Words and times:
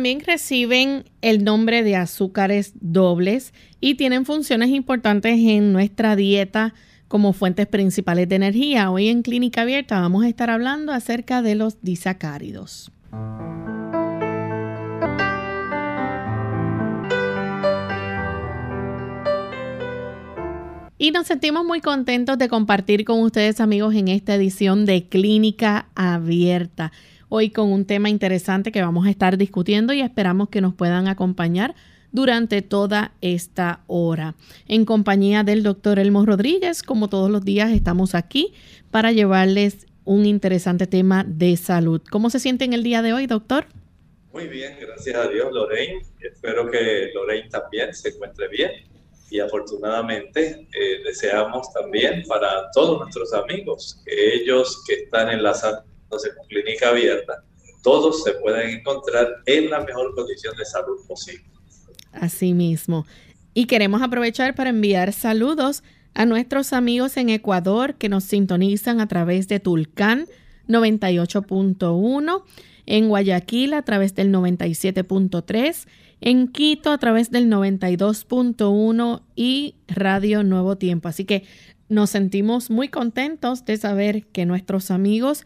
También 0.00 0.20
reciben 0.20 1.04
el 1.20 1.44
nombre 1.44 1.82
de 1.82 1.94
azúcares 1.94 2.72
dobles 2.80 3.52
y 3.82 3.96
tienen 3.96 4.24
funciones 4.24 4.70
importantes 4.70 5.38
en 5.38 5.74
nuestra 5.74 6.16
dieta 6.16 6.72
como 7.06 7.34
fuentes 7.34 7.66
principales 7.66 8.26
de 8.26 8.36
energía. 8.36 8.90
Hoy 8.90 9.08
en 9.08 9.20
Clínica 9.20 9.60
Abierta 9.60 10.00
vamos 10.00 10.24
a 10.24 10.28
estar 10.30 10.48
hablando 10.48 10.92
acerca 10.92 11.42
de 11.42 11.54
los 11.54 11.82
disacáridos. 11.82 12.90
Y 20.96 21.10
nos 21.10 21.26
sentimos 21.26 21.66
muy 21.66 21.82
contentos 21.82 22.38
de 22.38 22.48
compartir 22.48 23.04
con 23.04 23.20
ustedes 23.20 23.60
amigos 23.60 23.94
en 23.94 24.08
esta 24.08 24.34
edición 24.34 24.86
de 24.86 25.08
Clínica 25.10 25.90
Abierta 25.94 26.90
hoy 27.30 27.50
con 27.50 27.72
un 27.72 27.86
tema 27.86 28.10
interesante 28.10 28.72
que 28.72 28.82
vamos 28.82 29.06
a 29.06 29.10
estar 29.10 29.38
discutiendo 29.38 29.94
y 29.94 30.02
esperamos 30.02 30.50
que 30.50 30.60
nos 30.60 30.74
puedan 30.74 31.08
acompañar 31.08 31.74
durante 32.12 32.60
toda 32.60 33.12
esta 33.20 33.80
hora. 33.86 34.34
En 34.66 34.84
compañía 34.84 35.44
del 35.44 35.62
doctor 35.62 35.98
Elmo 35.98 36.26
Rodríguez, 36.26 36.82
como 36.82 37.08
todos 37.08 37.30
los 37.30 37.44
días, 37.44 37.70
estamos 37.70 38.14
aquí 38.14 38.52
para 38.90 39.12
llevarles 39.12 39.86
un 40.04 40.26
interesante 40.26 40.88
tema 40.88 41.24
de 41.24 41.56
salud. 41.56 42.02
¿Cómo 42.10 42.30
se 42.30 42.40
siente 42.40 42.64
en 42.64 42.72
el 42.72 42.82
día 42.82 43.00
de 43.00 43.12
hoy, 43.12 43.26
doctor? 43.26 43.66
Muy 44.32 44.48
bien, 44.48 44.76
gracias 44.80 45.16
a 45.16 45.28
Dios, 45.28 45.52
Lorraine. 45.52 46.02
Espero 46.20 46.68
que 46.68 47.10
Lorraine 47.14 47.48
también 47.48 47.94
se 47.94 48.08
encuentre 48.10 48.48
bien. 48.48 48.70
Y 49.30 49.38
afortunadamente 49.38 50.66
eh, 50.72 51.02
deseamos 51.04 51.72
también 51.72 52.24
para 52.26 52.68
todos 52.72 52.98
nuestros 53.00 53.32
amigos 53.32 54.02
que 54.04 54.34
ellos 54.34 54.82
que 54.88 54.94
están 55.04 55.30
en 55.30 55.44
la 55.44 55.54
entonces 56.10 56.34
con 56.36 56.46
clínica 56.48 56.88
abierta, 56.88 57.44
todos 57.82 58.24
se 58.24 58.32
pueden 58.32 58.80
encontrar 58.80 59.28
en 59.46 59.70
la 59.70 59.80
mejor 59.80 60.12
condición 60.16 60.56
de 60.56 60.64
salud 60.64 60.98
posible. 61.06 61.44
Así 62.12 62.52
mismo. 62.52 63.06
Y 63.54 63.66
queremos 63.66 64.02
aprovechar 64.02 64.56
para 64.56 64.70
enviar 64.70 65.12
saludos 65.12 65.84
a 66.14 66.26
nuestros 66.26 66.72
amigos 66.72 67.16
en 67.16 67.30
Ecuador 67.30 67.94
que 67.94 68.08
nos 68.08 68.24
sintonizan 68.24 69.00
a 69.00 69.06
través 69.06 69.46
de 69.46 69.60
Tulcán 69.60 70.26
98.1, 70.68 72.42
en 72.86 73.08
Guayaquil 73.08 73.74
a 73.74 73.82
través 73.82 74.14
del 74.16 74.32
97.3, 74.32 75.86
en 76.20 76.48
Quito 76.48 76.90
a 76.90 76.98
través 76.98 77.30
del 77.30 77.48
92.1 77.48 79.22
y 79.36 79.76
Radio 79.86 80.42
Nuevo 80.42 80.76
Tiempo. 80.76 81.08
Así 81.08 81.24
que 81.24 81.44
nos 81.88 82.10
sentimos 82.10 82.70
muy 82.70 82.88
contentos 82.88 83.64
de 83.64 83.76
saber 83.76 84.26
que 84.26 84.46
nuestros 84.46 84.90
amigos 84.90 85.44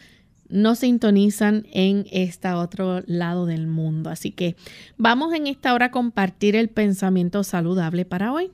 no 0.49 0.75
sintonizan 0.75 1.67
en 1.73 2.07
este 2.11 2.51
otro 2.53 3.03
lado 3.07 3.47
del 3.47 3.67
mundo. 3.67 4.11
Así 4.11 4.31
que 4.31 4.57
vamos 4.97 5.35
en 5.35 5.47
esta 5.47 5.75
hora 5.75 5.87
a 5.87 5.91
compartir 5.91 6.57
el 6.57 6.69
pensamiento 6.69 7.45
saludable 7.45 8.05
para 8.05 8.33
hoy. 8.33 8.53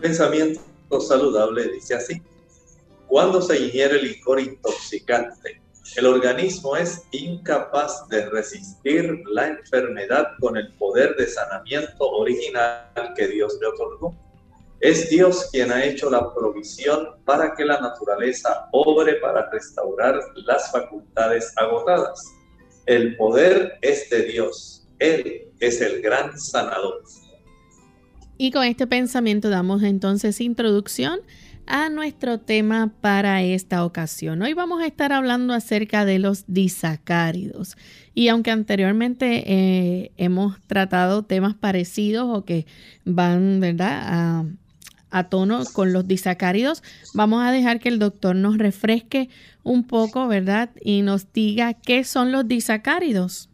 Pensamiento 0.00 0.60
saludable 1.00 1.68
dice 1.72 1.94
así. 1.94 2.22
Cuando 3.06 3.40
se 3.40 3.58
ingiere 3.58 4.02
licor 4.02 4.38
intoxicante, 4.38 5.60
el 5.96 6.06
organismo 6.06 6.76
es 6.76 7.02
incapaz 7.10 8.06
de 8.08 8.28
resistir 8.28 9.22
la 9.32 9.48
enfermedad 9.48 10.28
con 10.38 10.56
el 10.56 10.72
poder 10.74 11.16
de 11.16 11.26
sanamiento 11.26 12.10
original 12.10 12.84
que 13.16 13.26
Dios 13.28 13.56
le 13.60 13.66
otorgó 13.66 14.14
es 14.80 15.10
Dios 15.10 15.48
quien 15.50 15.72
ha 15.72 15.84
hecho 15.84 16.08
la 16.08 16.32
provisión 16.34 17.08
para 17.24 17.54
que 17.54 17.64
la 17.64 17.80
naturaleza 17.80 18.68
obre 18.72 19.14
para 19.16 19.50
restaurar 19.50 20.20
las 20.46 20.70
facultades 20.70 21.52
agotadas. 21.56 22.22
El 22.86 23.16
poder 23.16 23.78
es 23.82 24.08
de 24.08 24.22
Dios. 24.24 24.86
Él 24.98 25.48
es 25.58 25.80
el 25.80 26.00
gran 26.00 26.38
sanador. 26.38 27.02
Y 28.36 28.52
con 28.52 28.64
este 28.64 28.86
pensamiento 28.86 29.50
damos 29.50 29.82
entonces 29.82 30.40
introducción 30.40 31.20
a 31.66 31.90
nuestro 31.90 32.38
tema 32.38 32.94
para 33.00 33.42
esta 33.42 33.84
ocasión. 33.84 34.40
Hoy 34.42 34.54
vamos 34.54 34.80
a 34.80 34.86
estar 34.86 35.12
hablando 35.12 35.52
acerca 35.52 36.04
de 36.04 36.20
los 36.20 36.44
disacáridos. 36.46 37.76
Y 38.14 38.28
aunque 38.28 38.52
anteriormente 38.52 39.44
eh, 39.46 40.12
hemos 40.16 40.58
tratado 40.66 41.24
temas 41.24 41.54
parecidos 41.54 42.28
o 42.30 42.44
que 42.44 42.66
van, 43.04 43.60
¿verdad?, 43.60 44.02
a 44.04 44.44
a 45.10 45.28
tono 45.28 45.64
con 45.72 45.92
los 45.92 46.06
disacáridos. 46.06 46.82
Vamos 47.14 47.42
a 47.42 47.52
dejar 47.52 47.80
que 47.80 47.88
el 47.88 47.98
doctor 47.98 48.36
nos 48.36 48.58
refresque 48.58 49.28
un 49.62 49.86
poco, 49.86 50.28
¿verdad? 50.28 50.70
Y 50.80 51.02
nos 51.02 51.32
diga 51.32 51.74
qué 51.74 52.04
son 52.04 52.32
los 52.32 52.46
disacáridos. 52.48 53.48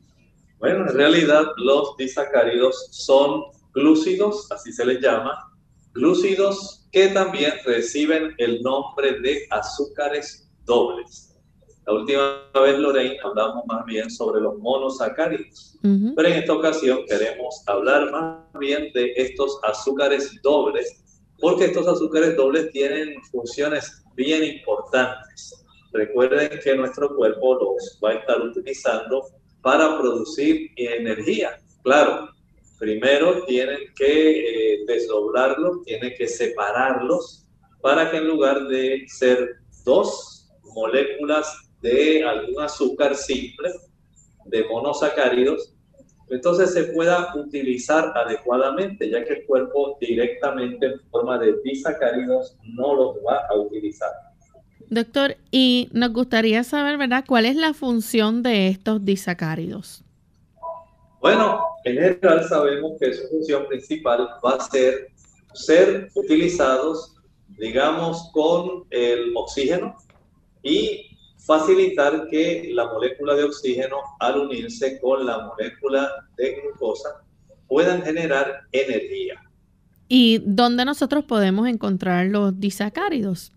Bueno, 0.59 0.89
en 0.89 0.95
realidad 0.95 1.45
los 1.57 1.97
disacáridos 1.97 2.89
son 2.91 3.43
glúcidos, 3.75 4.51
así 4.51 4.73
se 4.73 4.87
les 4.87 5.01
llama, 5.01 5.51
glúcidos 5.93 6.87
que 6.93 7.09
también 7.09 7.53
reciben 7.67 8.35
el 8.39 8.63
nombre 8.63 9.21
de 9.21 9.47
azúcares 9.51 10.49
dobles. 10.65 11.35
La 11.87 11.93
última 11.93 12.41
vez, 12.55 12.79
Lorraine, 12.79 13.19
hablamos 13.23 13.65
más 13.67 13.85
bien 13.85 14.11
sobre 14.11 14.41
los 14.41 14.59
monosacáridos, 14.59 15.77
pero 16.17 16.29
en 16.29 16.35
esta 16.35 16.55
ocasión 16.55 17.01
queremos 17.07 17.63
hablar 17.67 18.11
más 18.11 18.39
bien 18.59 18.91
de 18.95 19.13
estos 19.17 19.59
azúcares 19.65 20.41
dobles 20.43 21.04
porque 21.41 21.67
estos 21.67 21.87
azúcares 21.87 22.37
dobles 22.37 22.71
tienen 22.71 23.23
funciones 23.25 24.03
bien 24.15 24.45
importantes. 24.45 25.65
Recuerden 25.93 26.59
que 26.63 26.77
nuestro 26.77 27.15
cuerpo 27.15 27.55
los 27.55 27.99
va 28.03 28.11
a 28.11 28.15
estar 28.15 28.41
utilizando 28.41 29.27
para 29.63 29.99
producir 29.99 30.71
energía. 30.77 31.61
Claro, 31.83 32.29
primero 32.79 33.45
tienen 33.45 33.79
que 33.95 34.75
eh, 34.75 34.85
desdoblarlos, 34.87 35.83
tienen 35.85 36.15
que 36.17 36.27
separarlos 36.27 37.47
para 37.81 38.11
que 38.11 38.17
en 38.17 38.29
lugar 38.29 38.67
de 38.69 39.05
ser 39.09 39.57
dos 39.85 40.49
moléculas 40.75 41.55
de 41.81 42.25
algún 42.25 42.63
azúcar 42.63 43.15
simple, 43.15 43.71
de 44.47 44.65
monosacáridos, 44.65 45.74
entonces 46.29 46.73
se 46.73 46.85
pueda 46.85 47.35
utilizar 47.35 48.13
adecuadamente, 48.17 49.11
ya 49.11 49.25
que 49.25 49.35
el 49.35 49.47
cuerpo 49.47 49.99
directamente 50.01 50.87
en 50.87 51.01
forma 51.11 51.39
de 51.39 51.55
disacáridos 51.63 52.57
no 52.63 52.95
los 52.95 53.17
va 53.27 53.47
a 53.49 53.55
utilizar. 53.55 54.11
Doctor, 54.89 55.37
y 55.51 55.89
nos 55.93 56.13
gustaría 56.13 56.63
saber, 56.65 56.99
¿verdad?, 56.99 57.25
cuál 57.27 57.47
es 57.47 57.57
la 57.57 57.75
función 57.75 58.43
de 58.43 58.69
estos 58.69 59.05
disacáridos. 59.05 60.03
Bueno, 61.21 61.61
en 61.85 61.95
general 61.95 62.45
sabemos 62.49 62.93
que 63.01 63.15
su 63.15 63.29
función 63.29 63.67
principal 63.67 64.29
va 64.45 64.57
a 64.57 64.61
ser 64.61 65.15
ser 65.55 66.11
utilizados, 66.15 67.15
digamos, 67.59 68.31
con 68.33 68.85
el 68.91 69.33
oxígeno 69.37 69.97
y 70.63 71.14
facilitar 71.47 72.29
que 72.29 72.71
la 72.73 72.87
molécula 72.87 73.35
de 73.35 73.45
oxígeno 73.45 73.97
al 74.19 74.39
unirse 74.39 75.01
con 75.01 75.27
la 75.27 75.47
molécula 75.47 76.11
de 76.37 76.61
glucosa 76.61 77.23
puedan 77.69 78.03
generar 78.03 78.63
energía. 78.73 79.43
¿Y 80.09 80.41
dónde 80.45 80.85
nosotros 80.85 81.25
podemos 81.25 81.69
encontrar 81.69 82.27
los 82.27 82.59
disacáridos? 82.59 83.53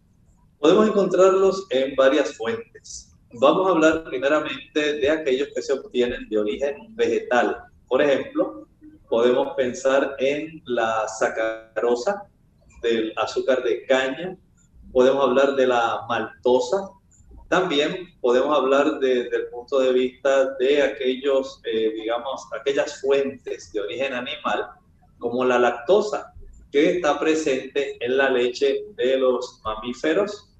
Podemos 0.60 0.88
encontrarlos 0.88 1.68
en 1.70 1.96
varias 1.96 2.36
fuentes. 2.36 3.14
Vamos 3.34 3.68
a 3.68 3.72
hablar 3.72 4.04
primeramente 4.06 4.94
de 4.94 5.10
aquellos 5.10 5.50
que 5.54 5.62
se 5.62 5.74
obtienen 5.74 6.28
de 6.30 6.38
origen 6.38 6.96
vegetal. 6.96 7.58
Por 7.88 8.02
ejemplo, 8.02 8.68
podemos 9.10 9.56
pensar 9.56 10.16
en 10.20 10.62
la 10.66 11.08
sacarosa 11.08 12.24
del 12.82 13.14
azúcar 13.18 13.64
de 13.64 13.86
caña, 13.86 14.38
podemos 14.92 15.24
hablar 15.24 15.56
de 15.56 15.68
la 15.68 16.06
maltosa, 16.08 16.90
También 17.50 18.10
podemos 18.20 18.58
hablar 18.58 19.00
desde 19.00 19.36
el 19.36 19.48
punto 19.48 19.80
de 19.80 19.94
vista 19.94 20.54
de 20.56 20.82
aquellos, 20.82 21.62
eh, 21.64 21.94
digamos, 21.96 22.46
aquellas 22.60 23.00
fuentes 23.00 23.72
de 23.72 23.80
origen 23.80 24.14
animal, 24.14 24.68
como 25.18 25.46
la 25.46 25.58
lactosa, 25.58 26.34
que 26.72 26.98
está 26.98 27.18
presente 27.20 27.96
en 28.02 28.18
la 28.18 28.30
leche 28.30 28.84
de 28.96 29.18
los 29.18 29.62
mamíferos. 29.64 30.54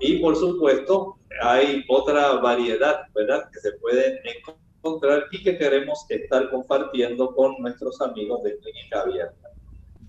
Y 0.00 0.18
por 0.18 0.34
supuesto, 0.36 1.16
hay 1.42 1.84
otra 1.88 2.34
variedad, 2.34 3.02
¿verdad?, 3.14 3.48
que 3.52 3.60
se 3.60 3.72
pueden 3.72 4.18
encontrar 4.24 5.26
y 5.30 5.44
que 5.44 5.56
queremos 5.56 6.04
estar 6.08 6.50
compartiendo 6.50 7.32
con 7.36 7.54
nuestros 7.60 8.00
amigos 8.00 8.42
de 8.42 8.58
Clínica 8.58 9.02
Abierta. 9.02 9.48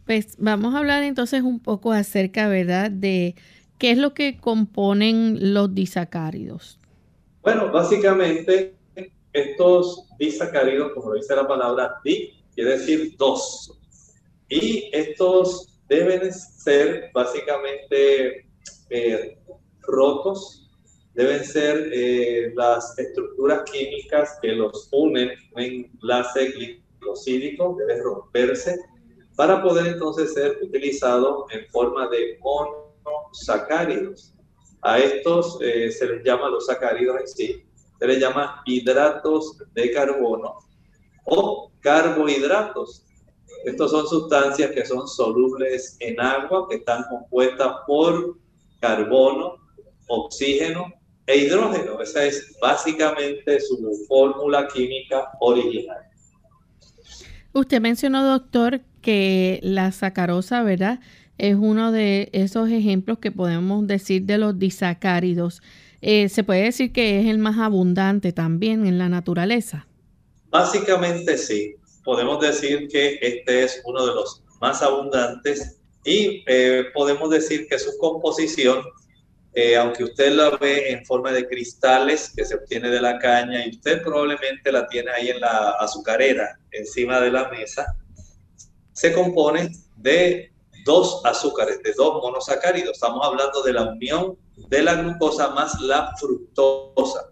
Pues 0.06 0.36
vamos 0.40 0.74
a 0.74 0.80
hablar 0.80 1.04
entonces 1.04 1.44
un 1.44 1.60
poco 1.60 1.92
acerca, 1.92 2.48
¿verdad?, 2.48 2.90
de 2.90 3.36
¿Qué 3.84 3.92
es 3.92 3.98
lo 3.98 4.14
que 4.14 4.40
componen 4.40 5.54
los 5.54 5.76
disacáridos? 5.76 6.80
Bueno, 7.42 7.70
básicamente 7.70 8.78
estos 9.34 10.08
disacáridos, 10.18 10.94
como 10.94 11.14
dice 11.16 11.36
la 11.36 11.46
palabra 11.46 11.96
di, 12.02 12.32
quiere 12.56 12.78
decir 12.78 13.18
dos. 13.18 13.78
Y 14.48 14.90
estos 14.94 15.82
deben 15.90 16.32
ser 16.32 17.12
básicamente 17.14 18.48
eh, 18.90 19.38
rotos, 19.82 20.72
deben 21.14 21.44
ser 21.44 21.90
eh, 21.92 22.54
las 22.56 22.98
estructuras 22.98 23.70
químicas 23.70 24.40
que 24.42 24.54
los 24.54 24.88
unen, 24.94 25.32
un 25.58 25.62
enlace 25.62 26.54
glicosídico 26.54 27.76
debe 27.78 28.02
romperse 28.02 28.80
para 29.36 29.62
poder 29.62 29.88
entonces 29.88 30.34
ser 30.34 30.58
utilizado 30.62 31.48
en 31.52 31.68
forma 31.68 32.08
de 32.08 32.40
mono 32.42 32.83
sacáridos. 33.32 34.34
A 34.82 35.00
estos 35.00 35.58
eh, 35.62 35.92
se 35.92 36.06
les 36.08 36.24
llama 36.24 36.50
los 36.50 36.66
sacáridos 36.66 37.22
en 37.22 37.28
sí, 37.28 37.66
se 38.00 38.08
les 38.08 38.20
llama 38.20 38.62
hidratos 38.66 39.58
de 39.74 39.92
carbono 39.92 40.58
o 41.26 41.72
carbohidratos. 41.80 43.06
Estos 43.64 43.92
son 43.92 44.06
sustancias 44.08 44.72
que 44.72 44.86
son 44.86 45.08
solubles 45.08 45.96
en 46.02 46.20
agua, 46.20 46.68
que 46.70 46.78
están 46.78 47.06
compuestas 47.10 47.72
por 47.88 48.38
carbono, 48.82 49.56
oxígeno 50.08 50.92
e 51.28 51.38
hidrógeno. 51.38 52.02
Esa 52.02 52.26
es 52.26 52.58
básicamente 52.62 53.60
su 53.62 53.78
fórmula 54.08 54.68
química 54.68 55.32
original. 55.40 56.04
Usted 57.54 57.80
mencionó, 57.80 58.26
doctor, 58.26 58.82
que 59.02 59.60
la 59.62 59.92
sacarosa, 59.92 60.64
¿verdad? 60.64 61.00
Es 61.38 61.56
uno 61.56 61.92
de 61.92 62.30
esos 62.32 62.70
ejemplos 62.70 63.20
que 63.20 63.32
podemos 63.32 63.88
decir 63.88 64.24
de 64.24 64.38
los 64.38 64.60
disacáridos. 64.60 65.62
Eh, 66.02 66.30
se 66.30 66.44
puede 66.44 66.64
decir 66.64 66.92
que 66.92 67.20
es 67.20 67.28
el 67.28 67.38
más 67.38 67.58
abundante 67.58 68.34
también 68.34 68.86
en 68.86 68.98
la 68.98 69.10
naturaleza. 69.10 69.88
Básicamente 70.50 71.38
sí, 71.38 71.76
podemos 72.04 72.40
decir 72.40 72.88
que 72.88 73.18
este 73.22 73.64
es 73.64 73.82
uno 73.86 74.06
de 74.06 74.14
los 74.14 74.44
más 74.62 74.82
abundantes 74.82 75.80
y 76.06 76.44
eh, 76.48 76.86
podemos 76.94 77.30
decir 77.30 77.68
que 77.68 77.80
su 77.80 77.98
composición, 77.98 78.84
eh, 79.54 79.76
aunque 79.76 80.04
usted 80.04 80.34
la 80.34 80.52
ve 80.52 80.92
en 80.92 81.06
forma 81.06 81.32
de 81.32 81.48
cristales 81.48 82.34
que 82.36 82.46
se 82.46 82.56
obtiene 82.56 82.90
de 82.90 83.02
la 83.02 83.18
caña 83.20 83.66
y 83.66 83.72
usted 83.72 84.02
probablemente 84.04 84.72
la 84.72 84.88
tiene 84.88 85.12
ahí 85.12 85.30
en 85.30 85.40
la 85.40 85.72
azucarera 85.80 86.60
encima 86.72 87.20
de 87.20 87.32
la 87.32 87.50
mesa, 87.50 87.86
se 88.92 89.12
compone 89.14 89.72
de 89.98 90.53
dos 90.84 91.22
azúcares, 91.26 91.82
de 91.84 91.94
dos 91.94 92.22
monosacáridos. 92.22 92.94
Estamos 92.94 93.26
hablando 93.26 93.62
de 93.64 93.74
la 93.74 93.84
unión 93.84 94.38
de 94.56 94.84
la 94.84 94.96
glucosa 94.96 95.50
más 95.50 95.80
la 95.82 96.14
fructosa. 96.18 97.30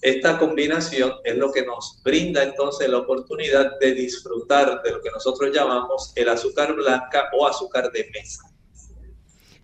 Esta 0.00 0.38
combinación 0.38 1.12
es 1.24 1.36
lo 1.36 1.50
que 1.50 1.64
nos 1.64 2.00
brinda 2.04 2.42
entonces 2.44 2.88
la 2.88 2.98
oportunidad 2.98 3.78
de 3.80 3.94
disfrutar 3.94 4.80
de 4.82 4.92
lo 4.92 5.02
que 5.02 5.10
nosotros 5.10 5.50
llamamos 5.52 6.12
el 6.14 6.28
azúcar 6.28 6.74
blanca 6.74 7.28
o 7.36 7.46
azúcar 7.46 7.90
de 7.90 8.08
mesa. 8.12 8.42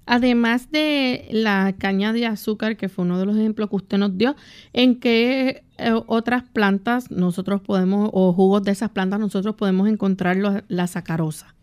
Además 0.07 0.71
de 0.71 1.29
la 1.31 1.75
caña 1.79 2.13
de 2.13 2.27
azúcar, 2.27 2.77
que 2.77 2.89
fue 2.89 3.05
uno 3.05 3.19
de 3.19 3.27
los 3.27 3.37
ejemplos 3.37 3.71
que 3.71 3.77
usted 3.77 3.97
nos 3.97 4.19
dio, 4.19 4.35
¿en 4.73 5.01
qué 5.01 5.65
eh, 5.79 5.93
otras 6.07 6.43
plantas 6.43 7.11
nosotros 7.11 7.63
podemos, 7.63 8.11
o 8.13 8.33
jugos 8.35 8.63
de 8.65 8.73
esas 8.73 8.91
plantas 8.91 9.21
nosotros 9.21 9.55
podemos 9.55 9.89
encontrar 9.89 10.37
la 10.69 10.87
sacarosa? 10.89 11.54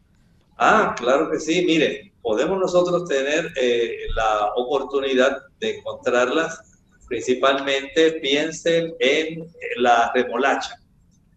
Ah, 0.63 0.93
claro 0.95 1.31
que 1.31 1.39
sí. 1.39 1.65
Mire, 1.65 2.13
podemos 2.21 2.59
nosotros 2.59 3.09
tener 3.09 3.51
eh, 3.55 3.97
la 4.15 4.51
oportunidad 4.55 5.41
de 5.59 5.77
encontrarlas. 5.77 6.61
Principalmente 7.07 8.19
piensen 8.21 8.93
en 8.99 9.51
la 9.77 10.11
remolacha. 10.13 10.79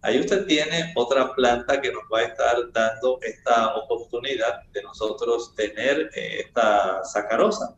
Ahí 0.03 0.21
usted 0.21 0.45
tiene 0.45 0.93
otra 0.95 1.35
planta 1.35 1.81
que 1.81 1.91
nos 1.91 2.03
va 2.13 2.19
a 2.19 2.25
estar 2.25 2.71
dando 2.75 3.19
esta 3.23 3.75
oportunidad 3.77 4.63
de 4.75 4.83
nosotros 4.83 5.55
tener 5.55 6.11
eh, 6.15 6.41
esta 6.45 7.03
sacarosa. 7.05 7.75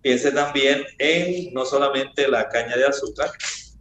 Piense 0.00 0.32
también 0.32 0.82
en 0.98 1.52
no 1.52 1.66
solamente 1.66 2.26
la 2.26 2.48
caña 2.48 2.74
de 2.74 2.86
azúcar, 2.86 3.28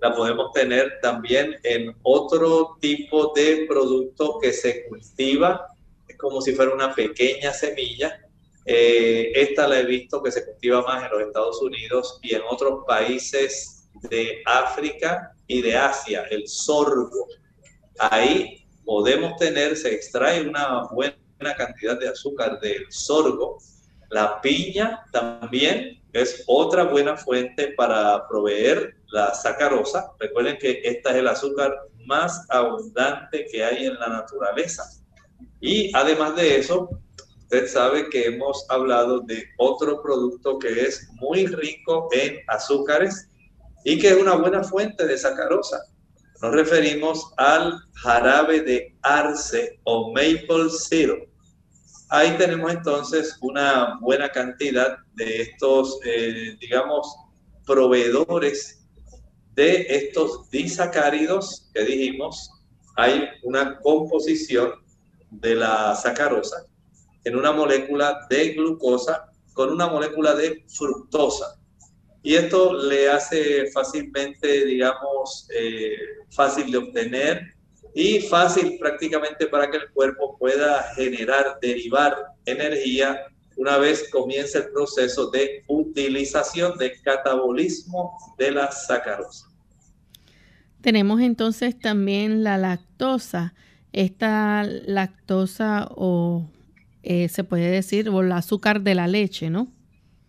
la 0.01 0.13
podemos 0.13 0.51
tener 0.51 0.99
también 1.01 1.55
en 1.63 1.95
otro 2.03 2.75
tipo 2.81 3.31
de 3.33 3.65
producto 3.69 4.37
que 4.41 4.51
se 4.51 4.85
cultiva 4.89 5.74
como 6.17 6.41
si 6.41 6.53
fuera 6.53 6.73
una 6.73 6.93
pequeña 6.93 7.53
semilla. 7.53 8.19
Eh, 8.65 9.31
esta 9.35 9.67
la 9.67 9.79
he 9.79 9.85
visto 9.85 10.23
que 10.23 10.31
se 10.31 10.45
cultiva 10.45 10.81
más 10.81 11.03
en 11.03 11.11
los 11.11 11.27
Estados 11.27 11.61
Unidos 11.61 12.19
y 12.23 12.33
en 12.33 12.41
otros 12.49 12.83
países 12.87 13.89
de 14.09 14.41
África 14.45 15.33
y 15.47 15.61
de 15.61 15.75
Asia, 15.75 16.25
el 16.31 16.47
sorgo. 16.47 17.27
Ahí 17.99 18.65
podemos 18.83 19.35
tener, 19.37 19.77
se 19.77 19.93
extrae 19.93 20.47
una 20.47 20.83
buena 20.91 21.15
cantidad 21.57 21.99
de 21.99 22.09
azúcar 22.09 22.59
del 22.59 22.91
sorgo. 22.91 23.57
La 24.09 24.41
piña 24.41 25.05
también 25.11 26.01
es 26.13 26.43
otra 26.47 26.85
buena 26.85 27.17
fuente 27.17 27.73
para 27.75 28.27
proveer 28.27 28.95
la 29.07 29.33
sacarosa. 29.33 30.11
Recuerden 30.19 30.57
que 30.57 30.81
esta 30.83 31.11
es 31.11 31.17
el 31.17 31.27
azúcar 31.27 31.75
más 32.05 32.45
abundante 32.49 33.45
que 33.51 33.63
hay 33.63 33.85
en 33.85 33.99
la 33.99 34.07
naturaleza. 34.07 34.83
Y 35.65 35.89
además 35.95 36.35
de 36.35 36.59
eso, 36.59 36.87
usted 37.39 37.67
sabe 37.67 38.07
que 38.11 38.27
hemos 38.27 38.69
hablado 38.69 39.21
de 39.21 39.45
otro 39.57 39.99
producto 39.99 40.59
que 40.59 40.81
es 40.81 41.09
muy 41.13 41.47
rico 41.47 42.07
en 42.11 42.37
azúcares 42.49 43.27
y 43.83 43.97
que 43.97 44.09
es 44.09 44.17
una 44.21 44.35
buena 44.35 44.63
fuente 44.63 45.07
de 45.07 45.17
sacarosa. 45.17 45.81
Nos 46.43 46.51
referimos 46.51 47.33
al 47.37 47.79
jarabe 47.95 48.61
de 48.61 48.95
arce 49.01 49.79
o 49.85 50.13
maple 50.13 50.69
syrup. 50.69 51.27
Ahí 52.09 52.37
tenemos 52.37 52.71
entonces 52.71 53.35
una 53.41 53.97
buena 54.01 54.29
cantidad 54.29 54.99
de 55.15 55.41
estos, 55.41 55.97
eh, 56.05 56.55
digamos, 56.61 57.07
proveedores 57.65 58.85
de 59.55 59.87
estos 59.89 60.47
disacáridos 60.51 61.71
que 61.73 61.85
dijimos. 61.85 62.51
Hay 62.97 63.27
una 63.41 63.79
composición 63.79 64.84
de 65.31 65.55
la 65.55 65.95
sacarosa 65.95 66.65
en 67.23 67.35
una 67.35 67.51
molécula 67.51 68.25
de 68.29 68.49
glucosa 68.53 69.31
con 69.53 69.71
una 69.71 69.87
molécula 69.87 70.35
de 70.35 70.63
fructosa. 70.67 71.57
Y 72.21 72.35
esto 72.35 72.73
le 72.73 73.09
hace 73.09 73.71
fácilmente, 73.71 74.65
digamos, 74.65 75.47
eh, 75.55 75.95
fácil 76.31 76.71
de 76.71 76.77
obtener 76.77 77.55
y 77.93 78.19
fácil 78.19 78.77
prácticamente 78.79 79.47
para 79.47 79.69
que 79.69 79.77
el 79.77 79.89
cuerpo 79.91 80.37
pueda 80.37 80.83
generar, 80.95 81.57
derivar 81.61 82.15
energía 82.45 83.25
una 83.57 83.77
vez 83.77 84.09
comience 84.11 84.57
el 84.57 84.69
proceso 84.71 85.29
de 85.29 85.63
utilización 85.67 86.77
de 86.77 86.99
catabolismo 87.01 88.17
de 88.37 88.51
la 88.51 88.71
sacarosa. 88.71 89.47
Tenemos 90.81 91.21
entonces 91.21 91.79
también 91.79 92.43
la 92.43 92.57
lactosa 92.57 93.53
esta 93.95 94.63
lactosa 94.63 95.87
o 95.95 96.45
eh, 97.01 97.29
se 97.29 97.45
puede 97.45 97.69
decir, 97.69 98.09
o 98.09 98.19
el 98.19 98.31
azúcar 98.33 98.81
de 98.81 98.93
la 98.93 99.07
leche, 99.07 99.49
¿no? 99.49 99.67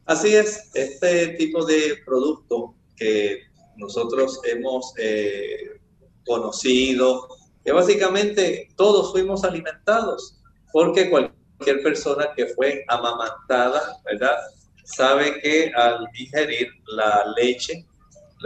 Así 0.04 0.36
es, 0.36 0.70
este 0.74 1.28
tipo 1.30 1.64
de 1.66 1.96
producto 2.04 2.76
que 2.96 3.40
nosotros 3.76 4.40
hemos 4.44 4.94
eh, 4.98 5.80
conocido, 6.24 7.26
que 7.64 7.72
básicamente 7.72 8.68
todos 8.76 9.10
fuimos 9.10 9.42
alimentados, 9.42 10.38
porque 10.72 11.10
cualquier 11.10 11.82
persona 11.82 12.28
que 12.36 12.46
fue 12.46 12.84
amamantada, 12.86 14.00
¿verdad? 14.04 14.36
Sabe 14.84 15.40
que 15.40 15.72
al 15.74 16.06
digerir 16.12 16.68
la 16.86 17.24
leche, 17.36 17.84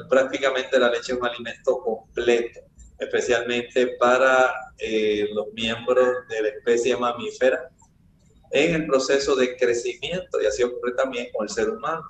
prácticamente 0.08 0.78
la 0.78 0.88
leche 0.88 1.12
es 1.12 1.18
un 1.18 1.26
alimento 1.26 1.78
completo 1.84 2.69
especialmente 3.00 3.96
para 3.98 4.52
eh, 4.78 5.28
los 5.32 5.52
miembros 5.52 6.28
de 6.28 6.42
la 6.42 6.48
especie 6.48 6.96
mamífera 6.96 7.70
en 8.50 8.74
el 8.74 8.86
proceso 8.86 9.34
de 9.36 9.56
crecimiento 9.56 10.40
y 10.40 10.46
así 10.46 10.62
ocurre 10.62 10.92
también 10.94 11.28
con 11.32 11.44
el 11.46 11.52
ser 11.52 11.70
humano. 11.70 12.02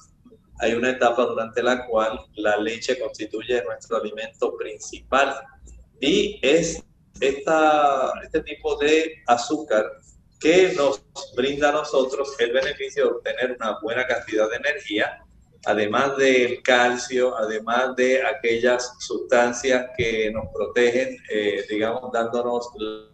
hay 0.59 0.75
una 0.75 0.91
etapa 0.91 1.25
durante 1.25 1.63
la 1.63 1.87
cual 1.87 2.21
la 2.35 2.57
leche 2.57 2.99
constituye 2.99 3.63
nuestro 3.65 3.99
alimento 3.99 4.57
principal 4.57 5.35
y 6.01 6.39
es 6.43 6.83
esta, 7.21 8.13
este 8.23 8.43
tipo 8.43 8.77
de 8.77 9.23
azúcar 9.27 9.85
que 10.41 10.73
nos 10.75 11.03
brinda 11.37 11.69
a 11.69 11.73
nosotros 11.73 12.35
el 12.39 12.53
beneficio 12.53 13.05
de 13.05 13.11
obtener 13.11 13.57
una 13.61 13.79
buena 13.81 14.07
cantidad 14.07 14.49
de 14.49 14.57
energía, 14.57 15.23
además 15.67 16.17
del 16.17 16.63
calcio, 16.63 17.37
además 17.37 17.95
de 17.97 18.23
aquellas 18.25 18.95
sustancias 18.99 19.91
que 19.97 20.31
nos 20.31 20.47
protegen, 20.55 21.17
eh, 21.31 21.65
digamos, 21.69 22.11
dándonos 22.13 22.69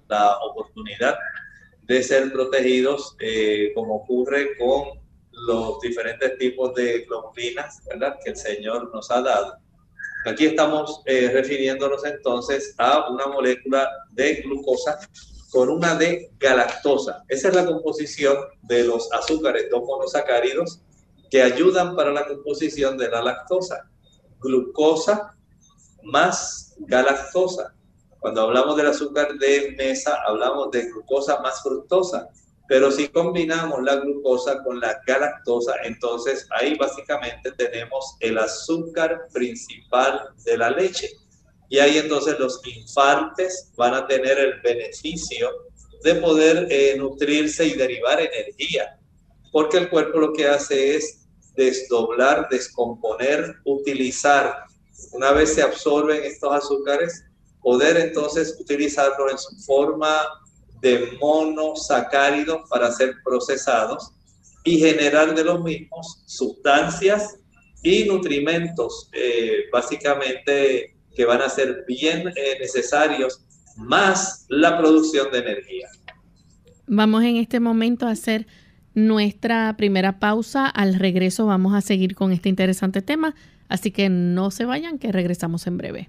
la 0.09 0.37
oportunidad 0.39 1.17
de 1.83 2.03
ser 2.03 2.33
protegidos, 2.33 3.17
eh, 3.21 3.73
como 3.75 3.97
ocurre 3.97 4.57
con 4.59 5.01
los 5.33 5.81
diferentes 5.81 6.39
tipos 6.39 6.75
de 6.75 7.01
globulinas, 7.01 7.83
¿verdad? 7.87 8.17
Que 8.25 8.31
el 8.31 8.37
Señor 8.37 8.91
nos 8.93 9.11
ha 9.11 9.21
dado. 9.23 9.57
Aquí 10.27 10.47
estamos 10.47 11.03
eh, 11.07 11.31
refiriéndonos 11.33 12.05
entonces 12.05 12.75
a 12.79 13.09
una 13.11 13.27
molécula 13.29 13.89
de 14.11 14.35
glucosa 14.37 14.99
con 15.51 15.69
una 15.69 15.95
de 15.95 16.31
galactosa. 16.39 17.23
Esa 17.29 17.49
es 17.49 17.55
la 17.55 17.65
composición 17.65 18.37
de 18.63 18.85
los 18.85 19.13
azúcares, 19.13 19.69
dos 19.71 19.83
monosacáridos 19.85 20.81
que 21.31 21.43
ayudan 21.43 21.97
para 21.97 22.13
la 22.13 22.27
composición 22.27 22.97
de 22.97 23.09
la 23.09 23.23
lactosa. 23.23 23.89
Glucosa 24.41 25.37
más 26.03 26.75
galactosa. 26.79 27.75
Cuando 28.19 28.43
hablamos 28.43 28.77
del 28.77 28.89
azúcar 28.89 29.35
de 29.35 29.75
mesa, 29.77 30.19
hablamos 30.27 30.71
de 30.71 30.91
glucosa 30.91 31.41
más 31.41 31.63
fructosa. 31.63 32.29
Pero 32.69 32.91
si 32.91 33.09
combinamos 33.09 33.83
la 33.83 33.97
glucosa 33.97 34.63
con 34.65 34.81
la 34.81 35.01
galactosa, 35.07 35.75
entonces 35.85 36.49
ahí 36.51 36.77
básicamente 36.77 37.53
tenemos 37.53 38.17
el 38.21 38.39
azúcar 38.39 39.29
principal 39.33 40.31
de 40.45 40.59
la 40.59 40.71
leche. 40.71 41.09
Y 41.69 41.79
ahí 41.79 41.99
entonces 41.99 42.39
los 42.39 42.61
infantes 42.67 43.73
van 43.77 43.95
a 43.95 44.07
tener 44.07 44.39
el 44.39 44.61
beneficio 44.61 45.49
de 46.03 46.15
poder 46.17 46.67
eh, 46.71 46.95
nutrirse 46.99 47.67
y 47.67 47.75
derivar 47.75 48.21
energía. 48.21 48.96
Porque 49.57 49.79
el 49.79 49.89
cuerpo 49.89 50.19
lo 50.19 50.35
que 50.35 50.47
hace 50.47 50.97
es 50.97 51.27
desdoblar, 51.55 52.47
descomponer, 52.51 53.55
utilizar. 53.65 54.55
Una 55.13 55.33
vez 55.33 55.55
se 55.55 55.63
absorben 55.63 56.23
estos 56.25 56.53
azúcares, 56.53 57.25
poder 57.63 57.97
entonces 57.97 58.59
utilizarlo 58.61 59.31
en 59.31 59.39
su 59.39 59.57
forma 59.65 60.15
de 60.83 61.17
monosacáridos 61.19 62.69
para 62.69 62.93
ser 62.93 63.15
procesados 63.25 64.13
y 64.63 64.79
generar 64.79 65.35
de 65.35 65.45
los 65.45 65.65
mismos 65.65 66.23
sustancias 66.27 67.39
y 67.83 68.05
nutrimentos, 68.05 69.09
eh, 69.15 69.71
básicamente 69.73 70.95
que 71.15 71.25
van 71.25 71.41
a 71.41 71.49
ser 71.49 71.83
bien 71.89 72.29
eh, 72.29 72.59
necesarios, 72.61 73.43
más 73.79 74.45
la 74.51 74.77
producción 74.77 75.33
de 75.33 75.39
energía. 75.39 75.89
Vamos 76.87 77.25
en 77.25 77.39
este 77.39 77.59
momento 77.59 78.07
a 78.07 78.11
hacer 78.11 78.47
nuestra 78.97 79.77
primera 79.77 80.19
pausa. 80.19 80.67
Al 80.67 80.95
regreso 80.95 81.47
vamos 81.47 81.75
a 81.75 81.81
seguir 81.81 82.17
con 82.17 82.33
este 82.33 82.49
interesante 82.49 83.03
tema, 83.03 83.37
así 83.69 83.93
que 83.93 84.09
no 84.09 84.51
se 84.51 84.65
vayan, 84.65 84.99
que 84.99 85.13
regresamos 85.13 85.69
en 85.69 85.77
breve. 85.77 86.09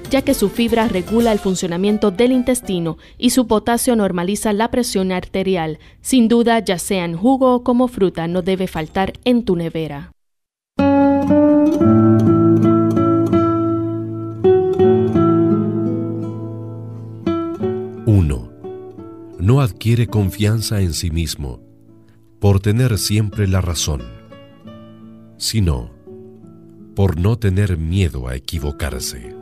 ya 0.11 0.21
que 0.21 0.35
su 0.35 0.49
fibra 0.49 0.87
regula 0.87 1.31
el 1.31 1.39
funcionamiento 1.39 2.11
del 2.11 2.31
intestino 2.33 2.99
y 3.17 3.31
su 3.31 3.47
potasio 3.47 3.95
normaliza 3.95 4.53
la 4.53 4.69
presión 4.69 5.11
arterial. 5.11 5.79
Sin 6.01 6.27
duda, 6.27 6.59
ya 6.59 6.77
sea 6.77 7.05
en 7.05 7.17
jugo 7.17 7.55
o 7.55 7.63
como 7.63 7.87
fruta, 7.87 8.27
no 8.27 8.43
debe 8.43 8.67
faltar 8.67 9.13
en 9.25 9.43
tu 9.43 9.55
nevera. 9.55 10.11
No 19.41 19.59
adquiere 19.59 20.05
confianza 20.05 20.81
en 20.81 20.93
sí 20.93 21.09
mismo 21.09 21.59
por 22.39 22.59
tener 22.59 22.99
siempre 22.99 23.47
la 23.47 23.59
razón, 23.59 24.03
sino 25.37 25.89
por 26.95 27.19
no 27.19 27.39
tener 27.39 27.75
miedo 27.75 28.27
a 28.27 28.35
equivocarse. 28.35 29.40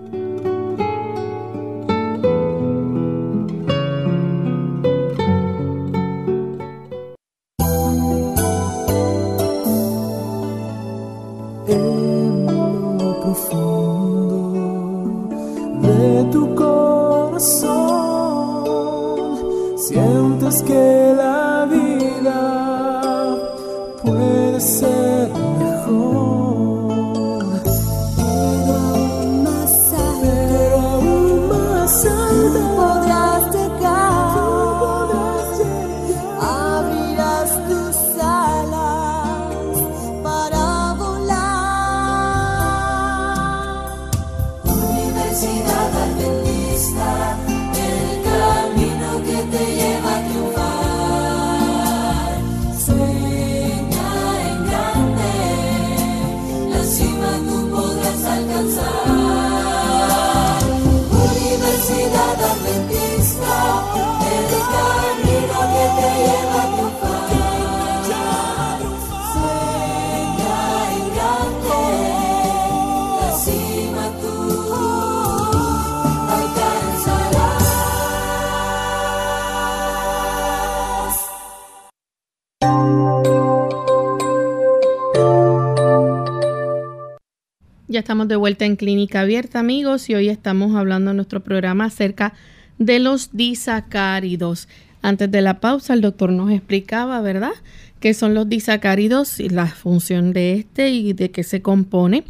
Estamos 88.00 88.30
de 88.30 88.38
vuelta 88.38 88.66
en 88.66 88.78
Clínica 88.78 89.22
Abierta, 89.22 89.60
amigos, 89.60 90.10
y 90.10 90.16
hoy 90.16 90.30
estamos 90.30 90.76
hablando 90.76 91.12
en 91.12 91.18
nuestro 91.18 91.42
programa 91.42 91.86
acerca 91.86 92.34
de 92.78 93.00
los 93.00 93.32
disacáridos. 93.34 94.70
Antes 95.02 95.30
de 95.30 95.42
la 95.42 95.60
pausa, 95.60 95.94
el 95.94 96.02
doctor 96.02 96.32
nos 96.32 96.50
explicaba, 96.50 97.20
¿verdad?, 97.22 97.52
qué 98.00 98.14
son 98.14 98.34
los 98.34 98.48
disacáridos 98.48 99.42
y 99.42 99.50
la 99.50 99.68
función 99.68 100.32
de 100.32 100.54
este 100.54 100.90
y 100.90 101.12
de 101.12 101.30
qué 101.32 101.44
se 101.44 101.62
compone. 101.62 102.24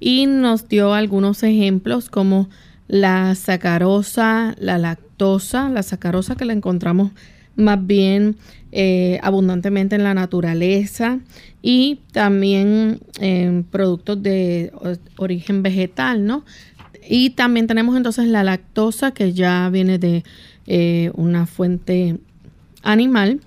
Y 0.00 0.26
nos 0.26 0.68
dio 0.68 0.92
algunos 0.92 1.44
ejemplos 1.44 2.10
como 2.10 2.48
la 2.88 3.36
sacarosa, 3.36 4.56
la 4.58 4.78
lactosa, 4.78 5.68
la 5.68 5.84
sacarosa 5.84 6.34
que 6.34 6.44
la 6.44 6.52
encontramos 6.52 7.12
más 7.54 7.86
bien 7.86 8.36
eh, 8.72 9.20
abundantemente 9.22 9.94
en 9.94 10.02
la 10.02 10.14
naturaleza 10.14 11.20
y 11.62 12.00
también 12.12 13.00
en 13.20 13.62
productos 13.62 14.20
de 14.22 14.72
origen 15.16 15.62
vegetal, 15.62 16.26
¿no? 16.26 16.44
Y 17.08 17.30
también 17.30 17.66
tenemos 17.66 17.96
entonces 17.96 18.26
la 18.26 18.44
lactosa 18.44 19.12
que 19.12 19.32
ya 19.32 19.68
viene 19.70 19.98
de 19.98 20.24
eh, 20.66 21.10
una 21.14 21.46
fuente 21.46 22.18
animal. 22.82 23.40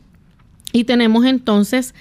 Y 0.71 0.85
tenemos 0.85 1.25
entonces 1.25 1.93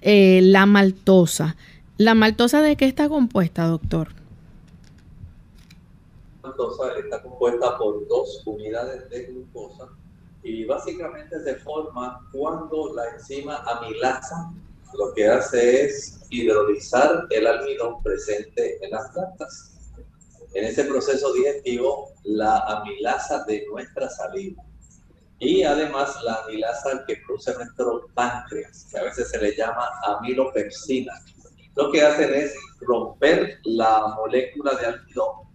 eh, 0.00 0.40
la 0.42 0.66
maltosa. 0.66 1.56
¿La 1.96 2.14
maltosa 2.14 2.60
de 2.60 2.76
qué 2.76 2.86
está 2.86 3.08
compuesta, 3.08 3.66
doctor? 3.66 4.08
maltosa 6.42 6.98
está 6.98 7.22
compuesta 7.22 7.78
por 7.78 8.06
dos 8.08 8.42
unidades 8.46 9.08
de 9.10 9.26
glucosa 9.26 9.88
y 10.42 10.64
básicamente 10.64 11.40
se 11.44 11.54
forma 11.56 12.28
cuando 12.32 12.94
la 12.94 13.10
enzima 13.14 13.58
amilasa 13.58 14.52
lo 14.98 15.12
que 15.14 15.28
hace 15.28 15.86
es 15.86 16.20
hidrolizar 16.30 17.26
el 17.30 17.46
almidón 17.46 18.02
presente 18.02 18.78
en 18.84 18.90
las 18.90 19.10
plantas. 19.10 19.72
En 20.54 20.64
ese 20.64 20.84
proceso 20.84 21.32
digestivo, 21.32 22.12
la 22.24 22.58
amilasa 22.58 23.44
de 23.44 23.64
nuestra 23.70 24.08
saliva 24.10 24.62
y 25.38 25.64
además 25.64 26.22
la 26.22 26.34
amilasa 26.44 27.04
que 27.06 27.16
produce 27.26 27.52
nuestro 27.54 28.06
páncreas, 28.14 28.86
que 28.90 28.98
a 28.98 29.02
veces 29.02 29.28
se 29.28 29.38
le 29.38 29.56
llama 29.56 29.90
amilopepsina, 30.04 31.12
lo 31.74 31.90
que 31.90 32.02
hacen 32.02 32.32
es 32.32 32.54
romper 32.80 33.58
la 33.64 34.14
molécula 34.16 34.74
de 34.74 34.86
almidón, 34.86 35.48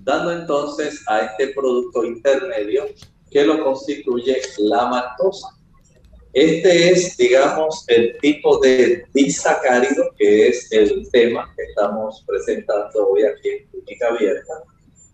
dando 0.00 0.32
entonces 0.32 1.04
a 1.06 1.20
este 1.20 1.48
producto 1.54 2.04
intermedio 2.04 2.86
que 3.30 3.44
lo 3.44 3.62
constituye 3.62 4.40
la 4.58 4.86
maltosa. 4.86 5.48
Este 6.32 6.90
es, 6.90 7.16
digamos, 7.16 7.84
el 7.88 8.16
tipo 8.18 8.58
de 8.58 9.04
disacárido 9.14 10.04
que 10.16 10.48
es 10.48 10.70
el 10.70 11.08
tema 11.10 11.52
que 11.56 11.62
estamos 11.64 12.22
presentando 12.26 13.08
hoy 13.08 13.22
aquí 13.22 13.48
en 13.48 13.66
Clínica 13.68 14.08
Abierta. 14.08 14.62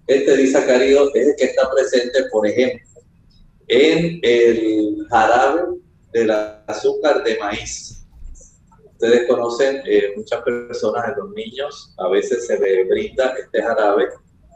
Este 0.07 0.37
disacárido 0.37 1.11
es 1.15 1.29
el 1.29 1.37
que 1.37 1.45
está 1.45 1.71
presente, 1.71 2.25
por 2.31 2.47
ejemplo, 2.47 2.87
en 3.69 4.19
el 4.23 5.07
jarabe 5.09 5.79
del 6.13 6.31
azúcar 6.67 7.23
de 7.23 7.39
maíz. 7.39 8.07
Ustedes 8.93 9.27
conocen, 9.29 9.83
eh, 9.87 10.13
muchas 10.17 10.43
personas, 10.43 11.17
los 11.17 11.31
niños, 11.31 11.95
a 11.99 12.09
veces 12.09 12.47
se 12.47 12.59
le 12.59 12.85
brinda 12.85 13.35
este 13.39 13.63
jarabe 13.63 14.09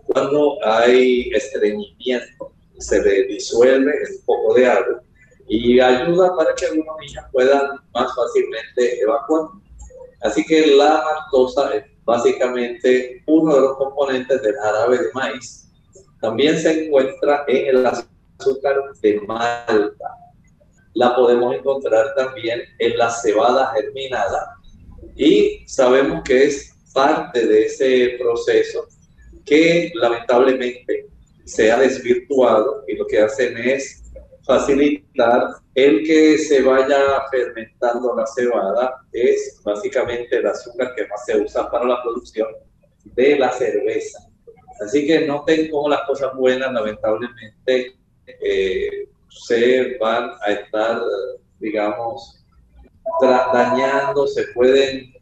cuando 0.07 0.59
hay 0.65 1.31
estreñimiento, 1.35 2.53
se 2.79 3.03
le 3.03 3.25
disuelve 3.25 3.93
un 3.93 4.25
poco 4.25 4.55
de 4.55 4.67
agua 4.67 5.03
y 5.49 5.81
ayuda 5.81 6.35
para 6.37 6.55
que 6.55 6.67
algunos 6.67 6.97
niños 7.01 7.25
puedan 7.33 7.71
más 7.95 8.15
fácilmente 8.15 9.01
evacuar. 9.01 9.49
Así 10.23 10.45
que 10.45 10.67
la 10.77 11.05
maltosa 11.05 11.75
es 11.75 11.85
básicamente 12.05 13.23
uno 13.27 13.55
de 13.55 13.61
los 13.61 13.77
componentes 13.77 14.43
del 14.43 14.55
jarabe 14.55 14.99
de 14.99 15.13
maíz. 15.15 15.71
También 16.21 16.59
se 16.59 16.87
encuentra 16.87 17.45
en 17.47 17.77
el 17.77 17.87
azúcar 17.87 18.77
de 19.01 19.21
malta. 19.23 20.15
La 20.95 21.15
podemos 21.15 21.55
encontrar 21.55 22.15
también 22.17 22.63
en 22.79 22.99
la 22.99 23.11
cebada 23.11 23.73
germinada 23.75 24.57
y 25.15 25.65
sabemos 25.67 26.23
que 26.25 26.45
es 26.45 26.75
parte 26.93 27.47
de 27.47 27.67
ese 27.67 28.17
proceso 28.19 28.87
que 29.45 29.91
lamentablemente 29.95 31.09
se 31.45 31.71
ha 31.71 31.79
desvirtuado 31.79 32.85
y 32.87 32.97
lo 32.97 33.07
que 33.07 33.21
hacen 33.21 33.57
es 33.59 34.03
facilitar 34.49 35.47
el 35.75 36.05
que 36.07 36.39
se 36.39 36.63
vaya 36.63 36.99
fermentando 37.31 38.17
la 38.17 38.27
cebada 38.27 38.97
es 39.13 39.61
básicamente 39.63 40.39
el 40.39 40.47
azúcar 40.47 40.95
que 40.95 41.07
más 41.07 41.23
se 41.27 41.37
usa 41.39 41.71
para 41.71 41.85
la 41.85 42.03
producción 42.03 42.49
de 43.05 43.39
la 43.39 43.53
cerveza. 43.53 44.21
Así 44.81 45.07
que 45.07 45.27
noten 45.27 45.71
cómo 45.71 45.91
las 45.91 46.01
cosas 46.07 46.35
buenas 46.35 46.73
lamentablemente 46.73 47.99
eh, 48.27 49.09
se 49.29 49.99
van 49.99 50.31
a 50.41 50.53
estar, 50.53 51.03
digamos, 51.59 52.43
dañando, 53.53 54.27
se 54.27 54.45
pueden 54.55 55.13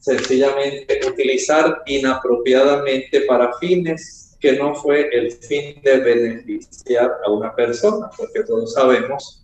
sencillamente 0.00 1.00
utilizar 1.06 1.82
inapropiadamente 1.84 3.20
para 3.22 3.52
fines 3.58 4.23
que 4.44 4.58
no 4.58 4.74
fue 4.74 5.08
el 5.10 5.32
fin 5.32 5.80
de 5.82 6.00
beneficiar 6.00 7.10
a 7.24 7.30
una 7.30 7.54
persona, 7.54 8.10
porque 8.14 8.44
todos 8.44 8.74
sabemos, 8.74 9.42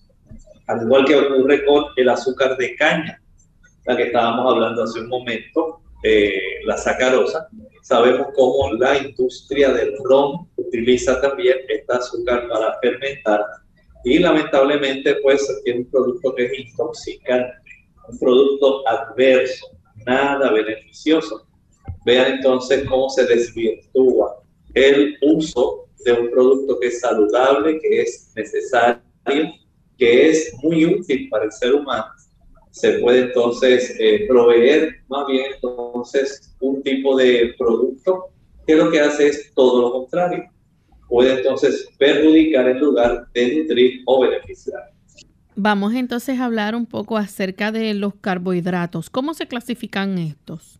al 0.66 0.82
igual 0.82 1.06
que 1.06 1.16
ocurre 1.16 1.64
con 1.64 1.84
el 1.96 2.10
azúcar 2.10 2.54
de 2.58 2.76
caña, 2.76 3.18
la 3.86 3.96
que 3.96 4.02
estábamos 4.02 4.52
hablando 4.52 4.82
hace 4.82 5.00
un 5.00 5.08
momento, 5.08 5.80
eh, 6.02 6.38
la 6.66 6.76
sacarosa, 6.76 7.48
sabemos 7.82 8.26
cómo 8.36 8.74
la 8.74 8.98
industria 8.98 9.72
del 9.72 9.94
ron 10.04 10.46
utiliza 10.56 11.18
también 11.22 11.56
este 11.66 11.94
azúcar 11.94 12.46
para 12.50 12.78
fermentar 12.80 13.40
y 14.04 14.18
lamentablemente 14.18 15.16
pues 15.22 15.48
tiene 15.64 15.80
un 15.80 15.90
producto 15.90 16.34
que 16.34 16.44
es 16.44 16.58
intoxicante, 16.58 17.54
un 18.06 18.18
producto 18.18 18.86
adverso, 18.86 19.66
nada 20.04 20.52
beneficioso. 20.52 21.46
Vean 22.04 22.32
entonces 22.32 22.86
cómo 22.86 23.08
se 23.08 23.24
desvirtúa 23.24 24.40
el 24.74 25.16
uso 25.22 25.88
de 26.04 26.12
un 26.12 26.30
producto 26.30 26.78
que 26.80 26.88
es 26.88 27.00
saludable, 27.00 27.78
que 27.80 28.02
es 28.02 28.32
necesario, 28.34 29.00
que 29.98 30.30
es 30.30 30.54
muy 30.62 30.86
útil 30.86 31.28
para 31.28 31.44
el 31.44 31.52
ser 31.52 31.74
humano, 31.74 32.06
se 32.70 32.98
puede 33.00 33.20
entonces 33.22 33.96
eh, 33.98 34.26
proveer 34.28 35.02
más 35.08 35.26
bien 35.26 35.46
entonces 35.54 36.54
un 36.60 36.82
tipo 36.82 37.16
de 37.16 37.54
producto 37.58 38.28
que 38.66 38.76
lo 38.76 38.90
que 38.90 39.00
hace 39.00 39.28
es 39.28 39.52
todo 39.54 39.82
lo 39.82 39.92
contrario. 39.92 40.44
Puede 41.08 41.38
entonces 41.38 41.88
perjudicar 41.98 42.68
en 42.68 42.78
lugar 42.78 43.26
de 43.34 43.56
nutrir 43.56 44.02
o 44.06 44.20
beneficiar. 44.20 44.92
Vamos 45.56 45.92
entonces 45.94 46.38
a 46.38 46.44
hablar 46.44 46.74
un 46.76 46.86
poco 46.86 47.16
acerca 47.16 47.72
de 47.72 47.92
los 47.94 48.14
carbohidratos. 48.14 49.10
¿Cómo 49.10 49.34
se 49.34 49.48
clasifican 49.48 50.16
estos? 50.18 50.79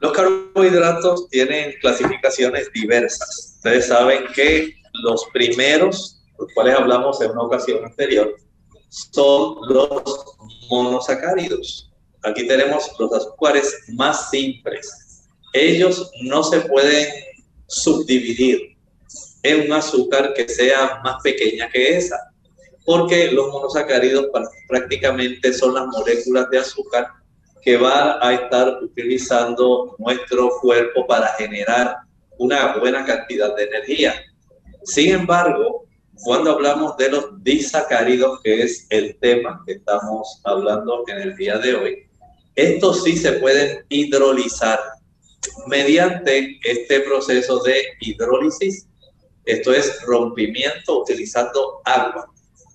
Los 0.00 0.12
carbohidratos 0.12 1.28
tienen 1.28 1.74
clasificaciones 1.80 2.72
diversas. 2.72 3.56
Ustedes 3.56 3.86
saben 3.86 4.24
que 4.34 4.74
los 5.02 5.26
primeros, 5.32 6.22
los 6.38 6.48
cuales 6.54 6.74
hablamos 6.74 7.20
en 7.20 7.32
una 7.32 7.42
ocasión 7.42 7.84
anterior, 7.84 8.34
son 8.88 9.56
los 9.68 10.36
monosacáridos. 10.70 11.90
Aquí 12.22 12.46
tenemos 12.46 12.90
los 12.98 13.12
azúcares 13.12 13.76
más 13.92 14.30
simples. 14.30 15.26
Ellos 15.52 16.10
no 16.22 16.42
se 16.44 16.60
pueden 16.62 17.08
subdividir 17.66 18.76
en 19.42 19.66
un 19.66 19.72
azúcar 19.72 20.32
que 20.34 20.48
sea 20.48 21.00
más 21.04 21.22
pequeña 21.22 21.68
que 21.70 21.96
esa, 21.98 22.16
porque 22.86 23.30
los 23.32 23.48
monosacáridos 23.48 24.26
prácticamente 24.66 25.52
son 25.52 25.74
las 25.74 25.86
moléculas 25.88 26.48
de 26.50 26.58
azúcar 26.58 27.06
que 27.62 27.76
va 27.76 28.18
a 28.26 28.34
estar 28.34 28.82
utilizando 28.82 29.94
nuestro 29.98 30.50
cuerpo 30.60 31.06
para 31.06 31.28
generar 31.34 31.96
una 32.38 32.76
buena 32.78 33.04
cantidad 33.04 33.54
de 33.54 33.64
energía. 33.64 34.14
Sin 34.84 35.10
embargo, 35.12 35.84
cuando 36.14 36.52
hablamos 36.52 36.96
de 36.96 37.10
los 37.10 37.42
disacáridos, 37.42 38.40
que 38.42 38.62
es 38.62 38.86
el 38.90 39.18
tema 39.18 39.62
que 39.66 39.74
estamos 39.74 40.40
hablando 40.44 41.04
en 41.08 41.18
el 41.18 41.36
día 41.36 41.58
de 41.58 41.74
hoy, 41.74 42.10
estos 42.54 43.04
sí 43.04 43.16
se 43.16 43.32
pueden 43.32 43.84
hidrolizar 43.88 44.78
mediante 45.66 46.58
este 46.64 47.00
proceso 47.00 47.62
de 47.62 47.82
hidrólisis. 48.00 48.86
Esto 49.44 49.72
es 49.72 50.02
rompimiento 50.02 51.00
utilizando 51.00 51.80
agua. 51.84 52.26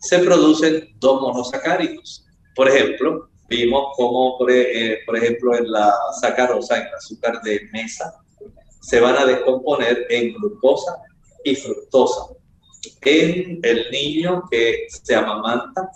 Se 0.01 0.19
producen 0.19 0.89
dos 0.97 1.21
monosacáridos. 1.21 2.25
Por 2.55 2.69
ejemplo, 2.69 3.29
vimos 3.47 3.93
cómo, 3.95 4.37
eh, 4.49 4.99
por, 5.05 5.17
ejemplo, 5.17 5.55
en 5.55 5.71
la 5.71 5.93
sacarosa, 6.19 6.77
en 6.77 6.93
azúcar 6.93 7.41
de 7.41 7.61
mesa, 7.71 8.13
se 8.81 8.99
van 8.99 9.17
a 9.17 9.25
descomponer 9.25 10.05
en 10.09 10.33
glucosa 10.33 10.97
y 11.43 11.55
fructosa. 11.55 12.27
En 13.01 13.59
el 13.63 13.89
niño 13.91 14.43
que 14.49 14.85
se 14.89 15.15
amamanta, 15.15 15.89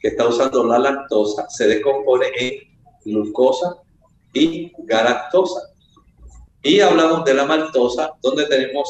que 0.00 0.08
está 0.08 0.26
usando 0.26 0.64
la 0.64 0.78
lactosa, 0.78 1.48
se 1.48 1.66
descompone 1.66 2.26
en 2.36 2.52
glucosa 3.04 3.76
y 4.32 4.72
galactosa. 4.78 5.70
Y 6.62 6.80
hablamos 6.80 7.24
de 7.24 7.34
la 7.34 7.44
maltosa, 7.44 8.12
donde 8.22 8.46
tenemos 8.46 8.88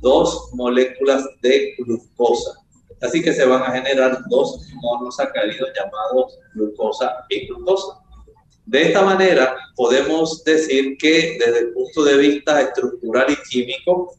dos 0.00 0.50
moléculas 0.52 1.24
de 1.40 1.74
glucosa. 1.78 2.58
Así 3.02 3.22
que 3.22 3.32
se 3.32 3.44
van 3.44 3.62
a 3.62 3.72
generar 3.72 4.22
dos 4.28 4.60
monosacáridos 4.74 5.70
llamados 5.76 6.38
glucosa 6.54 7.24
y 7.28 7.46
glucosa. 7.46 7.98
De 8.64 8.82
esta 8.82 9.02
manera, 9.02 9.56
podemos 9.74 10.44
decir 10.44 10.96
que 10.98 11.36
desde 11.38 11.58
el 11.58 11.72
punto 11.72 12.04
de 12.04 12.16
vista 12.16 12.60
estructural 12.60 13.26
y 13.28 13.36
químico, 13.48 14.14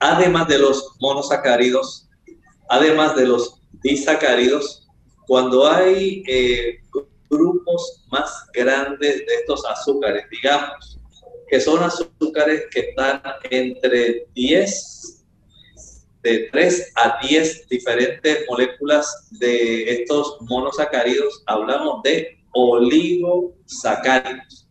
además 0.00 0.48
de 0.48 0.58
los 0.58 0.96
monosacáridos, 1.00 2.08
además 2.68 3.14
de 3.14 3.26
los 3.26 3.60
disacáridos, 3.82 4.88
cuando 5.28 5.68
hay 5.68 6.24
eh, 6.26 6.80
grupos 7.30 8.04
más 8.10 8.46
grandes 8.52 9.18
de 9.26 9.34
estos 9.40 9.64
azúcares, 9.64 10.24
digamos, 10.28 10.98
que 11.48 11.60
son 11.60 11.82
azúcares 11.84 12.64
que 12.72 12.80
están 12.80 13.22
entre 13.50 14.26
10 14.34 15.21
de 16.22 16.48
3 16.52 16.92
a 16.96 17.18
10 17.26 17.68
diferentes 17.68 18.44
moléculas 18.48 19.28
de 19.32 20.02
estos 20.02 20.36
monosacáridos, 20.42 21.42
hablamos 21.46 22.02
de 22.02 22.38
oligosacáridos. 22.52 24.68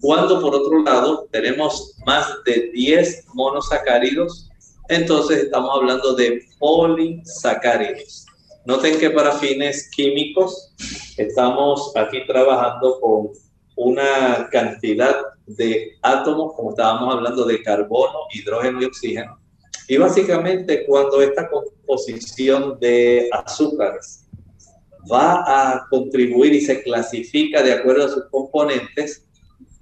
Cuando 0.00 0.40
por 0.40 0.54
otro 0.54 0.82
lado 0.82 1.28
tenemos 1.32 1.96
más 2.06 2.28
de 2.44 2.70
10 2.72 3.24
monosacáridos, 3.34 4.48
entonces 4.88 5.44
estamos 5.44 5.70
hablando 5.74 6.14
de 6.14 6.42
polisacáridos. 6.58 8.24
Noten 8.64 8.98
que 8.98 9.10
para 9.10 9.32
fines 9.32 9.90
químicos 9.90 10.72
estamos 11.16 11.94
aquí 11.96 12.24
trabajando 12.26 13.00
con 13.00 13.30
una 13.76 14.48
cantidad 14.50 15.16
de 15.46 15.96
átomos, 16.02 16.54
como 16.54 16.70
estábamos 16.70 17.14
hablando 17.14 17.44
de 17.44 17.62
carbono, 17.62 18.18
hidrógeno 18.32 18.82
y 18.82 18.86
oxígeno. 18.86 19.38
Y 19.88 19.96
básicamente 19.96 20.84
cuando 20.86 21.22
esta 21.22 21.48
composición 21.48 22.78
de 22.80 23.28
azúcares 23.32 24.26
va 25.10 25.44
a 25.46 25.86
contribuir 25.88 26.54
y 26.54 26.60
se 26.60 26.82
clasifica 26.82 27.62
de 27.62 27.72
acuerdo 27.72 28.06
a 28.06 28.08
sus 28.08 28.24
componentes, 28.30 29.24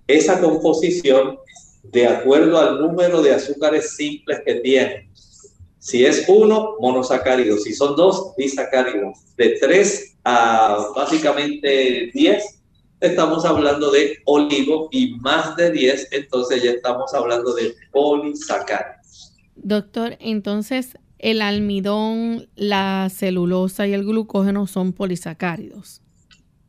esa 0.06 0.40
composición 0.40 1.38
de 1.84 2.06
acuerdo 2.06 2.58
al 2.58 2.80
número 2.80 3.22
de 3.22 3.32
azúcares 3.32 3.96
simples 3.96 4.40
que 4.44 4.56
tiene. 4.56 5.10
Si 5.78 6.04
es 6.04 6.24
uno, 6.28 6.76
monosacáridos. 6.80 7.64
Si 7.64 7.74
son 7.74 7.94
dos, 7.94 8.34
disacáridos. 8.36 9.18
De 9.36 9.58
tres 9.60 10.16
a 10.24 10.92
básicamente 10.96 12.10
diez, 12.14 12.60
estamos 13.00 13.44
hablando 13.44 13.90
de 13.90 14.18
oligo 14.24 14.88
y 14.90 15.14
más 15.16 15.56
de 15.56 15.70
diez, 15.70 16.08
entonces 16.10 16.62
ya 16.62 16.70
estamos 16.70 17.12
hablando 17.12 17.52
de 17.54 17.74
polisacáridos. 17.92 18.93
Doctor, 19.64 20.18
entonces 20.20 20.98
el 21.18 21.40
almidón, 21.40 22.50
la 22.54 23.08
celulosa 23.10 23.86
y 23.86 23.94
el 23.94 24.04
glucógeno 24.04 24.66
son 24.66 24.92
polisacáridos. 24.92 26.02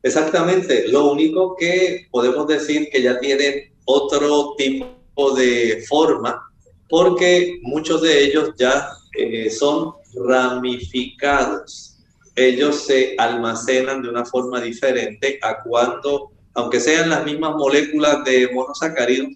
Exactamente, 0.01 0.87
lo 0.87 1.11
único 1.11 1.57
que 1.57 2.07
podemos 2.09 2.47
decir 2.47 2.87
que 2.89 3.01
ya 3.01 3.19
tienen 3.19 3.73
otro 3.83 4.55
tipo 4.57 5.35
de 5.35 5.83
forma, 5.89 6.41
porque 6.87 7.59
muchos 7.63 8.01
de 8.01 8.23
ellos 8.23 8.51
ya 8.57 8.87
eh, 9.19 9.49
son 9.49 9.91
ramificados. 10.25 11.97
Ellos 12.37 12.77
se 12.77 13.15
almacenan 13.17 14.03
de 14.03 14.07
una 14.07 14.23
forma 14.23 14.61
diferente 14.61 15.37
a 15.41 15.61
cuando, 15.63 16.31
aunque 16.53 16.79
sean 16.79 17.09
las 17.09 17.25
mismas 17.25 17.55
moléculas 17.55 18.23
de 18.23 18.49
monosacáridos, 18.53 19.33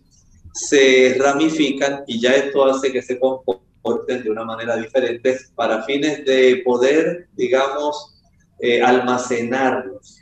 se 0.53 1.15
ramifican 1.19 2.03
y 2.07 2.19
ya 2.19 2.31
esto 2.35 2.65
hace 2.65 2.91
que 2.91 3.01
se 3.01 3.19
comporten 3.19 4.23
de 4.23 4.29
una 4.29 4.43
manera 4.43 4.75
diferente 4.75 5.37
para 5.55 5.83
fines 5.83 6.25
de 6.25 6.61
poder, 6.65 7.27
digamos, 7.33 8.15
eh, 8.59 8.81
almacenarlos. 8.81 10.19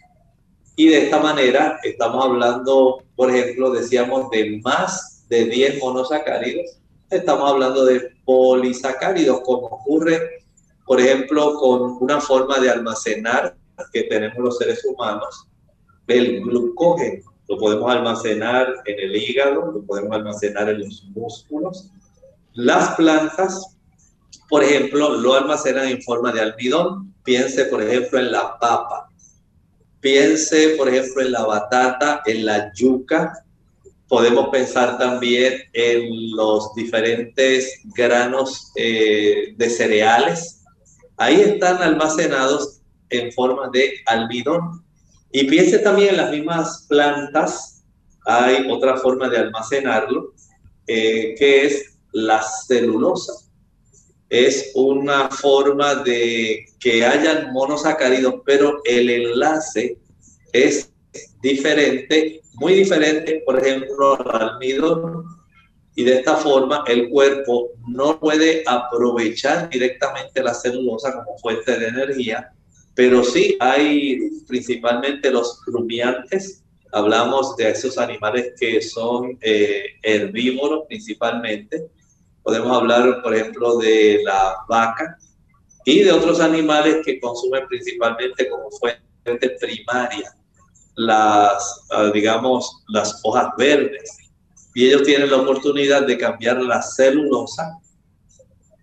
Y 0.76 0.90
de 0.90 1.06
esta 1.06 1.20
manera 1.20 1.80
estamos 1.84 2.24
hablando, 2.24 3.04
por 3.16 3.34
ejemplo, 3.34 3.72
decíamos 3.72 4.30
de 4.30 4.60
más 4.64 5.26
de 5.28 5.46
10 5.46 5.80
monosacáridos, 5.80 6.78
estamos 7.10 7.50
hablando 7.50 7.86
de 7.86 8.12
polisacáridos, 8.26 9.42
como 9.42 9.68
ocurre, 9.68 10.46
por 10.86 11.00
ejemplo, 11.00 11.56
con 11.56 11.98
una 12.00 12.22
forma 12.22 12.60
de 12.60 12.70
almacenar 12.70 13.58
que 13.92 14.04
tenemos 14.04 14.38
los 14.38 14.58
seres 14.58 14.84
humanos, 14.86 15.48
el 16.08 16.42
glucógeno. 16.42 17.27
Lo 17.48 17.58
podemos 17.58 17.90
almacenar 17.92 18.74
en 18.86 19.00
el 19.00 19.16
hígado, 19.16 19.72
lo 19.72 19.82
podemos 19.84 20.12
almacenar 20.12 20.70
en 20.70 20.80
los 20.80 21.04
músculos. 21.16 21.90
Las 22.54 22.96
plantas, 22.96 23.78
por 24.50 24.64
ejemplo, 24.64 25.12
lo 25.18 25.34
almacenan 25.34 25.88
en 25.88 26.02
forma 26.02 26.32
de 26.32 26.42
almidón. 26.42 27.14
Piense, 27.24 27.66
por 27.66 27.82
ejemplo, 27.82 28.20
en 28.20 28.32
la 28.32 28.58
papa. 28.60 29.10
Piense, 30.00 30.76
por 30.78 30.90
ejemplo, 30.90 31.22
en 31.22 31.32
la 31.32 31.46
batata, 31.46 32.22
en 32.26 32.46
la 32.46 32.72
yuca, 32.74 33.44
Podemos 34.08 34.48
pensar 34.50 34.98
también 34.98 35.64
en 35.74 36.32
los 36.32 36.74
diferentes 36.76 37.82
granos 37.96 38.72
eh, 38.78 39.54
de 39.58 39.70
cereales. 39.70 40.64
Ahí 41.18 41.42
están 41.42 41.82
almacenados 41.82 42.80
en 43.10 43.34
forma 43.34 43.70
de 43.74 43.96
almidón. 44.06 44.82
Y 45.32 45.46
piense 45.46 45.80
también 45.80 46.10
en 46.10 46.18
las 46.18 46.32
mismas 46.32 46.86
plantas. 46.88 47.84
Hay 48.26 48.70
otra 48.70 48.98
forma 48.98 49.30
de 49.30 49.38
almacenarlo, 49.38 50.34
eh, 50.88 51.36
que 51.38 51.66
es 51.66 51.98
la 52.12 52.42
celulosa. 52.42 53.34
Es 54.30 54.72
una 54.76 55.30
forma 55.30 55.96
de 55.96 56.66
que 56.80 57.06
hayan 57.06 57.54
monosacáridos, 57.54 58.36
pero 58.46 58.82
el 58.86 59.10
enlace 59.10 59.98
es 60.52 60.92
diferente 61.42 62.42
muy 62.58 62.74
diferente, 62.74 63.44
por 63.46 63.60
ejemplo, 63.60 64.20
al 64.20 64.50
almidón. 64.50 65.26
Y 65.96 66.04
de 66.04 66.16
esta 66.16 66.36
forma 66.36 66.84
el 66.88 67.10
cuerpo 67.10 67.72
no 67.88 68.20
puede 68.20 68.64
aprovechar 68.68 69.70
directamente 69.70 70.44
la 70.44 70.54
celulosa 70.54 71.12
como 71.14 71.38
fuente 71.40 71.78
de 71.78 71.88
energía, 71.88 72.52
pero 72.98 73.24
sí 73.24 73.56
hay 73.60 74.18
principalmente 74.48 75.30
los 75.30 75.62
rumiantes. 75.68 76.64
Hablamos 76.92 77.56
de 77.56 77.70
esos 77.70 77.96
animales 78.00 78.54
que 78.60 78.82
son 78.82 79.38
eh, 79.42 79.84
herbívoros 80.02 80.86
principalmente. 80.88 81.92
Podemos 82.42 82.76
hablar, 82.76 83.22
por 83.22 83.36
ejemplo, 83.36 83.78
de 83.78 84.22
la 84.26 84.56
vaca 84.68 85.16
y 85.86 86.00
de 86.00 86.12
otros 86.12 86.40
animales 86.40 86.98
que 87.06 87.20
consumen 87.20 87.68
principalmente 87.68 88.50
como 88.50 88.72
fuente 88.72 89.50
primaria 89.62 90.36
las, 90.96 91.86
ah, 91.92 92.10
digamos, 92.12 92.84
las 92.88 93.20
hojas 93.22 93.50
verdes. 93.60 94.18
Y 94.74 94.88
ellos 94.88 95.04
tienen 95.04 95.30
la 95.30 95.38
oportunidad 95.38 96.08
de 96.08 96.18
cambiar 96.18 96.64
la 96.64 96.82
celulosa 96.82 97.78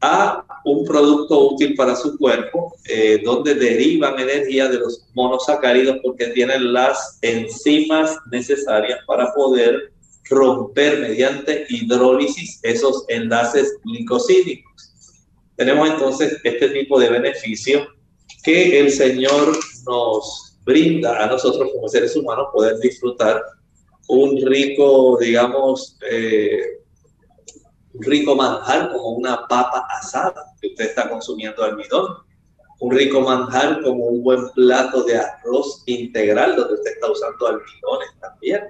a 0.06 0.44
un 0.66 0.84
producto 0.84 1.48
útil 1.48 1.74
para 1.74 1.96
su 1.96 2.18
cuerpo, 2.18 2.76
eh, 2.84 3.22
donde 3.24 3.54
derivan 3.54 4.18
energía 4.18 4.68
de 4.68 4.78
los 4.78 5.06
monosacáridos 5.14 5.96
porque 6.02 6.26
tienen 6.28 6.74
las 6.74 7.18
enzimas 7.22 8.14
necesarias 8.30 8.98
para 9.06 9.32
poder 9.32 9.92
romper 10.28 11.00
mediante 11.00 11.64
hidrólisis 11.70 12.60
esos 12.62 13.06
enlaces 13.08 13.78
glicosídicos. 13.82 14.90
Tenemos 15.56 15.88
entonces 15.88 16.38
este 16.44 16.68
tipo 16.68 17.00
de 17.00 17.08
beneficio 17.08 17.86
que 18.42 18.80
el 18.80 18.90
Señor 18.90 19.56
nos 19.86 20.58
brinda 20.66 21.24
a 21.24 21.28
nosotros 21.28 21.70
como 21.72 21.88
seres 21.88 22.14
humanos 22.14 22.48
poder 22.52 22.78
disfrutar 22.78 23.42
un 24.08 24.38
rico, 24.44 25.16
digamos, 25.18 25.96
eh, 26.10 26.83
rico 28.00 28.34
manjar 28.34 28.92
como 28.92 29.10
una 29.10 29.46
papa 29.48 29.86
asada 29.90 30.44
que 30.60 30.68
usted 30.68 30.86
está 30.86 31.08
consumiendo 31.08 31.62
almidón, 31.62 32.18
un 32.80 32.90
rico 32.90 33.20
manjar 33.20 33.82
como 33.82 34.06
un 34.06 34.22
buen 34.22 34.48
plato 34.50 35.04
de 35.04 35.16
arroz 35.16 35.82
integral 35.86 36.56
donde 36.56 36.74
usted 36.74 36.92
está 36.92 37.10
usando 37.10 37.46
almidones 37.46 38.08
también. 38.20 38.62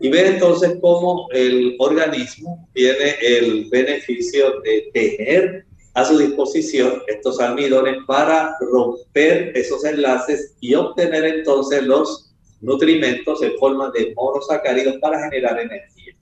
Y 0.00 0.10
ver 0.10 0.26
entonces 0.26 0.76
cómo 0.80 1.26
el 1.32 1.76
organismo 1.78 2.68
tiene 2.74 3.14
el 3.20 3.68
beneficio 3.70 4.60
de 4.60 4.90
tener 4.92 5.66
a 5.94 6.04
su 6.04 6.18
disposición 6.18 7.02
estos 7.06 7.40
almidones 7.40 7.96
para 8.06 8.54
romper 8.60 9.56
esos 9.56 9.82
enlaces 9.84 10.54
y 10.60 10.74
obtener 10.74 11.24
entonces 11.24 11.82
los 11.84 12.34
nutrimentos 12.60 13.42
en 13.42 13.56
forma 13.58 13.90
de 13.92 14.12
monosacáridos 14.14 14.96
para 15.00 15.22
generar 15.24 15.58
energía. 15.58 16.14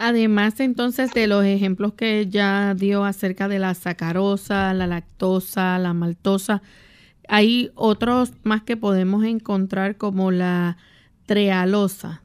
Además 0.00 0.60
entonces 0.60 1.12
de 1.12 1.26
los 1.26 1.44
ejemplos 1.44 1.92
que 1.94 2.28
ya 2.28 2.74
dio 2.74 3.04
acerca 3.04 3.48
de 3.48 3.58
la 3.58 3.74
sacarosa, 3.74 4.72
la 4.72 4.86
lactosa, 4.86 5.76
la 5.78 5.92
maltosa, 5.92 6.62
hay 7.26 7.72
otros 7.74 8.30
más 8.44 8.62
que 8.62 8.76
podemos 8.76 9.24
encontrar 9.24 9.96
como 9.96 10.30
la 10.30 10.78
trealosa. 11.26 12.22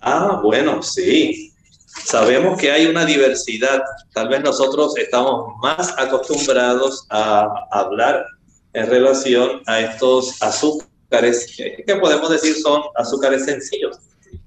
Ah, 0.00 0.40
bueno, 0.42 0.82
sí. 0.82 1.52
Sabemos 1.86 2.58
que 2.58 2.72
hay 2.72 2.86
una 2.86 3.04
diversidad. 3.04 3.82
Tal 4.14 4.30
vez 4.30 4.42
nosotros 4.42 4.96
estamos 4.96 5.54
más 5.62 5.94
acostumbrados 5.98 7.06
a 7.10 7.66
hablar 7.70 8.24
en 8.72 8.86
relación 8.88 9.60
a 9.66 9.78
estos 9.80 10.42
azúcares, 10.42 11.54
que 11.54 11.96
podemos 11.96 12.30
decir 12.30 12.56
son 12.56 12.80
azúcares 12.96 13.44
sencillos. 13.44 13.98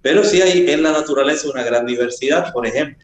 Pero 0.06 0.24
sí 0.24 0.39
hay 0.39 0.70
en 0.70 0.84
la 0.84 0.91
naturaleza 0.91 1.50
una 1.50 1.63
gran 1.63 1.88
diversidad. 1.88 2.54
Por 2.54 2.68
ejemplo, 2.68 3.04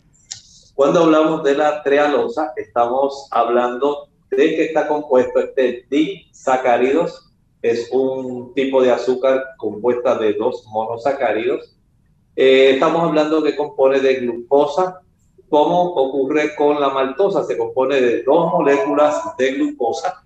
cuando 0.76 1.00
hablamos 1.00 1.42
de 1.44 1.56
la 1.56 1.82
trealosa, 1.82 2.54
estamos 2.56 3.28
hablando 3.32 4.10
de 4.30 4.56
que 4.56 4.66
está 4.66 4.88
compuesto 4.88 5.40
este 5.40 5.88
disacáridos, 5.90 7.32
es 7.64 7.90
un 7.92 8.54
tipo 8.54 8.84
de 8.84 8.92
azúcar 8.92 9.44
compuesta 9.58 10.16
de 10.20 10.34
dos 10.34 10.64
monosacáridos. 10.68 11.76
Eh, 12.36 12.74
estamos 12.76 13.02
hablando 13.02 13.42
que 13.42 13.56
compone 13.56 14.00
de 14.00 14.18
glucosa, 14.18 15.02
como 15.50 15.82
ocurre 15.96 16.54
con 16.56 16.80
la 16.80 16.90
maltosa, 16.90 17.44
se 17.46 17.58
compone 17.58 18.00
de 18.00 18.22
dos 18.22 18.52
moléculas 18.54 19.24
de 19.40 19.54
glucosa, 19.54 20.24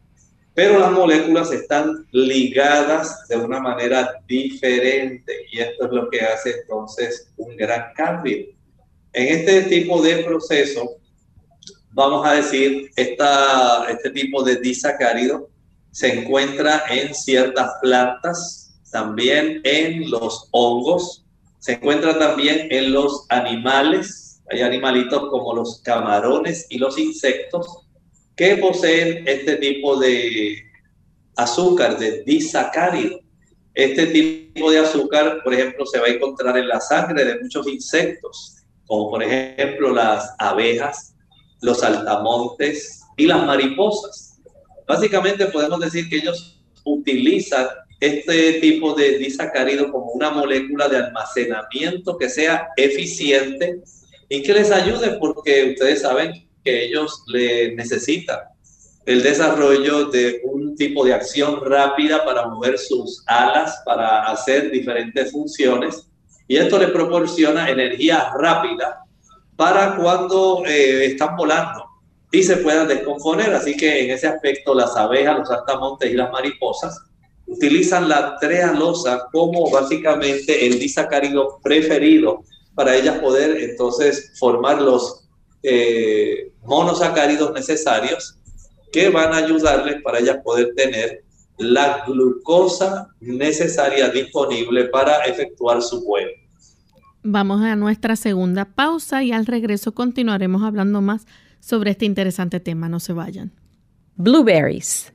pero 0.56 0.80
las 0.80 0.92
moléculas 0.92 1.52
están 1.52 2.08
ligadas 2.12 3.28
de 3.28 3.38
una 3.38 3.60
manera 3.60 4.16
diferente 4.26 5.46
y 5.52 5.60
esto 5.60 5.86
es 5.86 5.92
lo 5.92 6.10
que 6.10 6.22
hace 6.22 6.62
entonces 6.62 7.30
un 7.38 7.56
gran 7.56 7.94
cambio. 7.94 8.48
En 9.14 9.28
este 9.28 9.64
tipo 9.64 10.02
de 10.02 10.24
proceso 10.24 10.98
vamos 11.96 12.28
a 12.28 12.34
decir, 12.34 12.92
esta, 12.98 13.86
este 13.90 14.10
tipo 14.10 14.44
de 14.44 14.58
disacárido 14.58 15.50
se 15.92 16.20
encuentra 16.20 16.84
en 16.90 17.16
ciertas 17.16 17.72
plantas, 17.82 18.78
también 18.92 19.62
en 19.64 20.10
los 20.12 20.50
hongos, 20.52 21.26
se 21.60 21.74
encuentra 21.74 22.20
también 22.20 22.68
en 22.70 22.92
los 22.92 23.26
animales, 23.30 24.42
hay 24.52 24.62
animalitos 24.62 25.30
como 25.30 25.56
los 25.56 25.82
camarones 25.84 26.68
y 26.70 26.80
los 26.80 26.98
insectos 27.00 27.85
que 28.36 28.58
poseen 28.58 29.28
este 29.28 29.56
tipo 29.58 29.98
de 29.98 30.64
azúcar, 31.36 31.98
de 31.98 32.24
disacárido. 32.24 33.20
Este 33.74 34.08
tipo 34.08 34.72
de 34.72 34.80
azúcar, 34.80 35.42
por 35.44 35.54
ejemplo, 35.54 35.86
se 35.86 36.00
va 36.00 36.08
a 36.08 36.12
encontrar 36.12 36.58
en 36.58 36.68
la 36.68 36.80
sangre 36.80 37.26
de 37.26 37.40
muchos 37.42 37.68
insectos, 37.68 38.64
como 38.86 39.10
por 39.10 39.24
ejemplo 39.24 39.92
las 39.92 40.34
abejas, 40.40 41.16
los 41.62 41.84
altamontes 41.84 43.02
y 43.18 43.26
las 43.26 43.46
mariposas. 43.46 44.40
Básicamente 44.88 45.48
podemos 45.48 45.80
decir 45.80 46.08
que 46.10 46.18
ellos 46.18 46.62
utilizan 46.86 47.68
este 48.00 48.54
tipo 48.60 48.94
de 48.94 49.18
disacárido 49.18 49.92
como 49.92 50.12
una 50.12 50.30
molécula 50.30 50.88
de 50.88 50.98
almacenamiento 50.98 52.18
que 52.18 52.30
sea 52.30 52.70
eficiente 52.78 53.82
y 54.30 54.44
que 54.44 54.54
les 54.54 54.72
ayude 54.72 55.18
porque 55.20 55.72
ustedes 55.72 56.02
saben 56.02 56.48
que 56.66 56.86
ellos 56.86 57.24
le 57.28 57.76
necesitan 57.76 58.40
el 59.06 59.22
desarrollo 59.22 60.06
de 60.06 60.42
un 60.44 60.76
tipo 60.76 61.06
de 61.06 61.14
acción 61.14 61.62
rápida 61.64 62.26
para 62.26 62.48
mover 62.48 62.78
sus 62.80 63.24
alas, 63.28 63.82
para 63.86 64.24
hacer 64.24 64.72
diferentes 64.72 65.32
funciones. 65.32 66.08
Y 66.48 66.58
esto 66.58 66.80
les 66.80 66.90
proporciona 66.90 67.70
energía 67.70 68.32
rápida 68.38 69.04
para 69.56 69.96
cuando 69.96 70.64
eh, 70.66 71.06
están 71.06 71.36
volando 71.36 71.86
y 72.32 72.42
se 72.42 72.58
puedan 72.58 72.88
descomponer. 72.88 73.54
Así 73.54 73.78
que 73.78 74.06
en 74.06 74.12
ese 74.12 74.28
aspecto 74.28 74.74
las 74.74 74.96
abejas, 74.96 75.38
los 75.38 75.52
altamontes 75.52 76.12
y 76.12 76.16
las 76.16 76.32
mariposas 76.32 77.00
utilizan 77.46 78.10
la 78.10 78.38
trealosa 78.40 79.28
como 79.32 79.70
básicamente 79.70 80.66
el 80.66 80.80
disacárido 80.80 81.60
preferido 81.62 82.44
para 82.74 82.96
ellas 82.96 83.20
poder 83.20 83.58
entonces 83.62 84.34
formar 84.40 84.82
los 84.82 85.25
eh, 85.68 86.52
monosacáridos 86.64 87.52
necesarios 87.54 88.38
que 88.92 89.10
van 89.10 89.34
a 89.34 89.38
ayudarles 89.38 90.02
para 90.04 90.20
ellas 90.20 90.38
poder 90.44 90.74
tener 90.76 91.24
la 91.58 92.04
glucosa 92.06 93.10
necesaria 93.20 94.10
disponible 94.10 94.86
para 94.86 95.26
efectuar 95.26 95.82
su 95.82 96.04
vuelo. 96.04 96.32
Vamos 97.24 97.62
a 97.64 97.76
nuestra 97.76 98.16
segunda 98.16 98.66
pausa 98.66 99.24
y 99.24 99.32
al 99.32 99.48
regreso 99.48 99.94
continuaremos 99.94 100.64
hablando 100.64 101.02
más 101.02 101.26
sobre 101.60 101.92
este 101.92 102.06
interesante 102.06 102.60
tema. 102.60 102.88
No 102.88 103.00
se 103.00 103.14
vayan. 103.14 103.52
Blueberries. 104.16 105.12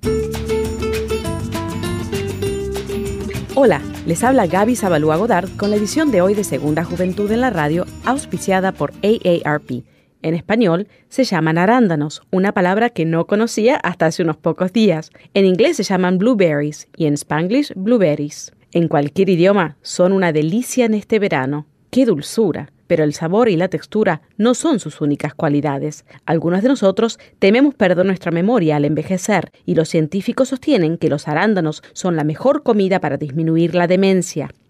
Hola, 3.55 3.81
les 4.07 4.25
habla 4.25 4.47
Gaby 4.47 4.75
Zabalúa 4.75 5.17
Godard 5.17 5.49
con 5.57 5.71
la 5.71 5.77
edición 5.77 6.11
de 6.11 6.23
hoy 6.23 6.35
de 6.35 6.45
Segunda 6.45 6.83
Juventud 6.83 7.31
en 7.31 7.43
la 7.43 7.51
Radio, 7.51 7.87
auspiciada 8.05 8.73
por 8.73 8.93
AARP 9.03 9.85
en 10.23 10.35
español 10.35 10.89
se 11.09 11.25
llaman 11.25 11.59
arándanos, 11.59 12.23
una 12.31 12.53
palabra 12.53 12.91
que 12.91 13.05
no 13.05 13.27
conocía 13.27 13.77
hasta 13.77 14.07
hace 14.07 14.23
unos 14.23 14.37
pocos 14.37 14.73
días. 14.73 15.11
En 15.35 15.47
inglés 15.47 15.77
se 15.77 15.83
llaman 15.83 16.19
blueberries 16.19 16.89
y 16.97 17.07
en 17.07 17.15
spanglish 17.15 17.73
blueberries. 17.75 18.53
En 18.73 18.89
cualquier 18.89 19.31
idioma 19.31 19.77
son 19.83 20.13
una 20.13 20.33
delicia 20.33 20.85
en 20.85 20.95
este 20.95 21.19
verano. 21.19 21.67
¡Qué 21.91 22.05
dulzura! 22.05 22.71
Pero 22.87 23.05
el 23.05 23.15
sabor 23.15 23.49
y 23.49 23.57
la 23.57 23.69
textura 23.69 24.21
no 24.37 24.55
son 24.55 24.81
sus 24.81 25.01
únicas 25.01 25.33
cualidades. 25.35 26.05
Algunos 26.27 26.63
de 26.63 26.69
nosotros 26.69 27.19
tememos 27.39 27.75
perder 27.75 28.05
nuestra 28.05 28.33
memoria 28.33 28.77
al 28.77 28.85
envejecer 28.85 29.53
y 29.65 29.77
los 29.77 29.89
científicos 29.89 30.49
sostienen 30.49 30.99
que 30.99 31.09
los 31.09 31.29
arándanos 31.29 31.83
son 31.93 32.17
la 32.17 32.25
mejor 32.25 32.65
comida 32.65 33.01
para 33.01 33.17
disminuir 33.17 33.77
la 33.77 33.87
demencia. 33.87 34.51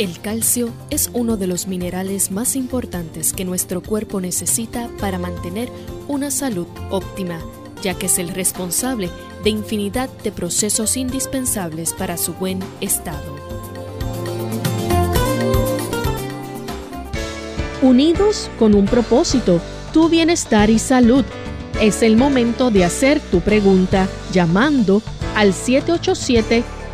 El 0.00 0.18
calcio 0.18 0.72
es 0.88 1.10
uno 1.12 1.36
de 1.36 1.46
los 1.46 1.66
minerales 1.66 2.30
más 2.30 2.56
importantes 2.56 3.34
que 3.34 3.44
nuestro 3.44 3.82
cuerpo 3.82 4.18
necesita 4.18 4.88
para 4.98 5.18
mantener 5.18 5.68
una 6.08 6.30
salud 6.30 6.66
óptima, 6.88 7.38
ya 7.82 7.92
que 7.92 8.06
es 8.06 8.18
el 8.18 8.30
responsable 8.30 9.10
de 9.44 9.50
infinidad 9.50 10.08
de 10.24 10.32
procesos 10.32 10.96
indispensables 10.96 11.92
para 11.92 12.16
su 12.16 12.32
buen 12.32 12.60
estado. 12.80 13.36
Unidos 17.82 18.50
con 18.58 18.74
un 18.74 18.86
propósito, 18.86 19.60
tu 19.92 20.08
bienestar 20.08 20.70
y 20.70 20.78
salud. 20.78 21.26
Es 21.78 22.02
el 22.02 22.16
momento 22.16 22.70
de 22.70 22.86
hacer 22.86 23.20
tu 23.20 23.42
pregunta 23.42 24.08
llamando 24.32 25.02
al 25.36 25.52
787 25.52 26.79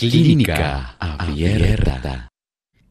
Clínica 0.00 0.96
Abierta. 0.98 2.30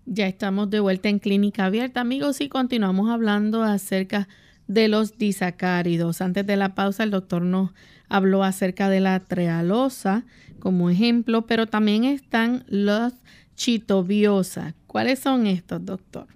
Ya 0.05 0.27
estamos 0.27 0.69
de 0.69 0.79
vuelta 0.79 1.09
en 1.09 1.17
Clínica 1.17 1.65
Abierta, 1.65 2.01
amigos, 2.01 2.39
y 2.39 2.49
continuamos 2.49 3.09
hablando 3.09 3.63
acerca 3.63 4.27
de 4.67 4.89
los 4.89 5.17
disacáridos. 5.17 6.21
Antes 6.21 6.45
de 6.45 6.55
la 6.55 6.75
pausa, 6.75 7.01
el 7.01 7.09
doctor 7.09 7.41
nos 7.41 7.71
habló 8.09 8.43
acerca 8.43 8.89
de 8.89 8.99
la 8.99 9.21
trealosa 9.21 10.23
como 10.59 10.91
ejemplo, 10.91 11.47
pero 11.47 11.65
también 11.65 12.03
están 12.03 12.63
los 12.67 13.13
chitobiosa. 13.55 14.75
¿Cuáles 14.85 15.17
son 15.17 15.47
estos, 15.47 15.83
doctor? 15.83 16.27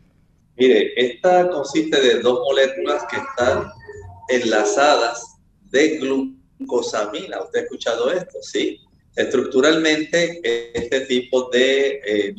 Mire, 0.57 0.91
esta 0.97 1.51
consiste 1.51 2.01
de 2.01 2.19
dos 2.21 2.39
moléculas 2.39 3.03
que 3.11 3.17
están 3.17 3.67
enlazadas 4.27 5.37
de 5.69 5.99
glucosamina. 5.99 7.43
¿Usted 7.43 7.59
ha 7.59 7.63
escuchado 7.63 8.11
esto? 8.11 8.39
Sí. 8.41 8.79
Estructuralmente, 9.15 10.41
este 10.73 11.01
tipo 11.01 11.49
de 11.51 12.01
eh, 12.05 12.33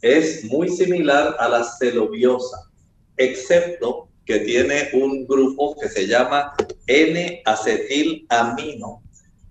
es 0.00 0.44
muy 0.44 0.68
similar 0.68 1.36
a 1.38 1.48
la 1.48 1.62
celobiosa, 1.64 2.68
excepto 3.16 4.08
que 4.26 4.40
tiene 4.40 4.90
un 4.92 5.26
grupo 5.26 5.74
que 5.80 5.88
se 5.88 6.06
llama 6.06 6.54
N-acetilamino, 6.86 9.02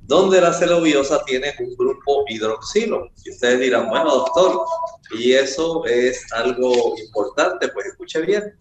donde 0.01 0.39
la 0.41 0.53
celobiosa 0.53 1.25
tiene 1.25 1.55
un 1.59 1.75
grupo 1.75 2.25
hidroxilo. 2.27 3.09
Y 3.23 3.31
ustedes 3.31 3.61
dirán, 3.61 3.89
bueno, 3.89 4.11
doctor, 4.11 4.61
y 5.17 5.33
eso 5.33 5.83
es 5.85 6.31
algo 6.33 6.95
importante, 6.99 7.69
pues 7.69 7.87
escuche 7.87 8.21
bien. 8.21 8.55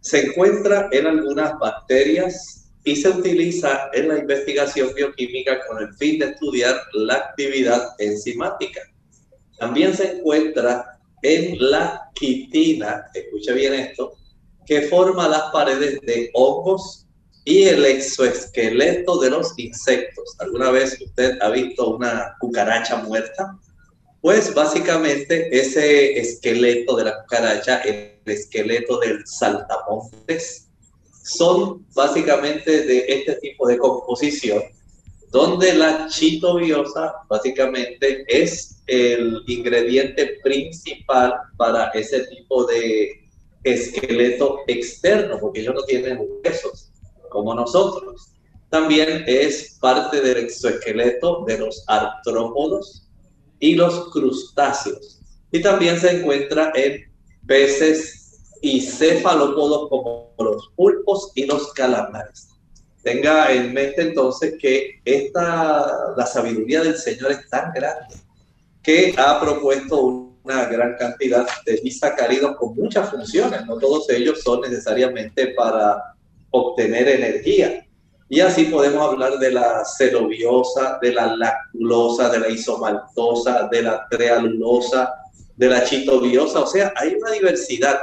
Se 0.00 0.24
encuentra 0.26 0.88
en 0.92 1.06
algunas 1.06 1.58
bacterias, 1.58 2.59
y 2.84 2.96
se 2.96 3.10
utiliza 3.10 3.90
en 3.92 4.08
la 4.08 4.18
investigación 4.18 4.94
bioquímica 4.94 5.66
con 5.66 5.82
el 5.82 5.94
fin 5.94 6.18
de 6.18 6.26
estudiar 6.26 6.80
la 6.94 7.14
actividad 7.14 7.94
enzimática. 7.98 8.80
También 9.58 9.94
se 9.94 10.12
encuentra 10.12 10.98
en 11.22 11.56
la 11.70 12.10
quitina, 12.14 13.06
escuche 13.14 13.52
bien 13.52 13.74
esto, 13.74 14.14
que 14.66 14.82
forma 14.82 15.28
las 15.28 15.50
paredes 15.52 16.00
de 16.02 16.30
hongos 16.32 17.06
y 17.44 17.64
el 17.64 17.84
exoesqueleto 17.84 19.18
de 19.20 19.30
los 19.30 19.52
insectos. 19.58 20.36
¿Alguna 20.38 20.70
vez 20.70 20.98
usted 21.00 21.38
ha 21.42 21.50
visto 21.50 21.96
una 21.96 22.36
cucaracha 22.40 22.96
muerta? 22.96 23.58
Pues 24.22 24.54
básicamente 24.54 25.48
ese 25.58 26.18
esqueleto 26.18 26.96
de 26.96 27.04
la 27.04 27.22
cucaracha, 27.22 27.80
el 27.80 28.20
esqueleto 28.26 28.98
del 29.00 29.26
saltamontes, 29.26 30.69
son 31.30 31.86
básicamente 31.94 32.84
de 32.84 33.04
este 33.08 33.34
tipo 33.36 33.68
de 33.68 33.78
composición, 33.78 34.62
donde 35.30 35.74
la 35.74 36.08
chitobiosa 36.08 37.14
básicamente 37.28 38.24
es 38.28 38.82
el 38.86 39.42
ingrediente 39.46 40.38
principal 40.42 41.34
para 41.56 41.90
ese 41.90 42.24
tipo 42.26 42.64
de 42.64 43.12
esqueleto 43.62 44.60
externo, 44.66 45.38
porque 45.40 45.60
ellos 45.60 45.74
no 45.74 45.82
tienen 45.84 46.18
huesos 46.44 46.90
como 47.28 47.54
nosotros. 47.54 48.32
También 48.70 49.24
es 49.26 49.78
parte 49.80 50.20
del 50.20 50.38
exoesqueleto 50.38 51.44
de 51.46 51.58
los 51.58 51.84
artrópodos 51.86 53.08
y 53.60 53.74
los 53.74 54.10
crustáceos. 54.10 55.20
Y 55.52 55.60
también 55.60 55.98
se 55.98 56.10
encuentra 56.18 56.72
en 56.74 57.04
peces 57.46 58.19
y 58.60 58.80
cefalópodos 58.80 59.88
como 59.88 60.34
los 60.38 60.70
pulpos 60.76 61.32
y 61.34 61.46
los 61.46 61.72
calamares. 61.72 62.48
Tenga 63.02 63.50
en 63.52 63.72
mente 63.72 64.02
entonces 64.02 64.54
que 64.60 65.00
esta, 65.04 66.14
la 66.16 66.26
sabiduría 66.26 66.82
del 66.82 66.96
Señor 66.96 67.32
es 67.32 67.48
tan 67.48 67.72
grande 67.72 68.16
que 68.82 69.14
ha 69.16 69.40
propuesto 69.40 70.00
una 70.42 70.64
gran 70.66 70.96
cantidad 70.98 71.46
de 71.64 71.76
disacáridos 71.76 72.56
con 72.56 72.74
muchas 72.74 73.10
funciones. 73.10 73.64
No 73.66 73.78
todos 73.78 74.08
ellos 74.10 74.42
son 74.42 74.62
necesariamente 74.62 75.48
para 75.48 76.14
obtener 76.50 77.08
energía. 77.08 77.86
Y 78.28 78.40
así 78.40 78.66
podemos 78.66 79.02
hablar 79.02 79.38
de 79.38 79.50
la 79.50 79.84
celobiosa, 79.84 80.98
de 81.02 81.12
la 81.12 81.36
lactulosa, 81.36 82.28
de 82.30 82.38
la 82.38 82.48
isomaltosa, 82.48 83.68
de 83.70 83.82
la 83.82 84.06
trealulosa, 84.08 85.12
de 85.56 85.68
la 85.68 85.84
chitobiosa. 85.84 86.60
O 86.60 86.66
sea, 86.66 86.92
hay 86.96 87.14
una 87.14 87.32
diversidad 87.32 87.98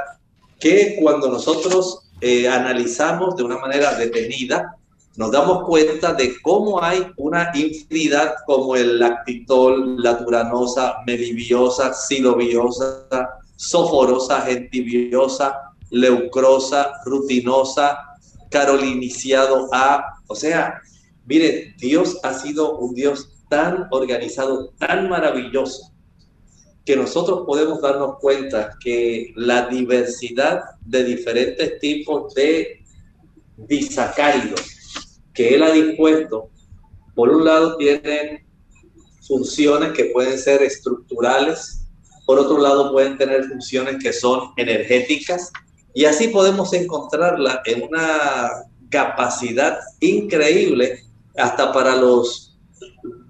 que 0.58 0.96
cuando 1.00 1.28
nosotros 1.28 2.10
eh, 2.20 2.48
analizamos 2.48 3.36
de 3.36 3.44
una 3.44 3.58
manera 3.58 3.94
detenida, 3.94 4.76
nos 5.16 5.32
damos 5.32 5.64
cuenta 5.64 6.14
de 6.14 6.40
cómo 6.42 6.82
hay 6.82 7.04
una 7.16 7.50
infinidad 7.54 8.34
como 8.46 8.76
el 8.76 9.00
lactitol, 9.00 10.00
la 10.00 10.16
turanosa, 10.16 10.98
medibiosa, 11.06 11.92
silobiosa, 11.92 13.28
soforosa, 13.56 14.42
gentibiosa, 14.42 15.74
leucrosa, 15.90 16.92
rutinosa, 17.04 17.98
caroliniciado 18.50 19.68
A. 19.72 20.04
O 20.28 20.36
sea, 20.36 20.80
mire, 21.26 21.74
Dios 21.78 22.18
ha 22.22 22.34
sido 22.34 22.78
un 22.78 22.94
Dios 22.94 23.28
tan 23.48 23.88
organizado, 23.90 24.70
tan 24.78 25.08
maravilloso, 25.08 25.92
que 26.88 26.96
nosotros 26.96 27.42
podemos 27.44 27.82
darnos 27.82 28.16
cuenta 28.18 28.70
que 28.82 29.34
la 29.36 29.68
diversidad 29.68 30.62
de 30.86 31.04
diferentes 31.04 31.78
tipos 31.80 32.32
de 32.32 32.82
disacáridos 33.58 34.62
que 35.34 35.54
Él 35.54 35.64
ha 35.64 35.70
dispuesto, 35.70 36.48
por 37.14 37.28
un 37.28 37.44
lado 37.44 37.76
tienen 37.76 38.42
funciones 39.20 39.92
que 39.92 40.06
pueden 40.06 40.38
ser 40.38 40.62
estructurales, 40.62 41.84
por 42.24 42.38
otro 42.38 42.56
lado 42.56 42.90
pueden 42.90 43.18
tener 43.18 43.44
funciones 43.44 44.02
que 44.02 44.14
son 44.14 44.52
energéticas, 44.56 45.52
y 45.92 46.06
así 46.06 46.28
podemos 46.28 46.72
encontrarla 46.72 47.60
en 47.66 47.82
una 47.82 48.48
capacidad 48.88 49.78
increíble 50.00 51.04
hasta 51.36 51.70
para 51.70 51.96
los, 51.96 52.56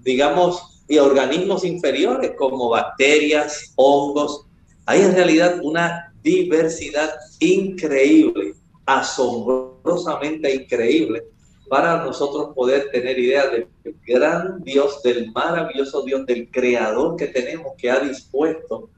digamos, 0.03 0.68
y 0.89 0.97
organismos 0.97 1.63
inferiores 1.63 2.31
como 2.35 2.69
bacterias, 2.69 3.71
hongos. 3.75 4.47
Hay 4.87 5.01
en 5.01 5.13
realidad 5.13 5.59
una 5.61 6.11
diversidad 6.23 7.11
increíble, 7.39 8.55
asombrosamente 8.85 10.53
increíble, 10.53 11.23
para 11.69 12.03
nosotros 12.03 12.55
poder 12.55 12.89
tener 12.91 13.19
idea 13.19 13.47
del 13.47 13.67
gran 14.05 14.63
Dios, 14.63 15.03
del 15.03 15.31
maravilloso 15.31 16.03
Dios, 16.03 16.25
del 16.25 16.49
creador 16.49 17.15
que 17.15 17.27
tenemos, 17.27 17.73
que 17.77 17.91
ha 17.91 17.99
dispuesto 17.99 18.89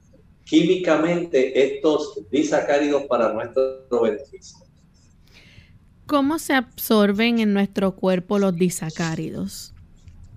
químicamente 0.46 1.76
estos 1.76 2.22
disacáridos 2.32 3.04
para 3.04 3.34
nuestro 3.34 4.02
beneficio. 4.02 4.60
¿Cómo 6.08 6.40
se 6.40 6.54
absorben 6.54 7.40
en 7.40 7.54
nuestro 7.54 7.96
cuerpo 7.96 8.40
los 8.40 8.56
disacáridos? 8.56 9.74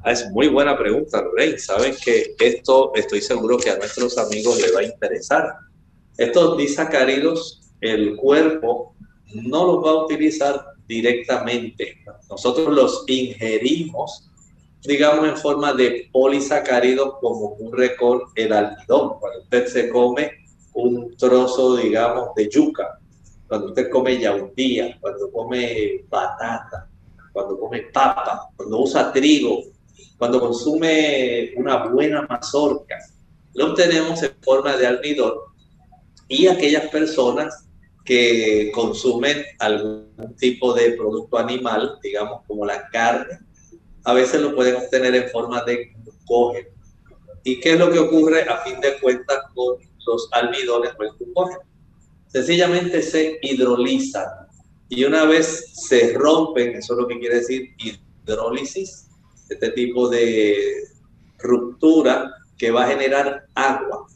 Ah, 0.04 0.12
es 0.12 0.30
muy 0.30 0.48
buena 0.48 0.76
pregunta, 0.76 1.24
Rey. 1.34 1.58
Saben 1.58 1.94
que 2.04 2.34
esto 2.38 2.92
estoy 2.94 3.22
seguro 3.22 3.56
que 3.56 3.70
a 3.70 3.78
nuestros 3.78 4.18
amigos 4.18 4.60
les 4.60 4.74
va 4.74 4.80
a 4.80 4.84
interesar. 4.84 5.54
Estos 6.18 6.58
disacáridos, 6.58 7.62
el 7.80 8.14
cuerpo 8.16 8.94
no 9.34 9.66
los 9.66 9.84
va 9.84 9.90
a 9.90 10.04
utilizar 10.04 10.62
directamente. 10.86 12.04
Nosotros 12.28 12.68
los 12.68 13.04
ingerimos 13.06 14.30
digamos, 14.86 15.26
en 15.26 15.36
forma 15.36 15.72
de 15.72 16.08
polisacáridos, 16.12 17.14
como 17.20 17.46
ocurre 17.46 17.96
con 17.96 18.20
el 18.34 18.52
almidón. 18.52 19.18
Cuando 19.18 19.40
usted 19.40 19.66
se 19.66 19.88
come 19.88 20.30
un 20.74 21.16
trozo, 21.16 21.76
digamos, 21.76 22.34
de 22.34 22.48
yuca, 22.48 22.98
cuando 23.48 23.68
usted 23.68 23.88
come 23.90 24.18
yautía, 24.18 24.98
cuando 25.00 25.30
come 25.30 26.04
batata, 26.08 26.88
cuando 27.32 27.58
come 27.58 27.82
papa, 27.92 28.48
cuando 28.56 28.80
usa 28.80 29.12
trigo, 29.12 29.62
cuando 30.18 30.40
consume 30.40 31.52
una 31.56 31.86
buena 31.86 32.22
mazorca, 32.22 32.98
lo 33.54 33.72
obtenemos 33.72 34.22
en 34.22 34.32
forma 34.42 34.76
de 34.76 34.86
almidón 34.86 35.34
y 36.28 36.46
aquellas 36.46 36.88
personas 36.88 37.66
que 38.04 38.70
consumen 38.74 39.44
algún 39.58 40.36
tipo 40.38 40.74
de 40.74 40.92
producto 40.92 41.38
animal, 41.38 41.98
digamos 42.02 42.42
como 42.46 42.66
la 42.66 42.88
carne, 42.88 43.38
a 44.04 44.12
veces 44.12 44.42
lo 44.42 44.54
pueden 44.54 44.76
obtener 44.76 45.14
en 45.14 45.30
forma 45.30 45.62
de 45.64 45.92
glucógeno. 46.02 46.68
¿Y 47.42 47.60
qué 47.60 47.72
es 47.72 47.78
lo 47.78 47.90
que 47.90 47.98
ocurre 47.98 48.42
a 48.42 48.58
fin 48.58 48.80
de 48.80 48.98
cuentas 49.00 49.38
con 49.54 49.78
los 50.06 50.28
almidones 50.32 50.92
o 50.98 51.02
el 51.02 51.10
glucógeno? 51.18 51.60
Sencillamente 52.28 53.00
se 53.00 53.38
hidrolizan 53.42 54.26
y 54.88 55.04
una 55.04 55.24
vez 55.24 55.72
se 55.88 56.12
rompen, 56.14 56.76
eso 56.76 56.94
es 56.94 57.00
lo 57.00 57.08
que 57.08 57.18
quiere 57.18 57.36
decir 57.36 57.74
hidrólisis, 57.78 59.03
este 59.48 59.70
tipo 59.70 60.08
de 60.08 60.84
ruptura 61.38 62.32
que 62.56 62.70
va 62.70 62.84
a 62.84 62.88
generar 62.88 63.46
agua. 63.54 64.06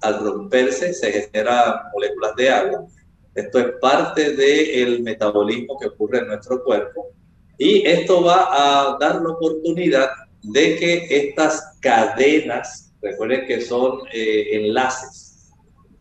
Al 0.00 0.20
romperse 0.20 0.92
se 0.92 1.12
generan 1.12 1.74
moléculas 1.92 2.36
de 2.36 2.50
agua. 2.50 2.86
Esto 3.34 3.58
es 3.58 3.66
parte 3.80 4.36
del 4.36 5.02
metabolismo 5.02 5.78
que 5.78 5.88
ocurre 5.88 6.18
en 6.18 6.28
nuestro 6.28 6.62
cuerpo 6.62 7.12
y 7.58 7.86
esto 7.86 8.22
va 8.22 8.48
a 8.50 8.98
dar 8.98 9.22
la 9.22 9.30
oportunidad 9.30 10.10
de 10.42 10.76
que 10.76 11.06
estas 11.28 11.78
cadenas, 11.80 12.92
recuerden 13.00 13.46
que 13.46 13.60
son 13.60 14.00
eh, 14.12 14.48
enlaces, 14.52 15.52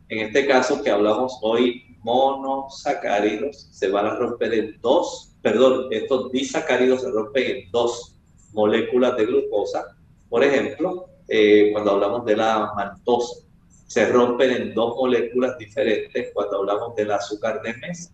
en 0.10 0.20
este 0.20 0.46
caso 0.46 0.82
que 0.84 0.90
hablamos 0.90 1.38
hoy, 1.42 1.84
monosacáridos, 2.04 3.70
se 3.72 3.90
van 3.90 4.08
a 4.08 4.16
romper 4.16 4.54
en 4.54 4.82
dos, 4.82 5.36
perdón, 5.42 5.88
estos 5.92 6.32
disacáridos 6.32 7.02
se 7.02 7.12
rompen 7.12 7.58
en 7.58 7.72
dos 7.72 8.18
moléculas 8.54 9.18
de 9.18 9.26
glucosa. 9.26 9.98
Por 10.30 10.44
ejemplo, 10.44 11.08
eh, 11.28 11.70
cuando 11.72 11.92
hablamos 11.92 12.26
de 12.26 12.38
la 12.38 12.72
maltosa, 12.76 13.46
se 13.88 14.06
rompen 14.08 14.52
en 14.52 14.74
dos 14.74 14.96
moléculas 14.96 15.58
diferentes 15.58 16.32
cuando 16.34 16.60
hablamos 16.60 16.96
del 16.96 17.12
azúcar 17.12 17.62
de 17.62 17.74
mesa 17.76 18.12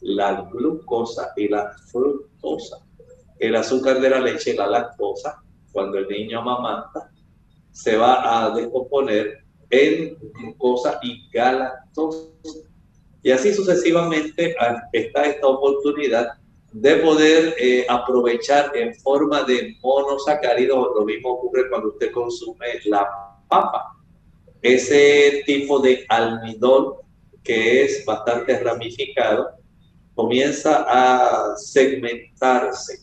la 0.00 0.48
glucosa 0.50 1.32
y 1.36 1.48
la 1.48 1.72
fructosa. 1.90 2.78
El 3.38 3.56
azúcar 3.56 4.00
de 4.00 4.10
la 4.10 4.20
leche 4.20 4.54
la 4.54 4.66
lactosa, 4.66 5.42
cuando 5.72 5.98
el 5.98 6.08
niño 6.08 6.40
amamanta, 6.40 7.10
se 7.70 7.96
va 7.96 8.46
a 8.46 8.50
descomponer 8.50 9.44
en 9.70 10.16
glucosa 10.34 10.98
y 11.02 11.28
galactosa. 11.30 12.28
Y 13.22 13.30
así 13.30 13.52
sucesivamente 13.52 14.54
está 14.92 15.24
esta 15.24 15.46
oportunidad 15.46 16.39
de 16.72 16.96
poder 16.96 17.54
eh, 17.58 17.84
aprovechar 17.88 18.76
en 18.76 18.94
forma 18.96 19.42
de 19.42 19.76
monosacáridos. 19.82 20.88
Lo 20.96 21.04
mismo 21.04 21.30
ocurre 21.30 21.68
cuando 21.68 21.88
usted 21.88 22.12
consume 22.12 22.66
la 22.84 23.08
papa. 23.48 23.96
Ese 24.62 25.42
tipo 25.46 25.78
de 25.80 26.04
almidón 26.08 26.94
que 27.42 27.84
es 27.84 28.04
bastante 28.04 28.58
ramificado 28.60 29.50
comienza 30.14 30.84
a 30.86 31.56
segmentarse 31.56 32.98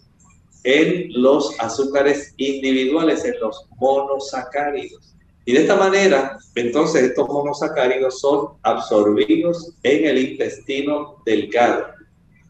en 0.64 1.08
los 1.14 1.60
azúcares 1.60 2.34
individuales, 2.38 3.26
en 3.26 3.40
los 3.40 3.68
monosacáridos. 3.78 5.16
Y 5.46 5.54
de 5.54 5.62
esta 5.62 5.78
manera, 5.78 6.38
entonces 6.56 7.04
estos 7.04 7.28
monosacáridos 7.30 8.20
son 8.20 8.58
absorbidos 8.64 9.74
en 9.84 10.06
el 10.06 10.18
intestino 10.18 11.22
delgado. 11.26 11.97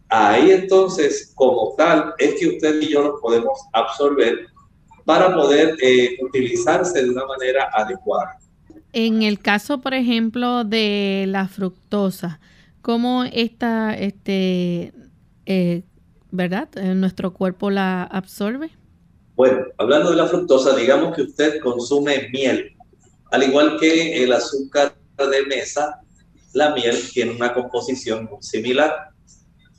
Ahí 0.10 0.52
entonces, 0.52 1.32
como 1.36 1.74
tal, 1.78 2.14
es 2.18 2.36
que 2.40 2.48
usted 2.48 2.82
y 2.82 2.90
yo 2.94 3.04
los 3.04 3.22
podemos 3.22 3.60
absorber 3.74 4.48
para 5.06 5.34
poder 5.34 5.76
eh, 5.82 6.18
utilizarse 6.22 7.04
de 7.04 7.10
una 7.10 7.26
manera 7.26 7.70
adecuada. 7.74 8.40
En 8.94 9.22
el 9.22 9.40
caso, 9.40 9.80
por 9.80 9.94
ejemplo, 9.94 10.64
de 10.64 11.26
la 11.28 11.48
fructosa, 11.48 12.40
¿cómo 12.82 13.24
esta, 13.26 13.94
este, 13.94 14.94
eh, 15.46 15.84
verdad, 16.32 16.70
eh, 16.76 16.94
nuestro 16.96 17.34
cuerpo 17.34 17.70
la 17.70 18.04
absorbe? 18.04 18.72
Bueno, 19.36 19.66
hablando 19.78 20.12
de 20.12 20.18
la 20.18 20.28
fructosa, 20.28 20.76
digamos 20.76 21.16
que 21.16 21.24
usted 21.24 21.60
consume 21.60 22.30
miel, 22.34 22.76
al 23.32 23.44
igual 23.44 23.78
que 23.80 24.24
el 24.24 24.34
azúcar 24.34 24.96
de 25.18 25.46
mesa, 25.46 26.02
la 26.54 26.74
miel 26.74 26.98
tiene 27.14 27.32
una 27.34 27.54
composición 27.54 28.30
similar, 28.40 29.10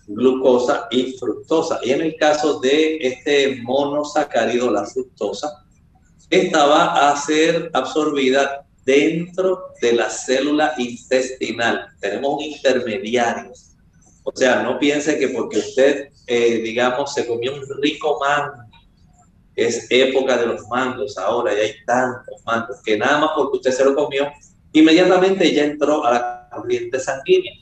glucosa 0.09 0.89
y 0.91 1.13
fructosa. 1.13 1.79
Y 1.83 1.91
en 1.93 2.01
el 2.01 2.17
caso 2.17 2.59
de 2.61 2.99
este 3.01 3.61
monosacárido, 3.63 4.71
la 4.71 4.85
fructosa, 4.85 5.65
esta 6.31 6.67
va 6.67 7.11
a 7.11 7.17
ser 7.17 7.71
absorbida 7.73 8.67
dentro 8.85 9.75
de 9.81 9.93
la 9.93 10.11
célula 10.11 10.75
intestinal. 10.79 11.89
Tenemos 12.01 12.37
un 12.37 12.43
intermediario. 12.43 13.53
O 14.25 14.33
sea, 14.35 14.63
no 14.63 14.79
piense 14.79 15.19
que 15.19 15.29
porque 15.29 15.59
usted, 15.59 16.09
eh, 16.27 16.59
digamos, 16.59 17.15
se 17.15 17.27
comió 17.27 17.55
un 17.55 17.65
rico 17.83 18.19
mango, 18.21 18.63
es 19.57 19.87
época 19.91 20.37
de 20.37 20.47
los 20.47 20.67
mangos 20.69 21.17
ahora, 21.19 21.53
y 21.55 21.61
hay 21.61 21.73
tantos 21.87 22.43
mangos, 22.45 22.81
que 22.85 22.97
nada 22.97 23.19
más 23.19 23.31
porque 23.35 23.57
usted 23.57 23.73
se 23.73 23.85
lo 23.85 23.95
comió, 23.95 24.31
inmediatamente 24.73 25.53
ya 25.53 25.65
entró 25.65 26.05
a 26.05 26.13
la 26.13 26.49
corriente 26.53 27.01
sanguínea. 27.01 27.53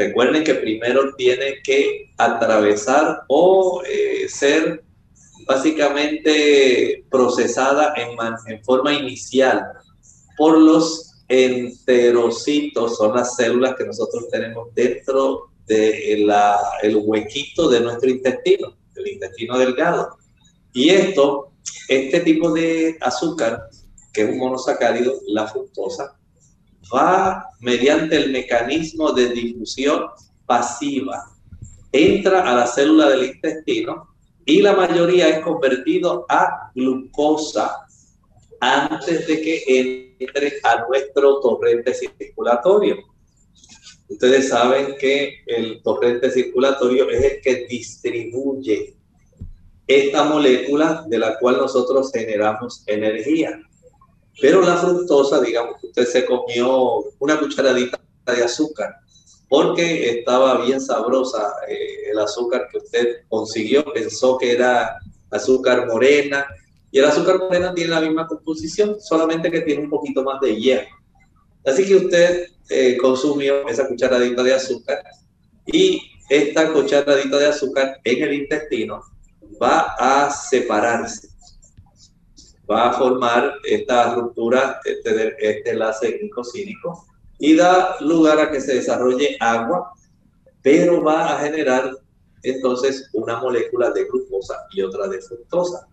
Recuerden 0.00 0.44
que 0.44 0.54
primero 0.54 1.14
tiene 1.14 1.60
que 1.62 2.10
atravesar 2.16 3.24
o 3.28 3.82
eh, 3.86 4.26
ser 4.30 4.82
básicamente 5.46 7.04
procesada 7.10 7.92
en, 7.98 8.64
forma 8.64 8.94
inicial 8.94 9.62
por 10.38 10.56
los 10.56 11.22
enterocitos, 11.28 12.96
son 12.96 13.14
las 13.14 13.36
células 13.36 13.74
que 13.76 13.84
nosotros 13.84 14.26
tenemos 14.30 14.74
dentro 14.74 15.50
del 15.66 16.32
el 16.80 16.96
huequito 16.96 17.68
de 17.68 17.80
nuestro 17.80 18.08
intestino, 18.08 18.74
el 18.96 19.06
intestino 19.06 19.58
delgado. 19.58 20.16
Y 20.72 20.88
esto, 20.88 21.52
este 21.88 22.20
tipo 22.20 22.50
de 22.52 22.96
azúcar, 23.02 23.68
que 24.14 24.22
es 24.22 24.30
un 24.30 24.38
monosacárido, 24.38 25.20
la 25.26 25.46
fructosa, 25.46 26.18
va 26.94 27.44
mediante 27.60 28.16
el 28.16 28.32
mecanismo 28.32 29.12
de 29.12 29.28
difusión 29.30 30.06
pasiva, 30.46 31.30
entra 31.92 32.50
a 32.50 32.54
la 32.54 32.66
célula 32.66 33.08
del 33.08 33.24
intestino 33.24 34.08
y 34.44 34.62
la 34.62 34.74
mayoría 34.74 35.28
es 35.28 35.40
convertido 35.40 36.26
a 36.28 36.70
glucosa 36.74 37.86
antes 38.60 39.26
de 39.26 39.40
que 39.40 40.16
entre 40.18 40.52
a 40.64 40.86
nuestro 40.88 41.40
torrente 41.40 41.94
circulatorio. 41.94 42.96
Ustedes 44.08 44.48
saben 44.48 44.96
que 44.98 45.44
el 45.46 45.82
torrente 45.82 46.30
circulatorio 46.30 47.08
es 47.10 47.24
el 47.24 47.40
que 47.40 47.66
distribuye 47.66 48.96
esta 49.86 50.24
molécula 50.24 51.04
de 51.08 51.18
la 51.18 51.38
cual 51.38 51.58
nosotros 51.58 52.10
generamos 52.12 52.82
energía. 52.86 53.60
Pero 54.40 54.62
la 54.62 54.76
fructosa, 54.76 55.40
digamos 55.40 55.76
que 55.80 55.88
usted 55.88 56.06
se 56.06 56.26
comió 56.26 57.04
una 57.18 57.38
cucharadita 57.38 58.00
de 58.26 58.44
azúcar 58.44 58.96
porque 59.50 60.08
estaba 60.10 60.64
bien 60.64 60.80
sabrosa 60.80 61.54
eh, 61.68 62.10
el 62.12 62.18
azúcar 62.20 62.68
que 62.70 62.78
usted 62.78 63.16
consiguió, 63.28 63.84
pensó 63.92 64.38
que 64.38 64.52
era 64.52 64.96
azúcar 65.28 65.88
morena 65.88 66.46
y 66.92 67.00
el 67.00 67.04
azúcar 67.04 67.38
morena 67.38 67.74
tiene 67.74 67.90
la 67.90 68.00
misma 68.00 68.28
composición, 68.28 69.00
solamente 69.00 69.50
que 69.50 69.62
tiene 69.62 69.82
un 69.82 69.90
poquito 69.90 70.22
más 70.22 70.40
de 70.40 70.54
hierro. 70.54 70.88
Así 71.66 71.84
que 71.84 71.96
usted 71.96 72.46
eh, 72.68 72.96
consumió 72.96 73.66
esa 73.68 73.88
cucharadita 73.88 74.42
de 74.44 74.54
azúcar 74.54 75.02
y 75.66 76.00
esta 76.28 76.72
cucharadita 76.72 77.36
de 77.36 77.46
azúcar 77.46 77.98
en 78.04 78.22
el 78.22 78.34
intestino 78.34 79.02
va 79.60 79.96
a 79.98 80.30
separarse, 80.30 81.28
va 82.70 82.90
a 82.90 82.92
formar 82.92 83.54
esta 83.64 84.14
ruptura, 84.14 84.80
este, 84.84 85.34
este 85.38 85.70
enlace 85.70 86.12
glicosídico 86.12 87.06
y 87.38 87.56
da 87.56 87.96
lugar 88.00 88.38
a 88.38 88.50
que 88.50 88.60
se 88.60 88.74
desarrolle 88.74 89.36
agua, 89.40 89.92
pero 90.62 91.02
va 91.02 91.34
a 91.34 91.38
generar 91.40 91.90
entonces 92.42 93.08
una 93.12 93.40
molécula 93.40 93.90
de 93.90 94.04
glucosa 94.04 94.66
y 94.72 94.82
otra 94.82 95.08
de 95.08 95.20
fructosa. 95.20 95.86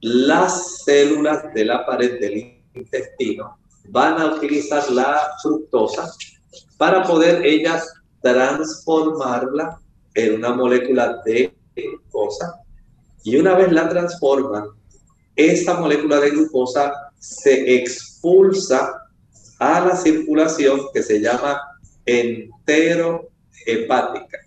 Las 0.00 0.82
células 0.84 1.52
de 1.54 1.64
la 1.66 1.84
pared 1.86 2.18
del 2.18 2.62
intestino 2.74 3.58
van 3.88 4.20
a 4.20 4.34
utilizar 4.34 4.90
la 4.90 5.32
fructosa 5.42 6.10
para 6.76 7.02
poder 7.04 7.44
ellas 7.44 7.92
transformarla 8.22 9.78
en 10.14 10.36
una 10.36 10.54
molécula 10.54 11.20
de 11.24 11.54
glucosa 11.76 12.60
y 13.22 13.36
una 13.36 13.54
vez 13.54 13.70
la 13.70 13.88
transforman, 13.88 14.64
esta 15.48 15.74
molécula 15.74 16.20
de 16.20 16.30
glucosa 16.30 16.92
se 17.18 17.76
expulsa 17.76 19.06
a 19.58 19.80
la 19.80 19.96
circulación 19.96 20.80
que 20.92 21.02
se 21.02 21.20
llama 21.20 21.60
enterohepática. 22.06 24.38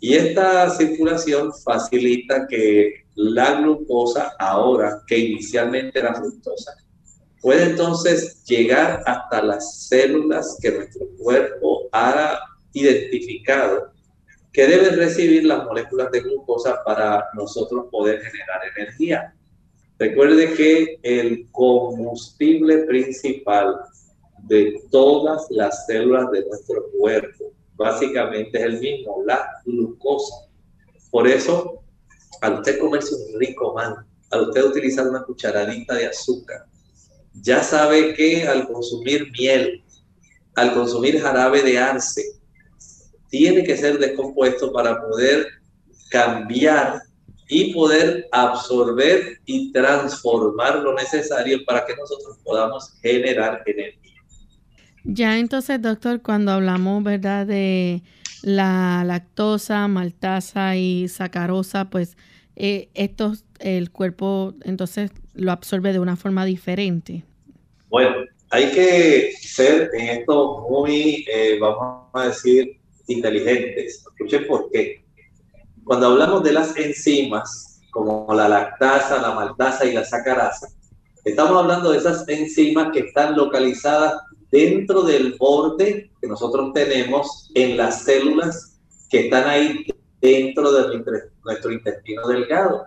Y 0.00 0.14
esta 0.14 0.70
circulación 0.70 1.52
facilita 1.64 2.46
que 2.46 3.06
la 3.14 3.60
glucosa, 3.60 4.32
ahora 4.38 5.02
que 5.06 5.18
inicialmente 5.18 5.98
era 5.98 6.14
fructosa, 6.14 6.72
puede 7.40 7.64
entonces 7.64 8.44
llegar 8.44 9.02
hasta 9.06 9.42
las 9.42 9.88
células 9.88 10.56
que 10.60 10.72
nuestro 10.72 11.06
cuerpo 11.18 11.88
ha 11.92 12.38
identificado 12.72 13.92
que 14.52 14.66
deben 14.66 14.96
recibir 14.96 15.44
las 15.44 15.64
moléculas 15.64 16.10
de 16.10 16.20
glucosa 16.20 16.82
para 16.84 17.24
nosotros 17.34 17.86
poder 17.90 18.20
generar 18.20 18.60
energía. 18.76 19.34
Recuerde 19.98 20.54
que 20.54 20.98
el 21.02 21.48
combustible 21.50 22.78
principal 22.84 23.80
de 24.44 24.80
todas 24.90 25.46
las 25.50 25.86
células 25.86 26.30
de 26.30 26.46
nuestro 26.46 26.84
cuerpo 26.98 27.52
básicamente 27.74 28.58
es 28.58 28.64
el 28.64 28.80
mismo, 28.80 29.22
la 29.26 29.48
glucosa. 29.64 30.46
Por 31.10 31.26
eso 31.26 31.82
al 32.40 32.54
usted 32.60 32.78
comerse 32.78 33.14
un 33.14 33.40
rico 33.40 33.74
man, 33.74 34.06
al 34.30 34.48
usted 34.48 34.64
utilizar 34.64 35.08
una 35.08 35.24
cucharadita 35.24 35.94
de 35.94 36.06
azúcar, 36.06 36.66
ya 37.34 37.62
sabe 37.62 38.14
que 38.14 38.46
al 38.46 38.68
consumir 38.68 39.30
miel, 39.32 39.82
al 40.54 40.74
consumir 40.74 41.20
jarabe 41.20 41.62
de 41.62 41.78
arce, 41.78 42.22
tiene 43.28 43.64
que 43.64 43.76
ser 43.76 43.98
descompuesto 43.98 44.72
para 44.72 45.00
poder 45.00 45.46
cambiar 46.10 47.02
y 47.48 47.72
poder 47.72 48.28
absorber 48.32 49.38
y 49.46 49.72
transformar 49.72 50.80
lo 50.80 50.94
necesario 50.94 51.64
para 51.64 51.84
que 51.86 51.96
nosotros 51.96 52.38
podamos 52.44 52.94
generar 53.00 53.62
energía. 53.66 54.22
Ya 55.04 55.38
entonces, 55.38 55.80
doctor, 55.80 56.20
cuando 56.20 56.52
hablamos, 56.52 57.02
¿verdad?, 57.02 57.46
de 57.46 58.02
la 58.42 59.02
lactosa, 59.06 59.88
maltasa 59.88 60.76
y 60.76 61.08
sacarosa, 61.08 61.88
pues 61.90 62.16
eh, 62.56 62.88
esto 62.94 63.32
el 63.60 63.90
cuerpo 63.90 64.54
entonces 64.64 65.10
lo 65.34 65.52
absorbe 65.52 65.92
de 65.92 66.00
una 66.00 66.16
forma 66.16 66.44
diferente. 66.44 67.24
Bueno, 67.88 68.16
hay 68.50 68.70
que 68.72 69.32
ser 69.40 69.90
en 69.94 70.20
esto 70.20 70.66
muy, 70.68 71.24
eh, 71.32 71.58
vamos 71.60 72.08
a 72.12 72.26
decir, 72.28 72.78
inteligentes. 73.06 74.04
Escuchen 74.06 74.46
por 74.46 74.70
qué. 74.70 75.04
Cuando 75.88 76.08
hablamos 76.08 76.42
de 76.42 76.52
las 76.52 76.76
enzimas, 76.76 77.80
como 77.90 78.26
la 78.34 78.46
lactasa, 78.46 79.22
la 79.22 79.32
maltasa 79.32 79.86
y 79.86 79.94
la 79.94 80.04
sacarasa, 80.04 80.68
estamos 81.24 81.62
hablando 81.62 81.90
de 81.90 81.96
esas 81.96 82.28
enzimas 82.28 82.90
que 82.92 82.98
están 82.98 83.34
localizadas 83.34 84.20
dentro 84.50 85.00
del 85.00 85.36
borde 85.38 86.10
que 86.20 86.26
nosotros 86.26 86.74
tenemos 86.74 87.50
en 87.54 87.78
las 87.78 88.02
células 88.02 88.78
que 89.08 89.20
están 89.20 89.48
ahí 89.48 89.86
dentro 90.20 90.72
de 90.72 91.24
nuestro 91.42 91.72
intestino 91.72 92.28
delgado. 92.28 92.84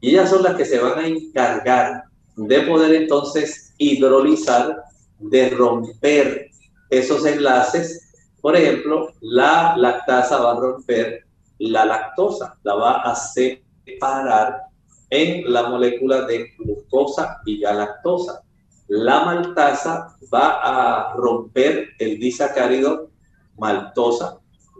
Y 0.00 0.10
ellas 0.10 0.30
son 0.30 0.44
las 0.44 0.54
que 0.54 0.64
se 0.64 0.78
van 0.78 1.00
a 1.00 1.06
encargar 1.08 2.04
de 2.36 2.60
poder 2.60 2.94
entonces 2.94 3.74
hidrolizar, 3.76 4.84
de 5.18 5.50
romper 5.50 6.50
esos 6.90 7.26
enlaces 7.26 8.12
Por 8.40 8.54
ejemplo, 8.54 9.12
la 9.20 9.76
lactasa 9.76 10.38
va 10.38 10.52
a 10.52 10.60
romper 10.60 11.25
la 11.58 11.84
lactosa, 11.84 12.58
la 12.62 12.74
va 12.74 13.02
a 13.02 13.14
separar 13.14 14.62
en 15.10 15.52
la 15.52 15.68
molécula 15.68 16.22
de 16.26 16.52
glucosa 16.58 17.40
y 17.46 17.60
galactosa. 17.60 18.42
La 18.88 19.24
maltasa 19.24 20.16
va 20.32 20.60
a 20.62 21.14
romper 21.14 21.88
el 21.98 22.18
disacárido 22.18 23.10
maltosa 23.56 24.38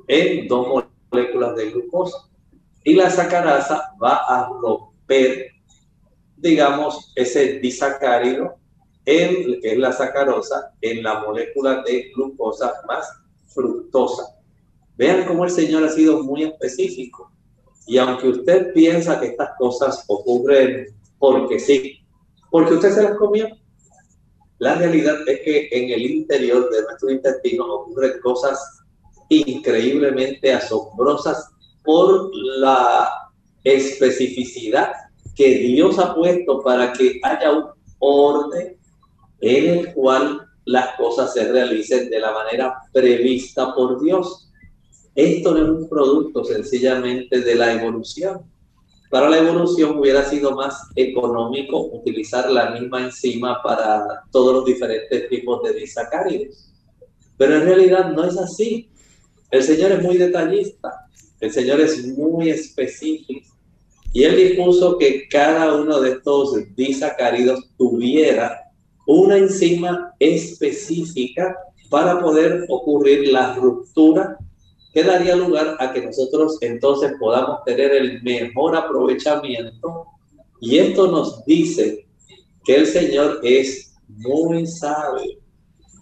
en 0.09 0.47
dos 0.49 0.85
moléculas 1.11 1.57
de 1.57 1.71
glucosa. 1.71 2.19
Y 2.85 2.95
la 2.95 3.11
sacarasa 3.11 3.93
va 4.03 4.17
a 4.29 4.49
romper, 4.49 5.51
digamos, 6.37 7.13
ese 7.17 7.59
disacárido 7.59 8.57
en 9.05 9.61
que 9.61 9.73
es 9.73 9.79
la 9.79 9.93
sacarosa 9.93 10.73
en 10.81 11.03
la 11.03 11.21
molécula 11.21 11.83
de 11.83 12.13
glucosa 12.15 12.73
más 12.87 13.09
fructosa. 13.47 14.36
Vean 14.97 15.25
cómo 15.27 15.45
el 15.45 15.51
Señor 15.51 15.85
ha 15.85 15.91
sido 15.91 16.23
muy 16.23 16.45
específico. 16.45 17.31
Y 17.87 17.99
aunque 17.99 18.29
usted 18.29 18.73
piensa 18.73 19.21
que 19.21 19.27
estas 19.27 19.51
cosas 19.59 20.05
ocurren 20.09 20.87
porque 21.19 21.59
sí, 21.59 22.01
porque 22.51 22.75
usted 22.75 22.93
se 22.93 23.03
las 23.03 23.17
comió, 23.17 23.49
la 24.59 24.75
realidad 24.75 25.17
es 25.29 25.41
que 25.41 25.69
en 25.71 25.91
el 25.91 26.03
interior 26.03 26.71
de 26.71 26.83
nuestro 26.83 27.11
intestino 27.11 27.65
ocurren 27.67 28.19
cosas 28.21 28.59
increíblemente 29.29 30.53
asombrosas 30.53 31.51
por 31.85 32.31
la 32.35 33.09
especificidad 33.65 34.93
que 35.35 35.59
Dios 35.59 35.99
ha 35.99 36.15
puesto 36.15 36.63
para 36.63 36.93
que 36.93 37.21
haya 37.23 37.53
un 37.53 37.67
orden 37.99 38.77
en 39.41 39.79
el 39.79 39.95
cual 39.95 40.47
las 40.65 40.97
cosas 40.97 41.33
se 41.33 41.51
realicen 41.53 42.09
de 42.09 42.19
la 42.19 42.33
manera 42.33 42.75
prevista 42.93 43.75
por 43.75 44.03
Dios. 44.03 44.46
Esto 45.17 45.55
no 45.55 45.63
es 45.63 45.69
un 45.71 45.89
producto 45.89 46.45
sencillamente 46.45 47.41
de 47.41 47.55
la 47.55 47.73
evolución. 47.73 48.43
Para 49.11 49.31
la 49.31 49.39
evolución 49.39 49.99
hubiera 49.99 50.23
sido 50.23 50.55
más 50.55 50.91
económico 50.95 51.87
utilizar 51.87 52.51
la 52.51 52.73
misma 52.73 53.05
enzima 53.05 53.63
para 53.63 54.25
todos 54.31 54.53
los 54.53 54.65
diferentes 54.67 55.27
tipos 55.31 55.63
de 55.63 55.73
disacáridos. 55.73 56.71
Pero 57.39 57.57
en 57.57 57.63
realidad 57.63 58.13
no 58.13 58.25
es 58.25 58.37
así. 58.37 58.91
El 59.51 59.63
Señor 59.63 59.93
es 59.93 60.03
muy 60.03 60.19
detallista, 60.19 60.93
el 61.41 61.51
Señor 61.51 61.81
es 61.81 62.07
muy 62.09 62.51
específico 62.51 63.57
y 64.13 64.25
Él 64.25 64.37
dispuso 64.37 64.99
que 64.99 65.29
cada 65.29 65.75
uno 65.77 66.01
de 66.01 66.11
estos 66.11 66.57
disacáridos 66.75 67.71
tuviera 67.79 68.61
una 69.07 69.39
enzima 69.39 70.13
específica 70.19 71.57
para 71.89 72.21
poder 72.21 72.67
ocurrir 72.69 73.29
la 73.29 73.55
ruptura 73.55 74.37
que 74.97 75.03
daría 75.03 75.37
lugar 75.37 75.77
a 75.79 75.93
que 75.93 76.01
nosotros 76.01 76.57
entonces 76.63 77.13
podamos 77.21 77.63
tener 77.67 77.93
el 77.93 78.23
mejor 78.23 78.75
aprovechamiento. 78.75 80.07
Y 80.59 80.79
esto 80.79 81.09
nos 81.09 81.45
dice 81.45 82.07
que 82.65 82.77
el 82.77 82.87
Señor 82.87 83.41
es 83.43 83.95
muy 84.09 84.67
sabio. 84.67 85.39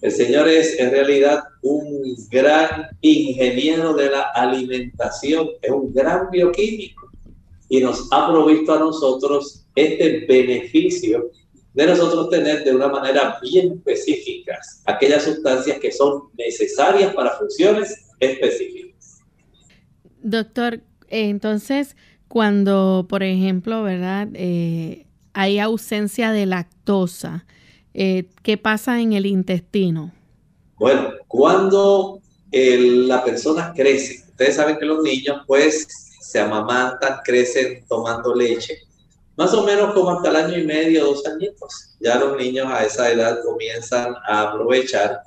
El 0.01 0.13
Señor 0.13 0.47
es 0.47 0.79
en 0.79 0.93
realidad 0.93 1.43
un 1.63 2.15
gran 2.31 2.87
ingeniero 3.01 3.95
de 3.95 4.11
la 4.11 4.31
alimentación, 4.33 5.49
es 5.61 5.73
un 5.73 5.93
gran 5.93 6.31
bioquímico 6.31 7.09
y 7.69 7.81
nos 7.81 8.07
ha 8.13 8.31
provisto 8.31 8.75
a 8.75 8.79
nosotros 8.79 9.67
este 9.75 10.25
beneficio 10.29 11.33
de 11.73 11.87
nosotros 11.89 12.31
tener 12.31 12.63
de 12.63 12.77
una 12.77 12.87
manera 12.87 13.41
bien 13.43 13.73
específica 13.73 14.57
aquellas 14.85 15.25
sustancias 15.25 15.81
que 15.81 15.91
son 15.91 16.29
necesarias 16.39 17.13
para 17.13 17.37
funciones 17.37 18.05
Doctor, 20.23 20.81
entonces, 21.09 21.97
cuando, 22.29 23.07
por 23.09 23.23
ejemplo, 23.23 23.83
¿verdad? 23.83 24.29
Eh, 24.35 25.07
hay 25.33 25.59
ausencia 25.59 26.33
de 26.33 26.47
lactosa, 26.47 27.47
eh, 27.93 28.29
¿qué 28.43 28.57
pasa 28.57 29.01
en 29.01 29.13
el 29.13 29.27
intestino? 29.27 30.13
Bueno, 30.77 31.11
cuando 31.29 32.21
la 32.53 33.25
persona 33.25 33.73
crece, 33.75 34.25
ustedes 34.29 34.57
saben 34.57 34.79
que 34.79 34.87
los 34.87 35.03
niños 35.03 35.43
pues 35.47 35.87
se 36.21 36.39
amamantan, 36.39 37.19
crecen 37.25 37.85
tomando 37.89 38.35
leche 38.35 38.79
más 39.37 39.53
o 39.53 39.65
menos 39.65 39.93
como 39.95 40.11
hasta 40.11 40.31
el 40.31 40.37
año 40.37 40.59
y 40.59 40.65
medio, 40.65 41.05
dos 41.05 41.27
añitos. 41.27 41.97
Ya 42.01 42.19
los 42.19 42.37
niños 42.37 42.67
a 42.69 42.85
esa 42.85 43.11
edad 43.11 43.41
comienzan 43.45 44.15
a 44.27 44.43
aprovechar 44.43 45.23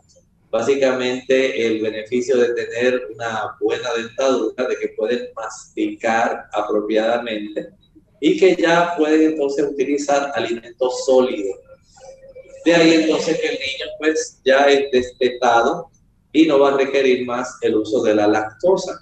básicamente 0.50 1.68
el 1.68 1.82
beneficio 1.82 2.38
de 2.38 2.54
tener 2.54 3.08
una 3.14 3.56
buena 3.60 3.90
dentadura, 3.94 4.68
de 4.68 4.76
que 4.78 4.90
pueden 4.90 5.30
masticar 5.36 6.46
apropiadamente 6.54 7.70
y 8.20 8.40
que 8.40 8.56
ya 8.56 8.96
pueden 8.98 9.32
entonces 9.32 9.66
utilizar 9.70 10.32
alimentos 10.36 11.06
sólidos. 11.06 11.60
De 12.66 12.76
ahí 12.76 12.94
entonces 12.94 13.40
que 13.40 13.48
el 13.48 13.54
niño 13.54 13.86
pues 14.00 14.42
ya 14.44 14.68
es 14.70 14.92
destetado 14.92 15.90
y 16.32 16.46
no 16.46 16.60
va 16.60 16.74
a 16.74 16.78
requerir 16.78 17.26
más 17.26 17.58
el 17.62 17.76
uso 17.76 18.02
de 18.04 18.16
la 18.16 18.28
lactosa. 18.28 19.00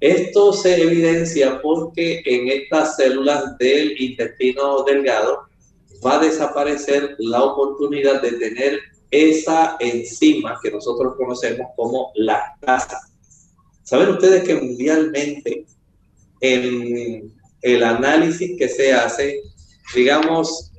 Esto 0.00 0.52
se 0.52 0.82
evidencia 0.82 1.60
porque 1.62 2.22
en 2.24 2.48
estas 2.48 2.96
células 2.96 3.56
del 3.58 4.00
intestino 4.00 4.82
delgado 4.82 5.46
va 6.04 6.20
a 6.20 6.24
desaparecer 6.24 7.16
la 7.18 7.42
oportunidad 7.42 8.20
de 8.20 8.32
tener 8.32 8.80
esa 9.16 9.76
enzima 9.80 10.58
que 10.62 10.70
nosotros 10.70 11.14
conocemos 11.16 11.68
como 11.76 12.12
lactasa. 12.14 13.00
¿Saben 13.82 14.10
ustedes 14.10 14.44
que 14.44 14.56
mundialmente 14.56 15.66
en 16.40 17.32
el 17.62 17.82
análisis 17.82 18.56
que 18.58 18.68
se 18.68 18.92
hace, 18.92 19.40
digamos, 19.94 20.72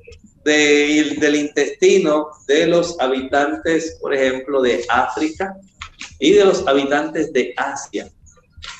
del 0.44 1.34
intestino 1.34 2.28
de 2.46 2.66
los 2.66 2.98
habitantes, 3.00 3.98
por 4.00 4.14
ejemplo, 4.14 4.62
de 4.62 4.84
África 4.88 5.56
y 6.18 6.32
de 6.32 6.44
los 6.44 6.66
habitantes 6.66 7.32
de 7.32 7.52
Asia, 7.56 8.10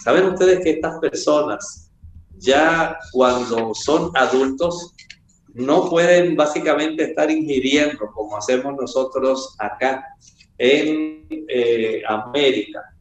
¿Saben 0.02 0.26
ustedes 0.26 0.60
que 0.60 0.70
estas 0.70 0.98
personas 1.00 1.90
ya 2.38 2.98
cuando 3.12 3.74
son 3.74 4.10
adultos 4.14 4.94
no 5.58 5.90
pueden 5.90 6.36
básicamente 6.36 7.02
estar 7.02 7.28
ingiriendo 7.30 8.10
como 8.14 8.36
hacemos 8.36 8.76
nosotros 8.80 9.56
acá 9.58 10.04
en 10.56 11.26
eh, 11.48 12.00
América 12.06 12.94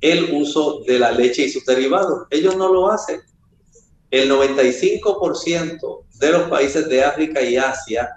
el 0.00 0.32
uso 0.32 0.80
de 0.86 0.98
la 0.98 1.12
leche 1.12 1.42
y 1.42 1.50
sus 1.50 1.66
derivados. 1.66 2.26
Ellos 2.30 2.56
no 2.56 2.72
lo 2.72 2.90
hacen. 2.90 3.20
El 4.10 4.30
95% 4.30 6.04
de 6.18 6.32
los 6.32 6.48
países 6.48 6.88
de 6.88 7.04
África 7.04 7.42
y 7.42 7.58
Asia, 7.58 8.10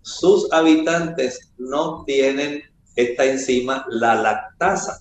sus 0.00 0.50
habitantes 0.50 1.52
no 1.58 2.02
tienen 2.06 2.62
esta 2.96 3.26
enzima, 3.26 3.84
la 3.90 4.14
lactasa. 4.14 4.98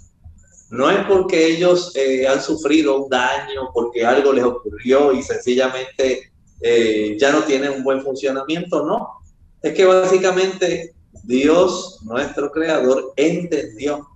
No 0.70 0.92
es 0.92 1.00
porque 1.06 1.48
ellos 1.48 1.96
eh, 1.96 2.28
han 2.28 2.42
sufrido 2.42 3.04
un 3.04 3.10
daño, 3.10 3.72
porque 3.74 4.06
algo 4.06 4.34
les 4.34 4.44
ocurrió 4.44 5.14
y 5.14 5.24
sencillamente 5.24 6.34
eh, 6.62 7.18
ya 7.20 7.32
no 7.32 7.44
tienen 7.44 7.72
un 7.72 7.84
buen 7.84 8.02
funcionamiento, 8.02 8.86
no. 8.86 9.20
Es 9.62 9.74
que 9.74 9.86
básicamente 9.86 10.96
Dios, 11.24 12.00
nuestro 12.04 12.52
creador, 12.52 13.14
entendió 13.16 14.08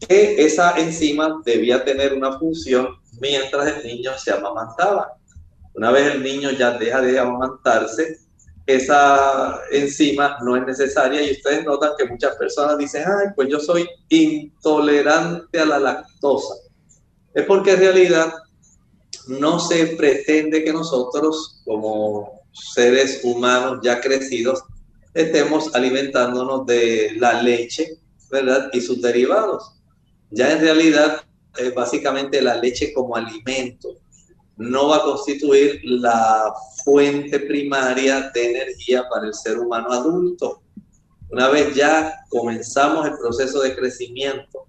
que 0.00 0.44
esa 0.44 0.78
enzima 0.78 1.40
debía 1.44 1.84
tener 1.84 2.12
una 2.12 2.38
función 2.38 2.88
mientras 3.20 3.68
el 3.68 3.84
niño 3.84 4.12
se 4.18 4.32
amamantaba. 4.32 5.12
Una 5.74 5.90
vez 5.90 6.14
el 6.14 6.22
niño 6.22 6.50
ya 6.50 6.72
deja 6.72 7.00
de 7.00 7.18
amamantarse, 7.18 8.18
esa 8.66 9.60
enzima 9.70 10.38
no 10.42 10.56
es 10.56 10.64
necesaria 10.64 11.22
y 11.22 11.32
ustedes 11.32 11.64
notan 11.64 11.90
que 11.98 12.06
muchas 12.06 12.34
personas 12.36 12.78
dicen, 12.78 13.04
ay, 13.06 13.28
pues 13.36 13.48
yo 13.48 13.60
soy 13.60 13.86
intolerante 14.08 15.60
a 15.60 15.66
la 15.66 15.78
lactosa. 15.78 16.54
Es 17.34 17.44
porque 17.44 17.72
en 17.72 17.80
realidad 17.80 18.32
no 19.26 19.58
se 19.58 19.86
pretende 19.88 20.64
que 20.64 20.72
nosotros 20.72 21.60
como 21.64 22.42
seres 22.52 23.20
humanos 23.22 23.80
ya 23.82 24.00
crecidos 24.00 24.62
estemos 25.12 25.74
alimentándonos 25.74 26.66
de 26.66 27.12
la 27.18 27.42
leche, 27.42 27.98
¿verdad? 28.30 28.70
Y 28.72 28.80
sus 28.80 29.00
derivados. 29.00 29.72
Ya 30.30 30.52
en 30.52 30.60
realidad 30.60 31.22
básicamente 31.74 32.42
la 32.42 32.56
leche 32.56 32.92
como 32.92 33.16
alimento 33.16 33.96
no 34.56 34.88
va 34.88 34.98
a 34.98 35.02
constituir 35.02 35.80
la 35.84 36.52
fuente 36.84 37.40
primaria 37.40 38.30
de 38.34 38.50
energía 38.50 39.04
para 39.08 39.26
el 39.26 39.34
ser 39.34 39.58
humano 39.58 39.92
adulto. 39.92 40.62
Una 41.30 41.48
vez 41.48 41.74
ya 41.74 42.14
comenzamos 42.28 43.06
el 43.06 43.16
proceso 43.16 43.60
de 43.62 43.74
crecimiento, 43.74 44.66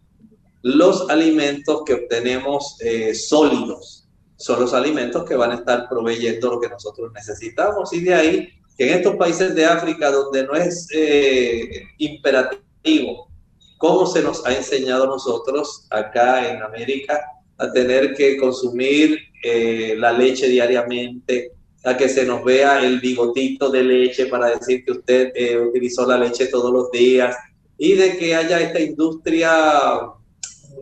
los 0.63 1.09
alimentos 1.09 1.83
que 1.85 1.93
obtenemos 1.93 2.77
eh, 2.81 3.13
sólidos 3.13 4.04
son 4.37 4.59
los 4.59 4.73
alimentos 4.73 5.23
que 5.25 5.35
van 5.35 5.51
a 5.51 5.55
estar 5.55 5.87
proveyendo 5.89 6.51
lo 6.51 6.59
que 6.59 6.69
nosotros 6.69 7.11
necesitamos. 7.13 7.93
Y 7.93 8.01
de 8.01 8.13
ahí 8.13 8.49
que 8.77 8.89
en 8.89 8.97
estos 8.97 9.15
países 9.15 9.55
de 9.55 9.65
África 9.65 10.11
donde 10.11 10.45
no 10.45 10.53
es 10.53 10.87
eh, 10.93 11.83
imperativo 11.97 13.29
cómo 13.77 14.05
se 14.05 14.21
nos 14.21 14.45
ha 14.45 14.55
enseñado 14.55 15.03
a 15.03 15.07
nosotros 15.07 15.87
acá 15.89 16.49
en 16.49 16.61
América 16.61 17.21
a 17.57 17.71
tener 17.71 18.13
que 18.13 18.37
consumir 18.37 19.17
eh, 19.43 19.95
la 19.97 20.11
leche 20.11 20.47
diariamente, 20.49 21.51
a 21.83 21.95
que 21.95 22.09
se 22.09 22.25
nos 22.25 22.43
vea 22.43 22.83
el 22.83 22.99
bigotito 22.99 23.69
de 23.69 23.83
leche 23.83 24.25
para 24.25 24.47
decir 24.47 24.83
que 24.83 24.91
usted 24.91 25.31
eh, 25.35 25.57
utilizó 25.57 26.05
la 26.05 26.17
leche 26.17 26.47
todos 26.47 26.71
los 26.71 26.91
días 26.91 27.35
y 27.77 27.93
de 27.93 28.17
que 28.17 28.35
haya 28.35 28.59
esta 28.59 28.79
industria 28.79 29.51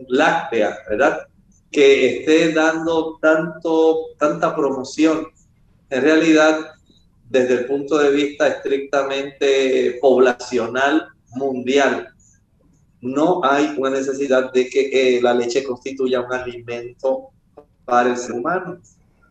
láctea, 0.08 0.78
¿verdad? 0.88 1.26
Que 1.74 2.18
esté 2.18 2.52
dando 2.52 3.18
tanto, 3.20 4.14
tanta 4.18 4.54
promoción. 4.54 5.26
En 5.90 6.02
realidad, 6.02 6.72
desde 7.28 7.54
el 7.54 7.66
punto 7.66 7.98
de 7.98 8.10
vista 8.12 8.46
estrictamente 8.46 9.98
poblacional 10.00 11.08
mundial, 11.34 12.14
no 13.00 13.40
hay 13.44 13.74
una 13.76 13.90
necesidad 13.90 14.52
de 14.52 14.68
que 14.70 15.16
eh, 15.16 15.20
la 15.20 15.34
leche 15.34 15.64
constituya 15.64 16.20
un 16.20 16.32
alimento 16.32 17.30
para 17.84 18.10
el 18.10 18.16
ser 18.16 18.36
humano. 18.36 18.78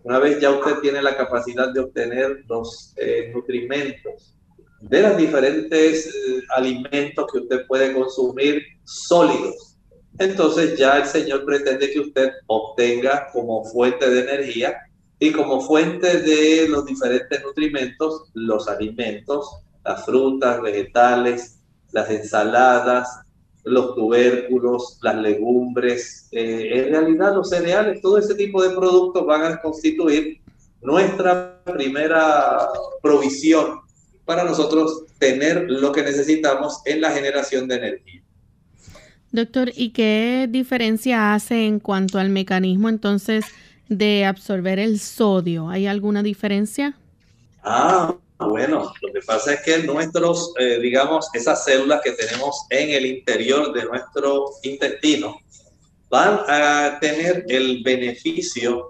Una 0.04 0.20
vez 0.20 0.40
ya 0.40 0.52
usted 0.52 0.80
tiene 0.82 1.02
la 1.02 1.16
capacidad 1.16 1.74
de 1.74 1.80
obtener 1.80 2.44
los 2.48 2.94
eh, 2.98 3.34
de 4.82 5.02
los 5.02 5.18
diferentes 5.18 6.08
eh, 6.08 6.42
alimentos 6.56 7.26
que 7.32 7.40
usted 7.40 7.66
puede 7.68 7.94
consumir 7.94 8.62
sólidos, 8.84 9.73
entonces 10.20 10.78
ya 10.78 10.98
el 10.98 11.06
Señor 11.06 11.46
pretende 11.46 11.92
que 11.92 12.00
usted 12.00 12.32
obtenga 12.48 13.30
como 13.32 13.64
fuente 13.66 14.10
de 14.10 14.22
energía 14.22 14.78
y 15.20 15.32
como 15.32 15.62
fuente 15.62 16.20
de 16.20 16.68
los 16.68 16.86
diferentes 16.86 17.42
nutrimentos 17.44 18.30
los 18.34 18.68
alimentos, 18.68 19.50
las 19.84 20.06
frutas, 20.06 20.62
vegetales, 20.62 21.60
las 21.92 22.10
ensaladas, 22.10 23.08
los 23.64 23.96
tubérculos, 23.96 25.00
las 25.02 25.16
legumbres, 25.16 26.28
eh, 26.32 26.86
en 26.86 26.92
realidad 26.92 27.34
los 27.36 27.50
cereales, 27.50 28.02
todo 28.02 28.18
ese 28.18 28.36
tipo 28.36 28.62
de 28.62 28.76
productos 28.76 29.26
van 29.26 29.44
a 29.46 29.62
constituir 29.62 30.42
nuestra 30.82 31.64
primera 31.64 32.68
provisión 33.02 33.80
para 34.26 34.44
nosotros 34.44 35.06
tener 35.18 35.70
lo 35.70 35.92
que 35.92 36.04
necesitamos 36.04 36.82
en 36.86 37.02
la 37.02 37.12
generación 37.12 37.68
de 37.68 37.76
energía. 37.76 38.22
Doctor, 39.34 39.72
¿y 39.76 39.90
qué 39.94 40.48
diferencia 40.48 41.34
hace 41.34 41.66
en 41.66 41.80
cuanto 41.80 42.20
al 42.20 42.30
mecanismo 42.30 42.88
entonces 42.88 43.46
de 43.90 44.26
absorber 44.26 44.78
el 44.78 45.00
sodio? 45.00 45.70
¿Hay 45.70 45.88
alguna 45.88 46.22
diferencia? 46.22 46.96
Ah, 47.64 48.16
bueno, 48.38 48.94
lo 49.02 49.12
que 49.12 49.22
pasa 49.26 49.56
es 49.56 49.62
que 49.62 49.80
nuestros, 49.80 50.54
eh, 50.60 50.78
digamos, 50.80 51.30
esas 51.34 51.66
células 51.66 52.02
que 52.04 52.12
tenemos 52.12 52.68
en 52.70 52.92
el 52.92 53.08
interior 53.08 53.74
de 53.74 53.86
nuestro 53.86 54.52
intestino 54.62 55.40
van 56.12 56.42
a 56.48 57.00
tener 57.02 57.44
el 57.50 57.82
beneficio 57.82 58.90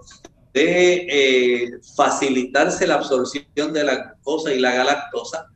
de 0.52 1.06
eh, 1.08 1.70
facilitarse 1.96 2.86
la 2.86 2.96
absorción 2.96 3.72
de 3.72 3.82
la 3.82 3.94
glucosa 3.96 4.52
y 4.52 4.60
la 4.60 4.74
galactosa 4.74 5.46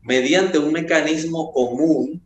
mediante 0.00 0.58
un 0.58 0.72
mecanismo 0.72 1.52
común 1.52 2.22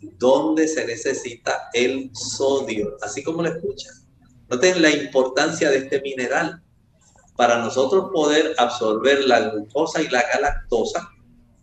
donde 0.00 0.68
se 0.68 0.86
necesita 0.86 1.68
el 1.72 2.10
sodio, 2.14 2.96
así 3.02 3.22
como 3.22 3.42
lo 3.42 3.48
escuchan. 3.48 3.94
Noten 4.48 4.80
la 4.82 4.90
importancia 4.90 5.70
de 5.70 5.78
este 5.78 6.00
mineral 6.00 6.62
para 7.36 7.58
nosotros 7.58 8.10
poder 8.12 8.54
absorber 8.58 9.24
la 9.26 9.40
glucosa 9.50 10.02
y 10.02 10.08
la 10.08 10.22
galactosa, 10.22 11.10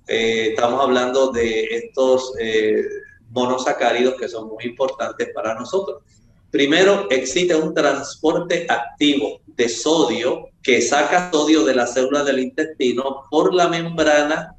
eh, 0.08 0.50
estamos 0.50 0.82
hablando 0.82 1.32
de 1.32 1.64
estos 1.72 2.34
eh, 2.40 2.84
monosacáridos 3.30 4.16
que 4.16 4.28
son 4.28 4.50
muy 4.50 4.66
importantes 4.66 5.30
para 5.34 5.56
nosotros. 5.56 6.04
Primero, 6.52 7.08
existe 7.10 7.56
un 7.56 7.74
transporte 7.74 8.68
activo 8.70 9.42
de 9.48 9.68
sodio 9.70 10.50
que 10.62 10.82
saca 10.82 11.32
sodio 11.32 11.64
de 11.64 11.74
las 11.74 11.94
células 11.94 12.26
del 12.26 12.40
intestino 12.40 13.24
por 13.32 13.54
la 13.54 13.68
membrana 13.68 14.56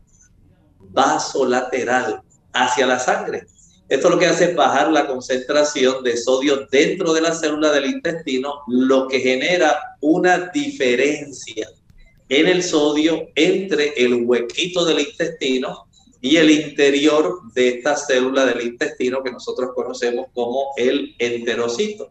vasolateral 0.79 2.23
hacia 2.53 2.87
la 2.87 2.99
sangre. 2.99 3.47
Esto 3.95 4.11
lo 4.11 4.19
que 4.19 4.27
hace 4.27 4.47
es 4.47 4.57
bajar 4.57 4.91
la 4.91 5.07
concentración 5.07 6.03
de 6.03 6.17
sodio 6.17 6.67
dentro 6.69 7.13
de 7.13 7.21
la 7.21 7.33
célula 7.33 7.71
del 7.71 7.87
intestino, 7.87 8.63
lo 8.67 9.07
que 9.07 9.21
genera 9.21 9.97
una 10.01 10.51
diferencia 10.53 11.69
en 12.29 12.49
el 12.49 12.65
sodio 12.65 13.29
entre 13.37 13.95
el 13.97 14.25
huequito 14.25 14.85
del 14.85 14.99
intestino 14.99 15.87
y 16.21 16.39
el 16.39 16.51
interior 16.51 17.39
de 17.55 17.69
esta 17.69 17.95
célula 17.97 18.45
del 18.45 18.67
intestino 18.67 19.23
que 19.23 19.31
nosotros 19.31 19.71
conocemos 19.77 20.27
como 20.35 20.73
el 20.77 21.15
enterocito. 21.21 22.11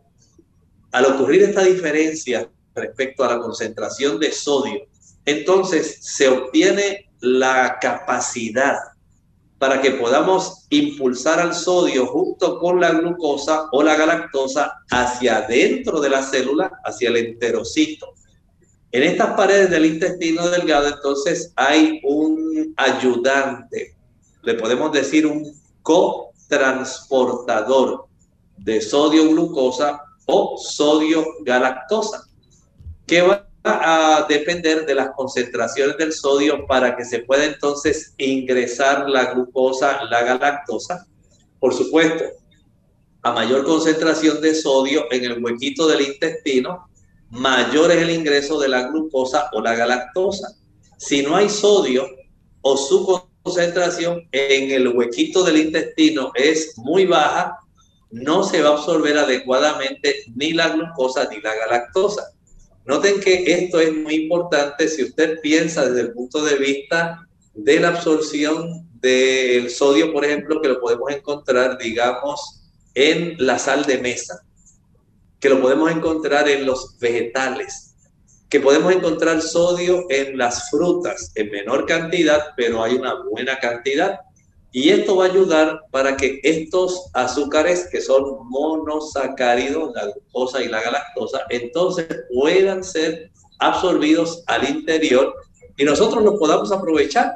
Al 0.93 1.07
ocurrir 1.07 1.43
esta 1.43 1.65
diferencia 1.65 2.49
respecto 2.73 3.25
a 3.25 3.36
la 3.36 3.39
concentración 3.39 4.21
de 4.21 4.31
sodio, 4.31 4.88
entonces 5.25 5.97
se 5.99 6.29
obtiene 6.29 7.09
la 7.19 7.77
capacidad 7.81 8.92
para 9.64 9.82
que 9.82 9.91
podamos 9.91 10.66
impulsar 10.72 11.39
al 11.39 11.55
sodio 11.55 12.07
junto 12.07 12.59
con 12.59 12.82
la 12.82 12.91
glucosa 12.91 13.70
o 13.72 13.82
la 13.82 13.95
galactosa 13.95 14.74
hacia 14.91 15.38
adentro 15.38 16.01
de 16.01 16.09
la 16.09 16.22
célula, 16.22 16.70
hacia 16.84 17.07
el 17.07 17.16
enterocito. 17.16 18.14
En 18.91 19.03
estas 19.03 19.38
paredes 19.38 19.70
del 19.70 19.86
intestino 19.86 20.49
delgado, 20.49 20.89
entonces 20.89 21.53
hay 21.55 22.01
un 22.03 22.74
ayudante, 22.76 23.95
le 24.41 24.55
podemos 24.55 24.91
decir 24.91 25.26
un 25.26 25.49
cotransportador 25.82 28.07
de 28.57 28.82
sodio 28.82 29.30
glucosa 29.30 30.01
o 30.26 30.57
sodio 30.57 31.26
galactosa, 31.45 32.26
que 33.07 33.22
va 33.22 33.47
a 33.64 34.26
depender 34.28 34.86
de 34.86 34.95
las 34.95 35.11
concentraciones 35.16 35.97
del 35.97 36.11
sodio 36.11 36.66
para 36.68 36.95
que 36.95 37.05
se 37.05 37.20
pueda 37.20 37.45
entonces 37.45 38.14
ingresar 38.18 39.09
la 39.09 39.34
glucosa, 39.34 40.03
la 40.09 40.24
galactosa. 40.24 41.07
Por 41.59 41.74
supuesto, 41.74 42.26
a 43.22 43.32
mayor 43.32 43.64
concentración 43.64 44.41
de 44.41 44.53
sodio 44.53 45.05
en 45.11 45.24
el 45.24 45.43
huequito 45.43 45.88
del 45.88 46.01
intestino, 46.01 46.89
mayor 47.30 47.91
es 47.91 48.01
el 48.01 48.09
ingreso 48.09 48.59
de 48.59 48.68
la 48.68 48.89
glucosa 48.89 49.49
o 49.53 49.61
la 49.61 49.76
galactosa. 49.76 50.57
Si 50.97 51.22
no 51.22 51.38
hay 51.38 51.49
sodio 51.49 52.05
o 52.61 52.76
su 52.76 53.24
concentración 53.43 54.28
en 54.34 54.72
el 54.72 54.89
huequito 54.89 55.43
del 55.43 55.57
intestino 55.57 56.32
es 56.36 56.78
muy 56.78 57.05
baja, 57.05 57.57
no 58.11 58.43
se 58.43 58.61
va 58.61 58.70
a 58.70 58.74
absorber 58.74 59.18
adecuadamente 59.18 60.16
ni 60.36 60.51
la 60.51 60.70
glucosa 60.70 61.28
ni 61.30 61.41
la 61.41 61.55
galactosa. 61.55 62.34
Noten 62.86 63.19
que 63.21 63.43
esto 63.47 63.79
es 63.79 63.95
muy 63.95 64.15
importante 64.15 64.88
si 64.88 65.03
usted 65.03 65.39
piensa 65.41 65.88
desde 65.88 66.01
el 66.01 66.13
punto 66.13 66.43
de 66.43 66.55
vista 66.55 67.27
de 67.53 67.79
la 67.79 67.89
absorción 67.89 68.89
del 68.99 69.69
sodio, 69.69 70.11
por 70.11 70.25
ejemplo, 70.25 70.61
que 70.61 70.69
lo 70.69 70.79
podemos 70.79 71.11
encontrar, 71.11 71.77
digamos, 71.77 72.61
en 72.93 73.36
la 73.38 73.57
sal 73.59 73.86
de 73.86 73.99
mesa, 73.99 74.43
que 75.39 75.49
lo 75.49 75.61
podemos 75.61 75.91
encontrar 75.91 76.47
en 76.49 76.65
los 76.65 76.97
vegetales, 76.99 77.95
que 78.49 78.59
podemos 78.59 78.93
encontrar 78.93 79.41
sodio 79.41 80.05
en 80.09 80.38
las 80.38 80.69
frutas 80.69 81.31
en 81.36 81.51
menor 81.51 81.86
cantidad, 81.86 82.53
pero 82.55 82.84
hay 82.84 82.95
una 82.95 83.15
buena 83.23 83.59
cantidad. 83.59 84.19
Y 84.76 84.89
esto 84.89 85.15
va 85.15 85.26
a 85.26 85.30
ayudar 85.30 85.82
para 85.91 86.17
que 86.17 86.39
estos 86.41 87.11
azúcares, 87.13 87.88
que 87.91 88.01
son 88.01 88.24
monosacáridos, 88.49 89.93
la 89.93 90.05
glucosa 90.05 90.63
y 90.63 90.67
la 90.67 90.82
galactosa, 90.82 91.43
entonces 91.49 92.07
puedan 92.34 92.84
ser 92.84 93.32
absorbidos 93.59 94.43
al 94.47 94.67
interior 94.67 95.36
y 95.78 95.86
nosotros 95.86 96.24
los 96.24 96.39
podamos 96.39 96.71
aprovechar. 96.71 97.34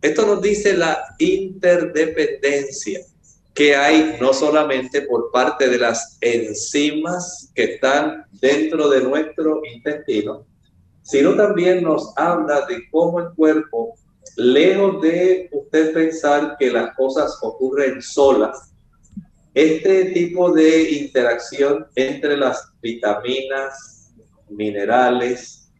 Esto 0.00 0.24
nos 0.24 0.40
dice 0.40 0.76
la 0.76 1.02
interdependencia 1.18 3.00
que 3.54 3.74
hay 3.74 4.16
no 4.20 4.32
solamente 4.32 5.02
por 5.02 5.32
parte 5.32 5.68
de 5.68 5.78
las 5.78 6.16
enzimas 6.20 7.50
que 7.56 7.74
están 7.74 8.24
dentro 8.40 8.88
de 8.88 9.02
nuestro 9.02 9.62
intestino, 9.64 10.46
sino 11.02 11.34
también 11.34 11.82
nos 11.82 12.16
habla 12.16 12.64
de 12.66 12.88
cómo 12.92 13.18
el 13.18 13.34
cuerpo 13.34 13.96
lejos 14.36 15.00
de 15.02 15.48
usted 15.52 15.92
pensar 15.92 16.56
que 16.58 16.70
las 16.70 16.94
cosas 16.96 17.38
ocurren 17.42 18.00
solas, 18.02 18.72
este 19.54 20.06
tipo 20.06 20.52
de 20.52 20.92
interacción 20.92 21.86
entre 21.94 22.36
las 22.36 22.72
vitaminas, 22.80 24.14
minerales, 24.48 25.70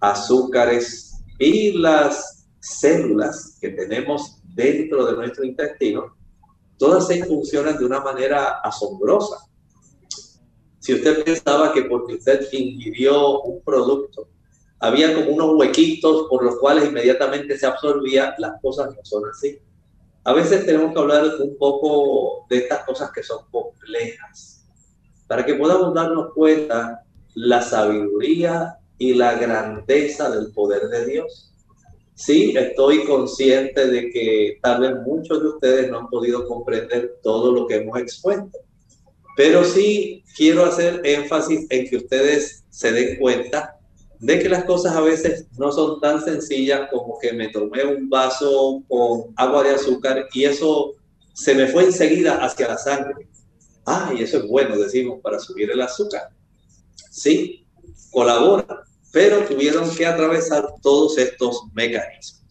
azúcares 0.00 1.12
y 1.38 1.72
las 1.78 2.46
células 2.60 3.58
que 3.60 3.70
tenemos 3.70 4.40
dentro 4.54 5.06
de 5.06 5.16
nuestro 5.16 5.44
intestino, 5.44 6.16
todas 6.78 7.06
se 7.06 7.24
funcionan 7.24 7.78
de 7.78 7.84
una 7.84 8.00
manera 8.00 8.60
asombrosa. 8.60 9.36
Si 10.80 10.94
usted 10.94 11.24
pensaba 11.24 11.72
que 11.72 11.82
porque 11.84 12.14
usted 12.16 12.46
ingirió 12.52 13.40
un 13.40 13.62
producto 13.62 14.28
había 14.84 15.14
como 15.14 15.30
unos 15.30 15.56
huequitos 15.56 16.26
por 16.28 16.44
los 16.44 16.58
cuales 16.58 16.84
inmediatamente 16.84 17.56
se 17.56 17.66
absorbía, 17.66 18.34
las 18.38 18.60
cosas 18.60 18.94
no 18.94 19.02
son 19.02 19.22
así. 19.30 19.58
a 20.24 20.32
veces 20.32 20.66
tenemos 20.66 20.92
que 20.92 21.00
hablar 21.00 21.24
un 21.40 21.56
poco 21.56 22.46
de 22.50 22.58
estas 22.58 22.84
cosas 22.84 23.10
que 23.12 23.22
son 23.22 23.38
complejas, 23.50 24.66
para 25.26 25.44
que 25.44 25.54
podamos 25.54 25.94
darnos 25.94 26.32
cuenta 26.34 27.02
la 27.34 27.62
sabiduría 27.62 28.78
y 28.98 29.14
la 29.14 29.34
grandeza 29.34 30.30
del 30.30 30.52
poder 30.52 30.88
de 30.88 31.06
Dios. 31.06 31.52
Sí, 32.14 32.54
estoy 32.56 33.04
consciente 33.04 33.86
de 33.86 34.10
que 34.10 34.58
tal 34.62 34.82
vez 34.82 34.94
muchos 35.06 35.42
de 35.42 35.48
ustedes 35.48 35.90
no 35.90 36.00
han 36.00 36.08
podido 36.08 36.46
comprender 36.46 37.18
todo 37.22 37.52
lo 37.52 37.66
que 37.66 37.76
hemos 37.76 37.98
expuesto, 37.98 38.58
pero 39.36 39.64
sí 39.64 40.22
quiero 40.36 40.64
hacer 40.64 41.00
énfasis 41.04 41.66
en 41.70 41.88
que 41.88 41.96
ustedes 41.96 42.64
se 42.70 42.92
den 42.92 43.18
cuenta 43.18 43.78
de 44.20 44.38
que 44.38 44.48
las 44.48 44.64
cosas 44.64 44.94
a 44.94 45.00
veces 45.00 45.46
no 45.58 45.70
son 45.72 46.00
tan 46.00 46.22
sencillas 46.22 46.88
como 46.90 47.18
que 47.18 47.32
me 47.32 47.48
tomé 47.48 47.84
un 47.84 48.08
vaso 48.08 48.82
con 48.88 49.32
agua 49.36 49.62
de 49.64 49.70
azúcar 49.70 50.26
y 50.32 50.44
eso 50.44 50.94
se 51.32 51.54
me 51.54 51.66
fue 51.66 51.84
enseguida 51.84 52.44
hacia 52.44 52.68
la 52.68 52.78
sangre. 52.78 53.28
Ah, 53.86 54.12
y 54.16 54.22
eso 54.22 54.38
es 54.38 54.48
bueno, 54.48 54.78
decimos, 54.78 55.20
para 55.22 55.38
subir 55.38 55.70
el 55.70 55.80
azúcar. 55.80 56.30
Sí, 57.10 57.66
colabora, 58.10 58.84
pero 59.12 59.44
tuvieron 59.44 59.90
que 59.94 60.06
atravesar 60.06 60.64
todos 60.80 61.18
estos 61.18 61.62
mecanismos. 61.74 62.44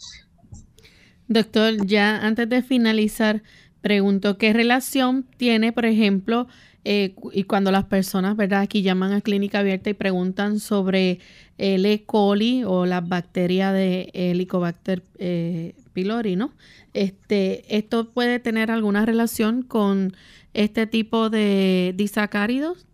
Doctor, 1.28 1.86
ya 1.86 2.18
antes 2.18 2.48
de 2.50 2.62
finalizar, 2.62 3.42
pregunto 3.82 4.38
qué 4.38 4.54
relación 4.54 5.26
tiene, 5.38 5.72
por 5.72 5.86
ejemplo, 5.86 6.48
eh, 6.86 7.16
y 7.32 7.44
cuando 7.44 7.72
las 7.72 7.86
personas, 7.86 8.36
¿verdad? 8.36 8.62
Aquí 8.62 8.82
llaman 8.82 9.14
a 9.14 9.22
clínica 9.22 9.60
abierta 9.60 9.90
y 9.90 9.94
preguntan 9.94 10.60
sobre 10.60 11.20
el 11.58 11.86
E. 11.86 12.04
coli 12.06 12.64
o 12.66 12.86
la 12.86 13.02
bacteria 13.02 13.72
de 13.72 14.10
Helicobacter 14.14 15.02
eh, 15.18 15.76
pylori, 15.94 16.36
¿no? 16.36 16.54
Este, 16.94 17.64
¿Esto 17.76 18.10
puede 18.10 18.40
tener 18.40 18.70
alguna 18.70 19.06
relación 19.06 19.62
con 19.62 20.16
este 20.54 20.86
tipo 20.86 21.30
de 21.30 21.94
disacáridos? 21.96 22.86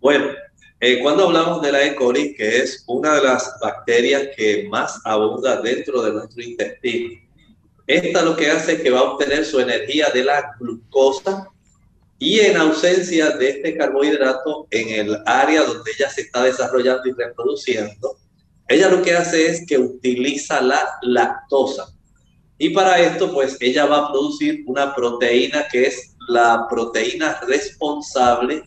Bueno, 0.00 0.26
eh, 0.80 1.00
cuando 1.00 1.24
hablamos 1.24 1.60
de 1.60 1.72
la 1.72 1.84
E. 1.84 1.94
coli, 1.96 2.34
que 2.34 2.58
es 2.58 2.84
una 2.86 3.14
de 3.14 3.22
las 3.22 3.56
bacterias 3.60 4.28
que 4.36 4.68
más 4.70 5.00
abunda 5.04 5.60
dentro 5.60 6.02
de 6.02 6.12
nuestro 6.12 6.42
intestino, 6.42 7.20
esta 7.86 8.22
lo 8.22 8.36
que 8.36 8.50
hace 8.50 8.74
es 8.74 8.80
que 8.80 8.90
va 8.90 9.00
a 9.00 9.12
obtener 9.12 9.44
su 9.44 9.60
energía 9.60 10.08
de 10.14 10.24
la 10.24 10.54
glucosa 10.58 11.50
y 12.24 12.40
en 12.40 12.56
ausencia 12.56 13.32
de 13.32 13.50
este 13.50 13.76
carbohidrato 13.76 14.66
en 14.70 14.88
el 14.88 15.18
área 15.26 15.62
donde 15.62 15.90
ella 15.90 16.08
se 16.08 16.22
está 16.22 16.42
desarrollando 16.42 17.02
y 17.06 17.12
reproduciendo, 17.12 18.16
ella 18.66 18.88
lo 18.88 19.02
que 19.02 19.14
hace 19.14 19.46
es 19.46 19.66
que 19.66 19.76
utiliza 19.76 20.62
la 20.62 20.88
lactosa. 21.02 21.92
Y 22.56 22.70
para 22.70 22.98
esto, 22.98 23.30
pues 23.30 23.58
ella 23.60 23.84
va 23.84 23.98
a 23.98 24.10
producir 24.10 24.64
una 24.66 24.94
proteína 24.94 25.68
que 25.70 25.84
es 25.84 26.14
la 26.28 26.66
proteína 26.70 27.40
responsable 27.46 28.62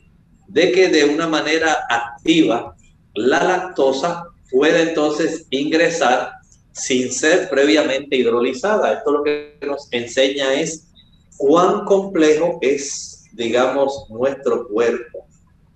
de 0.48 0.72
que 0.72 0.90
de 0.90 1.06
una 1.06 1.26
manera 1.26 1.80
activa 1.90 2.76
la 3.16 3.44
lactosa 3.44 4.26
puede 4.52 4.90
entonces 4.90 5.48
ingresar 5.50 6.34
sin 6.74 7.12
ser 7.12 7.50
previamente 7.50 8.18
hidrolizada. 8.18 8.94
Esto 8.94 9.12
lo 9.14 9.24
que 9.24 9.58
nos 9.66 9.88
enseña 9.90 10.54
es 10.54 10.90
cuán 11.38 11.86
complejo 11.86 12.60
es 12.62 13.17
digamos, 13.34 14.06
nuestro 14.10 14.68
cuerpo. 14.68 15.26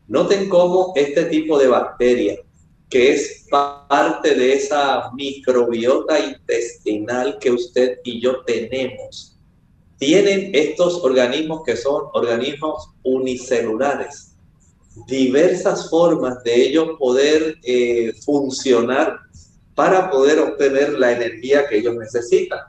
Noten 0.08 0.49
cómo 0.49 0.93
este 0.95 1.26
tipo 1.26 1.58
de 1.58 1.68
bacteria, 1.68 2.39
que 2.89 3.14
es 3.14 3.45
parte 3.49 4.36
de 4.36 4.54
esa 4.54 5.12
microbiota 5.14 6.20
intestinal 6.20 7.38
que 7.39 7.52
usted 7.52 7.99
y 8.04 8.20
yo 8.22 8.43
tenemos, 8.43 9.38
tienen 9.97 10.49
estos 10.54 11.04
organismos 11.04 11.62
que 11.64 11.78
son 11.78 12.06
organismos 12.14 12.89
unicelulares, 13.04 14.36
diversas 15.08 15.89
formas 15.89 16.43
de 16.43 16.56
ellos 16.56 16.89
poder 16.97 17.58
eh, 17.64 18.12
funcionar 18.26 19.20
para 19.76 20.10
poder 20.10 20.39
obtener 20.39 20.99
la 20.99 21.12
energía 21.12 21.68
que 21.68 21.78
ellos 21.78 21.95
necesitan. 21.95 22.60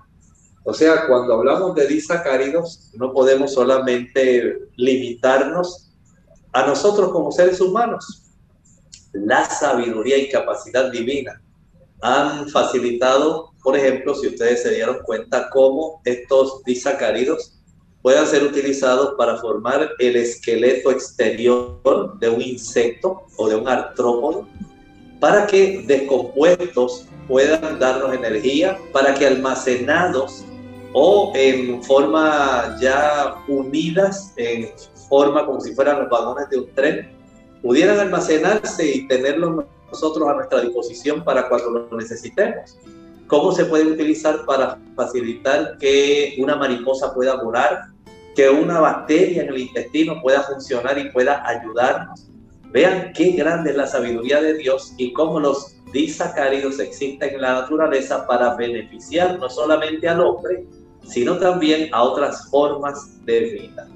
O 0.65 0.73
sea, 0.73 1.07
cuando 1.09 1.35
hablamos 1.35 1.75
de 1.75 1.87
disacáridos, 1.87 2.91
no 2.95 3.13
podemos 3.13 3.53
solamente 3.53 4.69
limitarnos 4.77 5.93
a 6.53 6.67
nosotros 6.67 7.11
como 7.11 7.33
seres 7.33 7.61
humanos. 7.61 8.31
La 9.13 9.45
sabiduría 9.45 10.19
y 10.19 10.31
capacidad 10.31 10.91
divina 10.91 11.43
han 12.01 12.49
facilitado, 12.49 13.53
por 13.63 13.77
ejemplo, 13.77 14.15
si 14.15 14.29
ustedes 14.29 14.63
se 14.63 14.71
dieron 14.75 14.99
cuenta, 15.05 15.51
cómo 15.51 16.01
estos 16.05 16.63
disacáridos 16.65 17.59
puedan 18.01 18.27
ser 18.27 18.43
utilizados 18.43 19.15
para 19.17 19.37
formar 19.39 19.91
el 19.99 20.17
esqueleto 20.17 20.91
exterior 20.91 22.19
de 22.19 22.29
un 22.29 22.43
insecto 22.43 23.23
o 23.37 23.49
de 23.49 23.57
un 23.57 23.69
artrópodo, 23.69 24.49
para 25.21 25.47
que 25.47 25.85
descompuestos 25.87 27.07
puedan 27.29 27.79
darnos 27.79 28.13
energía, 28.13 28.77
para 28.93 29.15
que 29.15 29.27
almacenados 29.27 30.45
o 30.93 31.33
en 31.35 31.83
forma 31.83 32.77
ya 32.81 33.37
unidas, 33.49 34.33
en 34.37 34.71
forma 35.09 35.47
como 35.47 35.61
si 35.61 35.75
fueran 35.75 36.01
los 36.01 36.11
vagones 36.11 36.49
de 36.51 36.59
un 36.59 36.71
tren, 36.75 37.11
pudieran 37.63 37.99
almacenarse 37.99 38.87
y 38.87 39.09
tenerlos 39.09 39.65
nosotros 39.91 40.29
a 40.29 40.35
nuestra 40.35 40.61
disposición 40.61 41.23
para 41.23 41.49
cuando 41.49 41.71
lo 41.71 41.97
necesitemos. 41.97 42.79
¿Cómo 43.27 43.53
se 43.53 43.65
puede 43.65 43.87
utilizar 43.87 44.45
para 44.45 44.79
facilitar 44.97 45.79
que 45.79 46.37
una 46.39 46.57
mariposa 46.57 47.15
pueda 47.15 47.43
volar, 47.43 47.85
que 48.35 48.51
una 48.51 48.81
bacteria 48.81 49.43
en 49.43 49.49
el 49.49 49.59
intestino 49.59 50.21
pueda 50.21 50.43
funcionar 50.43 50.99
y 50.99 51.11
pueda 51.11 51.47
ayudarnos? 51.47 52.29
Vean 52.71 53.13
qué 53.15 53.33
grande 53.33 53.71
es 53.71 53.77
la 53.77 53.87
sabiduría 53.87 54.41
de 54.41 54.55
Dios 54.55 54.95
y 54.97 55.13
cómo 55.13 55.41
los 55.41 55.77
disacáridos 55.93 56.79
existen 56.79 57.35
en 57.35 57.41
la 57.43 57.53
naturaleza 57.61 58.27
para 58.27 58.55
beneficiar 58.55 59.39
no 59.39 59.49
solamente 59.51 60.09
al 60.09 60.21
hombre, 60.21 60.65
sino 61.05 61.37
también 61.39 61.89
a 61.93 62.03
otras 62.03 62.49
formas 62.51 63.25
de 63.25 63.41
vida. 63.41 63.89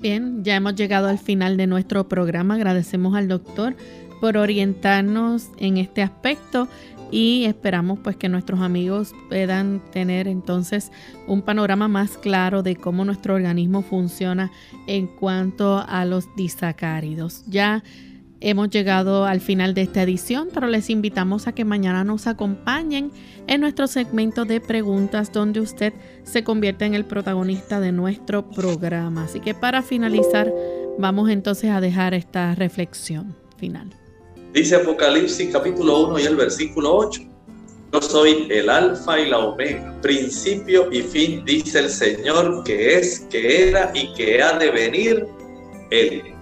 Bien, 0.00 0.44
ya 0.44 0.56
hemos 0.56 0.74
llegado 0.74 1.08
al 1.08 1.18
final 1.18 1.56
de 1.56 1.66
nuestro 1.66 2.08
programa. 2.08 2.54
Agradecemos 2.54 3.16
al 3.16 3.28
doctor 3.28 3.74
por 4.20 4.36
orientarnos 4.36 5.48
en 5.58 5.78
este 5.78 6.02
aspecto 6.02 6.68
y 7.10 7.44
esperamos 7.44 7.98
pues 8.02 8.16
que 8.16 8.28
nuestros 8.28 8.60
amigos 8.60 9.14
puedan 9.28 9.80
tener 9.92 10.26
entonces 10.26 10.90
un 11.26 11.42
panorama 11.42 11.88
más 11.88 12.16
claro 12.18 12.62
de 12.62 12.76
cómo 12.76 13.04
nuestro 13.04 13.34
organismo 13.34 13.82
funciona 13.82 14.50
en 14.86 15.06
cuanto 15.06 15.84
a 15.86 16.04
los 16.04 16.26
disacáridos. 16.36 17.44
Ya 17.46 17.82
Hemos 18.40 18.68
llegado 18.68 19.24
al 19.24 19.40
final 19.40 19.74
de 19.74 19.82
esta 19.82 20.02
edición, 20.02 20.48
pero 20.52 20.66
les 20.66 20.90
invitamos 20.90 21.46
a 21.46 21.52
que 21.52 21.64
mañana 21.64 22.04
nos 22.04 22.26
acompañen 22.26 23.10
en 23.46 23.60
nuestro 23.60 23.86
segmento 23.86 24.44
de 24.44 24.60
preguntas 24.60 25.32
donde 25.32 25.60
usted 25.60 25.94
se 26.24 26.44
convierte 26.44 26.84
en 26.84 26.94
el 26.94 27.04
protagonista 27.04 27.80
de 27.80 27.92
nuestro 27.92 28.50
programa. 28.50 29.24
Así 29.24 29.40
que 29.40 29.54
para 29.54 29.82
finalizar, 29.82 30.52
vamos 30.98 31.30
entonces 31.30 31.70
a 31.70 31.80
dejar 31.80 32.12
esta 32.12 32.54
reflexión 32.54 33.34
final. 33.56 33.88
Dice 34.52 34.76
Apocalipsis 34.76 35.50
capítulo 35.52 36.08
1 36.08 36.18
y 36.18 36.22
el 36.24 36.36
versículo 36.36 36.94
8. 36.96 37.22
Yo 37.92 38.02
soy 38.02 38.48
el 38.50 38.68
alfa 38.68 39.20
y 39.20 39.30
la 39.30 39.38
omega, 39.38 39.96
principio 40.02 40.90
y 40.90 41.00
fin, 41.02 41.44
dice 41.44 41.78
el 41.78 41.88
Señor, 41.88 42.64
que 42.64 42.98
es, 42.98 43.20
que 43.30 43.68
era 43.68 43.92
y 43.94 44.12
que 44.14 44.42
ha 44.42 44.58
de 44.58 44.70
venir, 44.70 45.26
el 45.90 46.34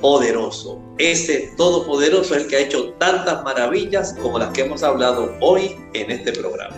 Todopoderoso. 0.00 0.80
Ese 0.98 1.52
Todopoderoso 1.56 2.36
es 2.36 2.42
el 2.42 2.48
que 2.48 2.56
ha 2.56 2.60
hecho 2.60 2.92
tantas 2.98 3.42
maravillas 3.42 4.14
como 4.22 4.38
las 4.38 4.52
que 4.52 4.62
hemos 4.62 4.84
hablado 4.84 5.34
hoy 5.40 5.74
en 5.92 6.10
este 6.12 6.32
programa. 6.32 6.76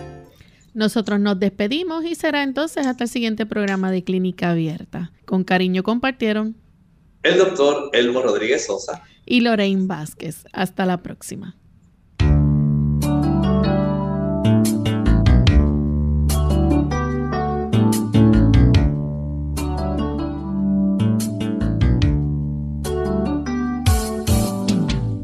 Nosotros 0.73 1.21
nos 1.21 1.39
despedimos 1.39 2.05
y 2.05 2.15
será 2.15 2.43
entonces 2.43 2.87
hasta 2.87 3.05
el 3.05 3.11
siguiente 3.11 3.45
programa 3.45 3.91
de 3.91 4.05
Clínica 4.05 4.51
Abierta. 4.51 5.13
Con 5.27 5.45
cariño 5.45 5.83
compartieron 5.83 6.57
el 7.23 7.37
doctor 7.37 7.91
Elmo 7.93 8.23
Rodríguez 8.23 8.65
Sosa 8.65 9.03
y 9.27 9.41
Lorraine 9.41 9.87
Vázquez. 9.87 10.45
Hasta 10.53 10.87
la 10.87 11.03
próxima. 11.03 11.60